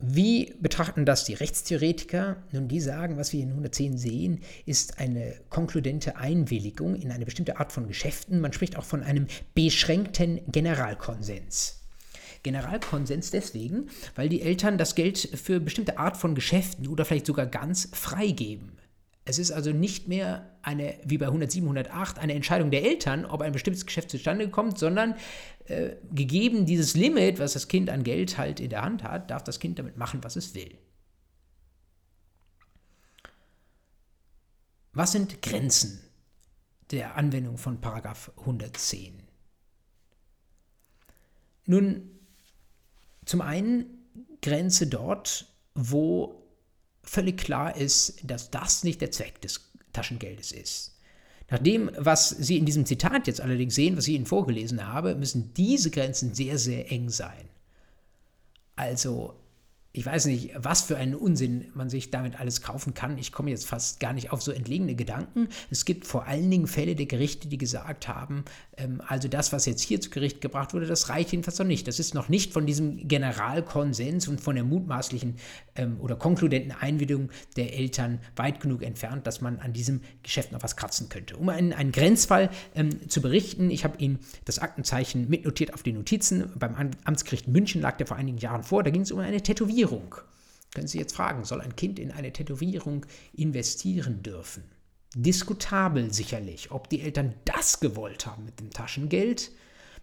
[0.00, 2.36] Wie betrachten das die Rechtstheoretiker?
[2.52, 7.58] Nun, die sagen, was wir in 110 sehen, ist eine konkludente Einwilligung in eine bestimmte
[7.58, 8.40] Art von Geschäften.
[8.40, 11.80] Man spricht auch von einem beschränkten Generalkonsens.
[12.44, 17.46] Generalkonsens deswegen, weil die Eltern das Geld für bestimmte Art von Geschäften oder vielleicht sogar
[17.46, 18.78] ganz freigeben.
[19.28, 23.42] Es ist also nicht mehr eine, wie bei 107, 108, eine Entscheidung der Eltern, ob
[23.42, 25.16] ein bestimmtes Geschäft zustande kommt, sondern
[25.66, 29.44] äh, gegeben dieses Limit, was das Kind an Geld halt in der Hand hat, darf
[29.44, 30.78] das Kind damit machen, was es will.
[34.94, 36.00] Was sind Grenzen
[36.90, 39.22] der Anwendung von Paragraph 110?
[41.66, 42.18] Nun,
[43.26, 44.08] zum einen
[44.40, 46.37] Grenze dort, wo
[47.08, 49.60] völlig klar ist, dass das nicht der Zweck des
[49.92, 50.94] Taschengeldes ist.
[51.50, 55.14] Nach dem, was Sie in diesem Zitat jetzt allerdings sehen, was ich Ihnen vorgelesen habe,
[55.14, 57.48] müssen diese Grenzen sehr, sehr eng sein.
[58.76, 59.34] Also
[59.92, 63.16] ich weiß nicht, was für einen Unsinn man sich damit alles kaufen kann.
[63.16, 65.48] Ich komme jetzt fast gar nicht auf so entlegene Gedanken.
[65.70, 68.44] Es gibt vor allen Dingen Fälle der Gerichte, die gesagt haben,
[68.76, 71.88] ähm, also das, was jetzt hier zu Gericht gebracht wurde, das reicht jedenfalls noch nicht.
[71.88, 75.36] Das ist noch nicht von diesem Generalkonsens und von der mutmaßlichen
[75.74, 80.62] ähm, oder konkludenten Einwilligung der Eltern weit genug entfernt, dass man an diesem Geschäft noch
[80.62, 81.36] was kratzen könnte.
[81.38, 85.92] Um einen, einen Grenzfall ähm, zu berichten, ich habe Ihnen das Aktenzeichen mitnotiert auf die
[85.92, 86.52] Notizen.
[86.58, 88.82] Beim Amtsgericht München lag der vor einigen Jahren vor.
[88.82, 89.77] Da ging es um eine Tätowierung.
[89.78, 90.16] Tätowierung.
[90.74, 94.64] Können Sie jetzt fragen, soll ein Kind in eine Tätowierung investieren dürfen?
[95.14, 99.50] Diskutabel sicherlich, ob die Eltern das gewollt haben mit dem Taschengeld.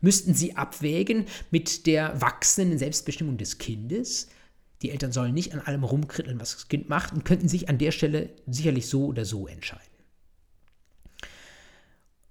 [0.01, 4.29] Müssten sie abwägen mit der wachsenden Selbstbestimmung des Kindes?
[4.81, 7.77] Die Eltern sollen nicht an allem rumkritteln, was das Kind macht und könnten sich an
[7.77, 9.83] der Stelle sicherlich so oder so entscheiden.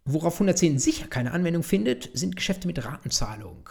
[0.05, 3.71] Worauf 110 sicher keine Anwendung findet, sind Geschäfte mit Ratenzahlung.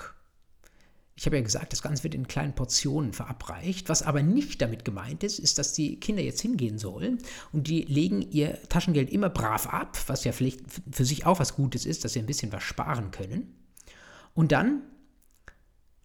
[1.16, 3.88] Ich habe ja gesagt, das Ganze wird in kleinen Portionen verabreicht.
[3.88, 7.20] Was aber nicht damit gemeint ist, ist, dass die Kinder jetzt hingehen sollen
[7.52, 10.62] und die legen ihr Taschengeld immer brav ab, was ja vielleicht
[10.92, 13.56] für sich auch was Gutes ist, dass sie ein bisschen was sparen können.
[14.34, 14.82] Und dann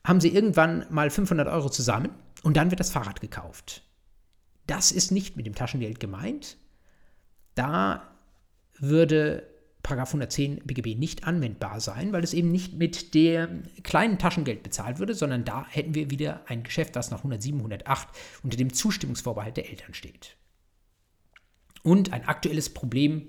[0.05, 2.11] haben sie irgendwann mal 500 Euro zusammen
[2.43, 3.83] und dann wird das Fahrrad gekauft.
[4.67, 6.59] Das ist nicht mit dem Taschengeld gemeint.
[7.55, 8.15] Da
[8.79, 9.48] würde
[9.97, 15.15] 110 BGB nicht anwendbar sein, weil es eben nicht mit dem kleinen Taschengeld bezahlt würde,
[15.15, 18.09] sondern da hätten wir wieder ein Geschäft, das nach 107, 108
[18.43, 20.37] unter dem Zustimmungsvorbehalt der Eltern steht.
[21.83, 23.29] Und ein aktuelles Problem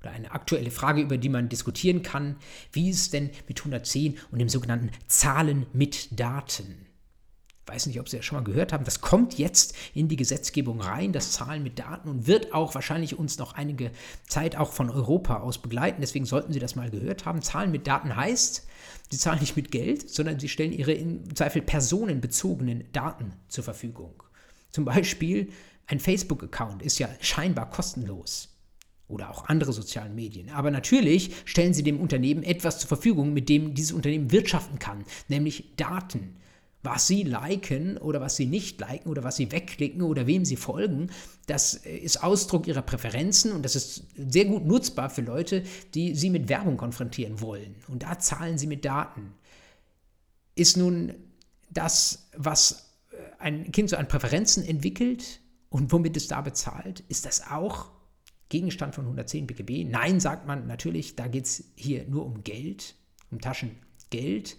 [0.00, 2.36] oder eine aktuelle Frage, über die man diskutieren kann,
[2.72, 6.85] wie es denn mit 110 und dem sogenannten Zahlen mit Daten?
[7.66, 10.80] Weiß nicht, ob Sie das schon mal gehört haben, das kommt jetzt in die Gesetzgebung
[10.80, 13.90] rein, das Zahlen mit Daten und wird auch wahrscheinlich uns noch einige
[14.28, 16.00] Zeit auch von Europa aus begleiten.
[16.00, 17.42] Deswegen sollten Sie das mal gehört haben.
[17.42, 18.66] Zahlen mit Daten heißt,
[19.10, 24.22] Sie zahlen nicht mit Geld, sondern Sie stellen Ihre im Zweifel personenbezogenen Daten zur Verfügung.
[24.70, 25.52] Zum Beispiel
[25.86, 28.56] ein Facebook-Account ist ja scheinbar kostenlos
[29.08, 30.50] oder auch andere sozialen Medien.
[30.50, 35.04] Aber natürlich stellen sie dem Unternehmen etwas zur Verfügung, mit dem dieses Unternehmen wirtschaften kann,
[35.28, 36.36] nämlich Daten
[36.82, 40.56] was sie liken oder was sie nicht liken oder was sie wegklicken oder wem sie
[40.56, 41.10] folgen,
[41.46, 46.30] das ist Ausdruck ihrer Präferenzen und das ist sehr gut nutzbar für Leute, die sie
[46.30, 47.74] mit Werbung konfrontieren wollen.
[47.88, 49.34] Und da zahlen sie mit Daten.
[50.54, 51.14] Ist nun
[51.70, 52.86] das, was
[53.38, 57.90] ein Kind so an Präferenzen entwickelt und womit es da bezahlt, ist das auch
[58.48, 59.84] Gegenstand von 110 BGB?
[59.84, 62.94] Nein, sagt man natürlich, da geht es hier nur um Geld,
[63.30, 64.56] um Taschengeld.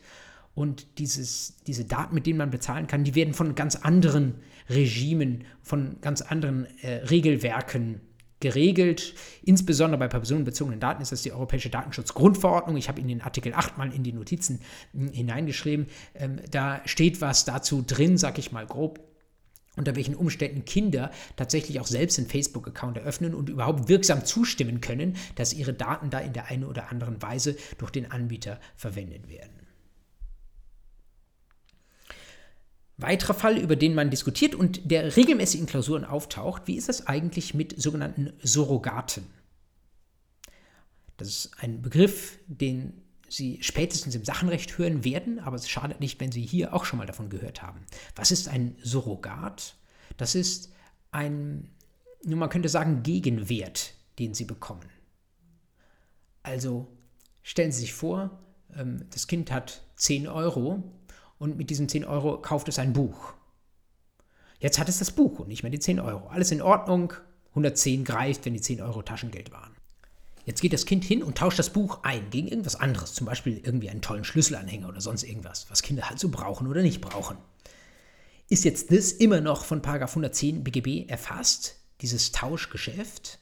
[0.57, 5.43] Und dieses, diese Daten, mit denen man bezahlen kann, die werden von ganz anderen Regimen,
[5.61, 8.01] von ganz anderen äh, Regelwerken
[8.39, 9.13] geregelt.
[9.43, 12.75] Insbesondere bei personenbezogenen Daten ist das die Europäische Datenschutzgrundverordnung.
[12.75, 14.59] Ich habe in den Artikel 8 mal in die Notizen
[14.93, 15.85] hm, hineingeschrieben.
[16.15, 18.99] Ähm, da steht was dazu drin, sag ich mal grob
[19.75, 25.17] unter welchen Umständen Kinder tatsächlich auch selbst einen Facebook-Account eröffnen und überhaupt wirksam zustimmen können,
[25.35, 29.56] dass ihre Daten da in der einen oder anderen Weise durch den Anbieter verwendet werden.
[32.97, 37.05] Weiterer Fall, über den man diskutiert und der regelmäßig in Klausuren auftaucht, wie ist das
[37.05, 39.23] eigentlich mit sogenannten Surrogaten?
[41.17, 46.19] Das ist ein Begriff, den Sie spätestens im Sachenrecht hören werden, aber es schadet nicht,
[46.19, 47.81] wenn Sie hier auch schon mal davon gehört haben.
[48.15, 49.75] Was ist ein Surrogat?
[50.15, 50.71] Das ist
[51.11, 51.69] ein,
[52.23, 54.89] nun man könnte sagen, Gegenwert, den Sie bekommen.
[56.41, 56.87] Also
[57.43, 58.39] stellen Sie sich vor,
[58.75, 60.83] ähm, das Kind hat 10 Euro
[61.39, 63.33] und mit diesen 10 Euro kauft es ein Buch.
[64.59, 66.27] Jetzt hat es das Buch und nicht mehr die 10 Euro.
[66.27, 67.13] Alles in Ordnung,
[67.49, 69.75] 110 greift, wenn die 10 Euro Taschengeld waren.
[70.45, 73.59] Jetzt geht das Kind hin und tauscht das Buch ein gegen irgendwas anderes, zum Beispiel
[73.63, 77.37] irgendwie einen tollen Schlüsselanhänger oder sonst irgendwas, was Kinder halt so brauchen oder nicht brauchen.
[78.49, 83.39] Ist jetzt das immer noch von 110 BGB erfasst, dieses Tauschgeschäft?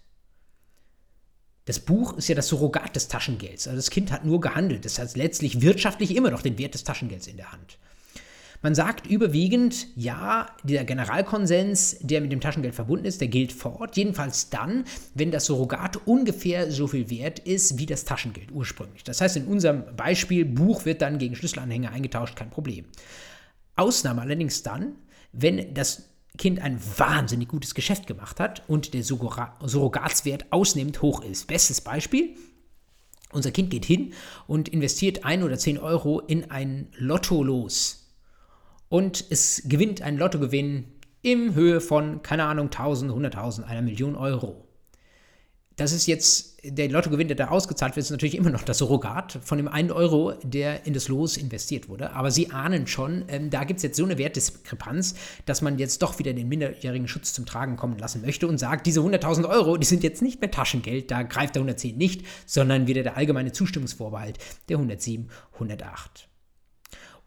[1.66, 3.68] Das Buch ist ja das Surrogat des Taschengelds.
[3.68, 4.86] Also das Kind hat nur gehandelt.
[4.86, 7.78] Das heißt letztlich wirtschaftlich immer noch den Wert des Taschengelds in der Hand.
[8.66, 13.96] Man sagt überwiegend, ja, der Generalkonsens, der mit dem Taschengeld verbunden ist, der gilt fort.
[13.96, 19.04] Jedenfalls dann, wenn das Surrogat ungefähr so viel wert ist wie das Taschengeld ursprünglich.
[19.04, 22.86] Das heißt, in unserem Beispiel, Buch wird dann gegen Schlüsselanhänger eingetauscht, kein Problem.
[23.76, 24.96] Ausnahme allerdings dann,
[25.32, 26.10] wenn das
[26.40, 31.46] Kind ein wahnsinnig gutes Geschäft gemacht hat und der Surrogatswert ausnehmend hoch ist.
[31.46, 32.36] Bestes Beispiel,
[33.32, 34.14] unser Kind geht hin
[34.48, 38.05] und investiert ein oder zehn Euro in ein Lotto-Los.
[38.96, 40.86] Und es gewinnt einen Lottogewinn
[41.22, 44.66] in Höhe von, keine Ahnung, 1000, 100.000, einer Million Euro
[45.76, 49.40] das ist jetzt, der Lottogewinn, der da ausgezahlt wird, ist natürlich immer noch das Surrogat
[49.44, 52.14] von dem einen Euro, der in das Los investiert wurde.
[52.14, 55.16] Aber Sie ahnen schon, ähm, da gibt es jetzt so eine Wertdiskrepanz,
[55.46, 58.88] dass man jetzt doch wieder den minderjährigen Schutz zum Tragen kommen lassen möchte und sagt,
[58.88, 62.88] diese 100.000 Euro, die sind jetzt nicht mehr Taschengeld, da greift der 110 nicht, sondern
[62.88, 64.38] wieder der allgemeine Zustimmungsvorbehalt
[64.70, 66.30] der 107, 108.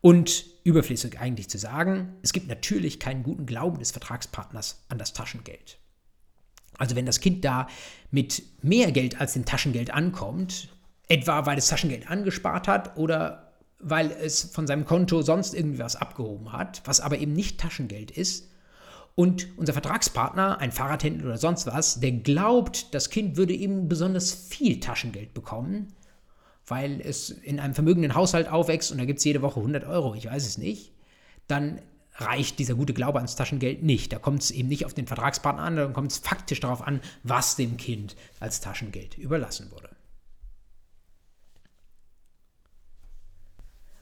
[0.00, 5.12] Und überflüssig eigentlich zu sagen, es gibt natürlich keinen guten Glauben des Vertragspartners an das
[5.12, 5.78] Taschengeld.
[6.76, 7.66] Also wenn das Kind da
[8.10, 10.68] mit mehr Geld als dem Taschengeld ankommt,
[11.08, 15.96] etwa weil es Taschengeld angespart hat oder weil es von seinem Konto sonst irgendwie was
[15.96, 18.48] abgehoben hat, was aber eben nicht Taschengeld ist,
[19.18, 24.32] und unser Vertragspartner, ein Fahrradhändler oder sonst was, der glaubt, das Kind würde eben besonders
[24.32, 25.92] viel Taschengeld bekommen,
[26.68, 30.14] weil es in einem vermögenden Haushalt aufwächst und da gibt es jede Woche 100 Euro,
[30.14, 30.92] ich weiß es nicht,
[31.46, 31.80] dann
[32.16, 34.12] reicht dieser gute Glaube ans Taschengeld nicht.
[34.12, 37.00] Da kommt es eben nicht auf den Vertragspartner an, dann kommt es faktisch darauf an,
[37.22, 39.90] was dem Kind als Taschengeld überlassen wurde.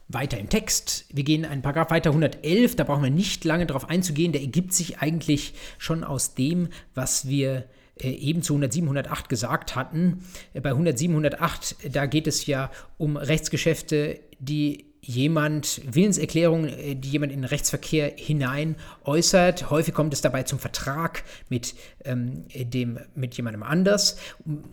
[0.09, 1.05] Weiter im Text.
[1.11, 2.77] Wir gehen einen Paragraph weiter, 111.
[2.77, 4.31] Da brauchen wir nicht lange darauf einzugehen.
[4.31, 7.65] Der ergibt sich eigentlich schon aus dem, was wir
[8.03, 10.23] äh, eben zu 107, 108 gesagt hatten.
[10.53, 17.09] Äh, bei 107, 108, da geht es ja um Rechtsgeschäfte, die jemand, Willenserklärungen, äh, die
[17.09, 18.75] jemand in den Rechtsverkehr hinein
[19.05, 19.69] äußert.
[19.69, 24.17] Häufig kommt es dabei zum Vertrag mit, ähm, dem, mit jemandem anders.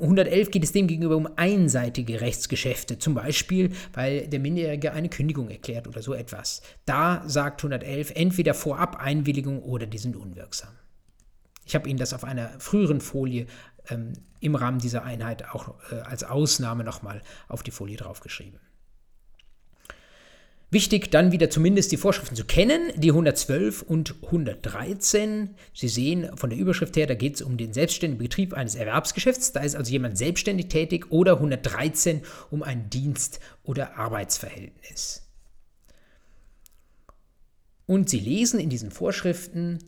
[0.01, 5.87] 111 geht es demgegenüber um einseitige Rechtsgeschäfte, zum Beispiel, weil der Minderjährige eine Kündigung erklärt
[5.87, 6.63] oder so etwas.
[6.85, 10.71] Da sagt 111 entweder vorab Einwilligung oder die sind unwirksam.
[11.67, 13.47] Ich habe Ihnen das auf einer früheren Folie
[13.89, 18.61] ähm, im Rahmen dieser Einheit auch äh, als Ausnahme nochmal auf die Folie draufgeschrieben.
[20.75, 25.55] Wichtig dann wieder zumindest die Vorschriften zu kennen, die 112 und 113.
[25.73, 29.53] Sie sehen von der Überschrift her, da geht es um den selbstständigen Betrieb eines Erwerbsgeschäfts.
[29.53, 35.23] Da ist also jemand selbstständig tätig oder 113 um ein Dienst- oder Arbeitsverhältnis.
[37.87, 39.79] Und Sie lesen in diesen Vorschriften,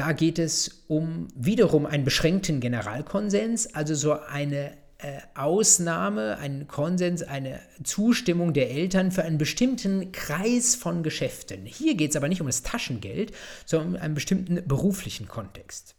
[0.00, 7.22] da geht es um wiederum einen beschränkten Generalkonsens, also so eine äh, Ausnahme, einen Konsens,
[7.22, 11.66] eine Zustimmung der Eltern für einen bestimmten Kreis von Geschäften.
[11.66, 13.32] Hier geht es aber nicht um das Taschengeld,
[13.66, 15.96] sondern um einen bestimmten beruflichen Kontext.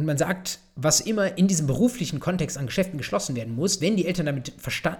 [0.00, 3.98] Und man sagt, was immer in diesem beruflichen Kontext an Geschäften geschlossen werden muss, wenn
[3.98, 4.54] die Eltern damit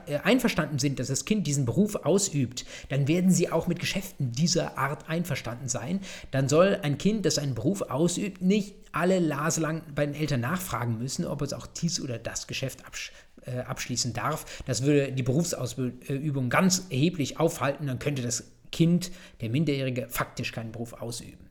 [0.07, 4.31] äh, einverstanden sind, dass das Kind diesen Beruf ausübt, dann werden sie auch mit Geschäften
[4.33, 6.01] dieser Art einverstanden sein.
[6.33, 10.43] Dann soll ein Kind, das einen Beruf ausübt, nicht alle Lase lang bei den Eltern
[10.43, 13.11] nachfragen müssen, ob es auch dies oder das Geschäft absch
[13.47, 14.45] äh, abschließen darf.
[14.67, 17.87] Das würde die Berufsausübung ganz erheblich aufhalten.
[17.87, 21.50] Dann könnte das Kind, der Minderjährige, faktisch keinen Beruf ausüben.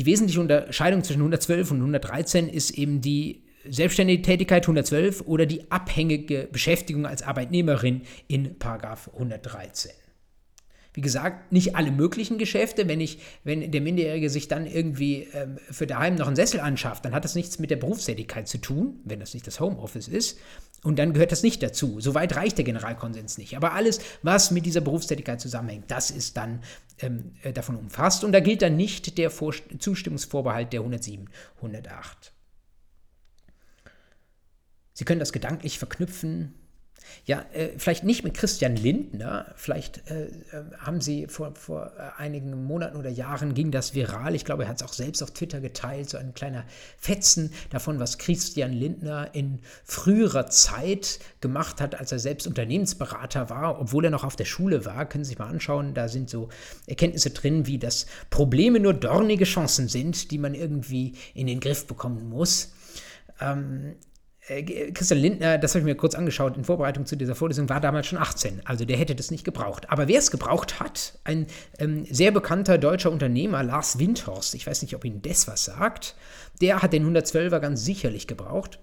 [0.00, 5.70] Die wesentliche Unterscheidung zwischen 112 und 113 ist eben die selbstständige Tätigkeit 112 oder die
[5.70, 9.90] abhängige Beschäftigung als Arbeitnehmerin in 113
[10.92, 12.88] wie gesagt, nicht alle möglichen Geschäfte.
[12.88, 17.04] Wenn, ich, wenn der Minderjährige sich dann irgendwie ähm, für daheim noch einen Sessel anschafft,
[17.04, 20.38] dann hat das nichts mit der Berufstätigkeit zu tun, wenn das nicht das Homeoffice ist.
[20.82, 22.00] Und dann gehört das nicht dazu.
[22.00, 23.56] Soweit reicht der Generalkonsens nicht.
[23.56, 26.62] Aber alles, was mit dieser Berufstätigkeit zusammenhängt, das ist dann
[27.00, 28.24] ähm, äh, davon umfasst.
[28.24, 32.32] Und da gilt dann nicht der Vor Zustimmungsvorbehalt der 107, 108.
[34.92, 36.54] Sie können das gedanklich verknüpfen
[37.26, 40.30] ja, äh, vielleicht nicht mit Christian Lindner, vielleicht äh, äh,
[40.78, 44.34] haben Sie vor, vor äh, einigen Monaten oder Jahren ging das viral.
[44.34, 46.64] Ich glaube, er hat es auch selbst auf Twitter geteilt, so ein kleiner
[46.98, 53.80] Fetzen davon, was Christian Lindner in früherer Zeit gemacht hat, als er selbst Unternehmensberater war,
[53.80, 55.06] obwohl er noch auf der Schule war.
[55.08, 56.48] Können Sie sich mal anschauen, da sind so
[56.86, 61.86] Erkenntnisse drin, wie dass Probleme nur dornige Chancen sind, die man irgendwie in den Griff
[61.86, 62.72] bekommen muss.
[63.40, 64.09] Ähm, äh,
[64.94, 68.08] Christian Lindner, das habe ich mir kurz angeschaut in Vorbereitung zu dieser Vorlesung, war damals
[68.08, 68.62] schon 18.
[68.64, 69.88] Also der hätte das nicht gebraucht.
[69.90, 71.46] Aber wer es gebraucht hat, ein
[71.78, 76.16] ähm, sehr bekannter deutscher Unternehmer, Lars Windhorst, ich weiß nicht, ob Ihnen das was sagt,
[76.60, 78.80] der hat den 112er ganz sicherlich gebraucht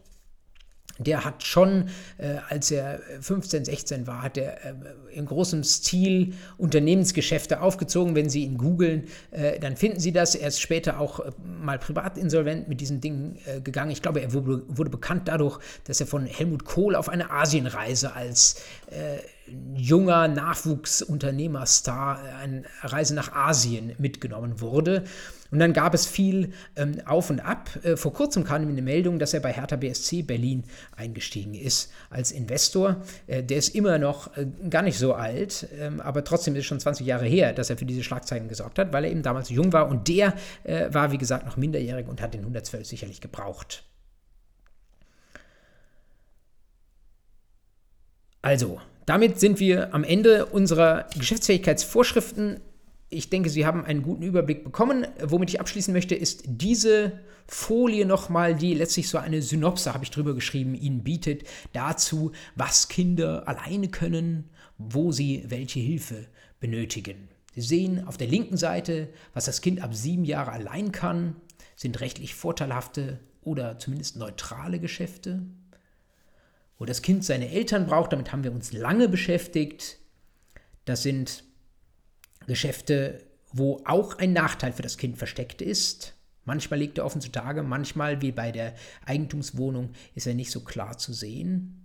[1.00, 4.74] der hat schon, äh, als er 15, 16 war, hat er äh,
[5.12, 8.16] in großem Stil Unternehmensgeschäfte aufgezogen.
[8.16, 10.36] Wenn Sie ihn googeln, äh, dann finden Sie das.
[10.36, 13.92] Er ist später auch äh, mal privat insolvent mit diesen Dingen äh, gegangen.
[13.92, 18.14] Ich glaube, er wurde, wurde, bekannt dadurch, dass er von Helmut Kohl auf eine Asienreise
[18.14, 19.18] als äh,
[19.76, 25.04] junger Nachwuchsunternehmerstar eine Reise nach Asien mitgenommen wurde.
[25.52, 27.70] Und dann gab es viel ähm, Auf und Ab.
[27.84, 30.64] Äh, vor kurzem kam ihm eine Meldung, dass er bei Hertha BSC Berlin
[30.96, 33.02] eingestiegen ist als Investor.
[33.28, 36.66] Äh, der ist immer noch äh, gar nicht so alt, ähm, aber trotzdem ist es
[36.66, 39.50] schon 20 Jahre her, dass er für diese Schlagzeilen gesorgt hat, weil er eben damals
[39.50, 39.88] jung war.
[39.88, 40.34] Und der
[40.64, 43.84] äh, war, wie gesagt, noch minderjährig und hat den 112 sicherlich gebraucht.
[48.42, 52.60] Also, damit sind wir am Ende unserer Geschäftsfähigkeitsvorschriften
[53.10, 55.08] ich denke, Sie haben einen guten Überblick bekommen.
[55.24, 60.12] Womit ich abschließen möchte, ist diese Folie nochmal, die letztlich so eine Synopse, habe ich
[60.12, 66.28] drüber geschrieben, Ihnen bietet dazu, was Kinder alleine können, wo sie welche Hilfe
[66.60, 67.30] benötigen.
[67.56, 71.38] Sie sehen auf der linken Seite, was das Kind ab sieben Jahre allein kann,
[71.76, 75.44] sind rechtlich vorteilhafte oder zumindest neutrale Geschäfte.
[76.78, 79.98] Wo das Kind seine Eltern braucht, damit haben wir uns lange beschäftigt.
[80.86, 81.44] Das sind
[82.48, 86.16] Geschäfte, wo auch ein Nachteil für das Kind versteckt ist.
[86.46, 88.74] Manchmal liegt er offen zutage, manchmal, wie bei der
[89.06, 91.84] Eigentumswohnung, ist er nicht so klar zu sehen.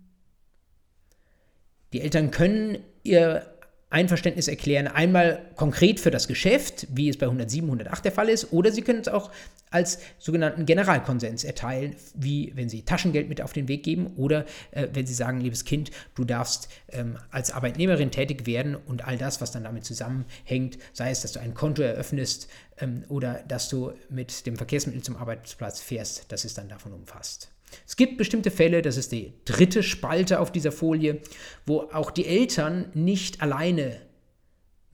[1.93, 3.52] Die Eltern können ihr
[3.93, 8.53] Einverständnis erklären, einmal konkret für das Geschäft, wie es bei 107, 108 der Fall ist,
[8.53, 9.31] oder Sie können es auch
[9.71, 14.89] als sogenannten Generalkonsens erteilen, wie wenn Sie Taschengeld mit auf den Weg geben oder äh,
[14.93, 19.41] wenn Sie sagen, liebes Kind, du darfst ähm, als Arbeitnehmerin tätig werden und all das,
[19.41, 22.49] was dann damit zusammenhängt, sei es, dass du ein Konto eröffnest
[22.79, 27.52] ähm, oder dass du mit dem Verkehrsmittel zum Arbeitsplatz fährst, das ist dann davon umfasst.
[27.87, 31.21] Es gibt bestimmte Fälle, das ist die dritte Spalte auf dieser Folie,
[31.67, 34.01] wo auch die Eltern nicht alleine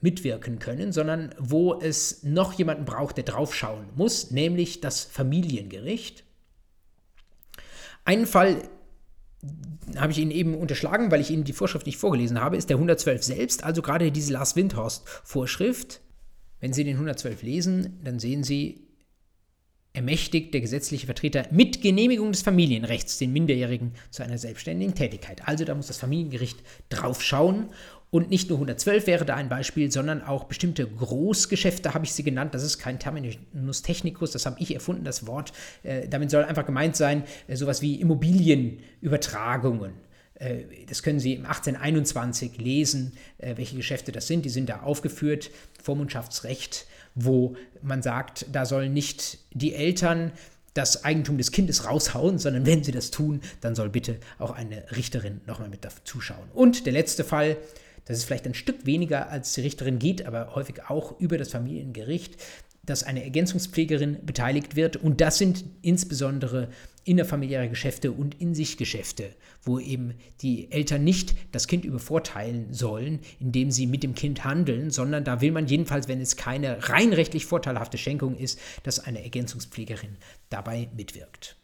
[0.01, 6.23] mitwirken können, sondern wo es noch jemanden braucht, der draufschauen muss, nämlich das Familiengericht.
[8.05, 8.63] Einen Fall
[9.97, 12.77] habe ich Ihnen eben unterschlagen, weil ich Ihnen die Vorschrift nicht vorgelesen habe, ist der
[12.77, 16.01] 112 selbst, also gerade diese Lars Windhorst-Vorschrift.
[16.59, 18.88] Wenn Sie den 112 lesen, dann sehen Sie,
[19.93, 25.47] ermächtigt der gesetzliche Vertreter mit Genehmigung des Familienrechts den Minderjährigen zu einer selbstständigen Tätigkeit.
[25.47, 26.59] Also da muss das Familiengericht
[26.89, 27.69] drauf schauen.
[28.11, 32.23] Und nicht nur 112 wäre da ein Beispiel, sondern auch bestimmte Großgeschäfte habe ich sie
[32.23, 32.55] genannt.
[32.55, 35.53] Das ist kein Terminus technicus, das habe ich erfunden, das Wort.
[35.83, 39.93] Äh, damit soll einfach gemeint sein, äh, sowas wie Immobilienübertragungen.
[40.39, 44.43] Äh, das können Sie im 1821 lesen, äh, welche Geschäfte das sind.
[44.43, 45.51] Die sind da aufgeführt.
[45.81, 50.31] Vormundschaftsrecht wo man sagt, da sollen nicht die Eltern
[50.73, 54.83] das Eigentum des Kindes raushauen, sondern wenn sie das tun, dann soll bitte auch eine
[54.95, 56.47] Richterin nochmal mit zuschauen.
[56.53, 57.57] Und der letzte Fall,
[58.05, 61.49] das ist vielleicht ein Stück weniger als die Richterin geht, aber häufig auch über das
[61.49, 62.37] Familiengericht,
[62.89, 64.97] dass eine Ergänzungspflegerin beteiligt wird.
[64.97, 66.69] Und das sind insbesondere
[67.03, 73.87] innerfamiliäre Geschäfte und In-sich-Geschäfte, wo eben die Eltern nicht das Kind übervorteilen sollen, indem sie
[73.87, 77.97] mit dem Kind handeln, sondern da will man jedenfalls, wenn es keine rein rechtlich vorteilhafte
[77.97, 80.17] Schenkung ist, dass eine Ergänzungspflegerin
[80.49, 81.55] dabei mitwirkt.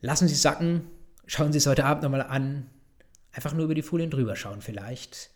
[0.00, 0.82] Lassen Sie es sacken,
[1.26, 2.70] schauen Sie es heute Abend nochmal an,
[3.32, 5.30] einfach nur über die Folien drüber schauen vielleicht.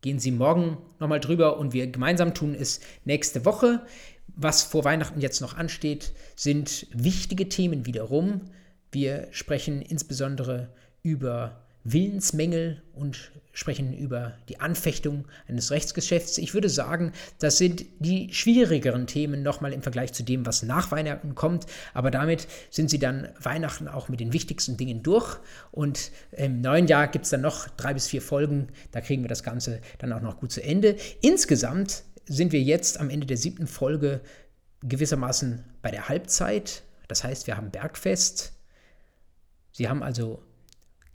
[0.00, 3.84] Gehen Sie morgen nochmal drüber und wir gemeinsam tun es nächste Woche.
[4.28, 8.42] Was vor Weihnachten jetzt noch ansteht, sind wichtige Themen wiederum.
[8.92, 10.68] Wir sprechen insbesondere
[11.02, 16.38] über Willensmängel und sprechen über die Anfechtung eines Rechtsgeschäfts.
[16.38, 17.10] Ich würde sagen,
[17.40, 21.66] das sind die schwierigeren Themen nochmal im Vergleich zu dem, was nach Weihnachten kommt.
[21.92, 25.38] Aber damit sind sie dann Weihnachten auch mit den wichtigsten Dingen durch.
[25.72, 28.68] Und im neuen Jahr gibt es dann noch drei bis vier Folgen.
[28.92, 30.94] Da kriegen wir das Ganze dann auch noch gut zu Ende.
[31.20, 34.20] Insgesamt sind wir jetzt am Ende der siebten Folge
[34.82, 36.84] gewissermaßen bei der Halbzeit.
[37.08, 38.52] Das heißt, wir haben Bergfest.
[39.72, 40.44] Sie haben also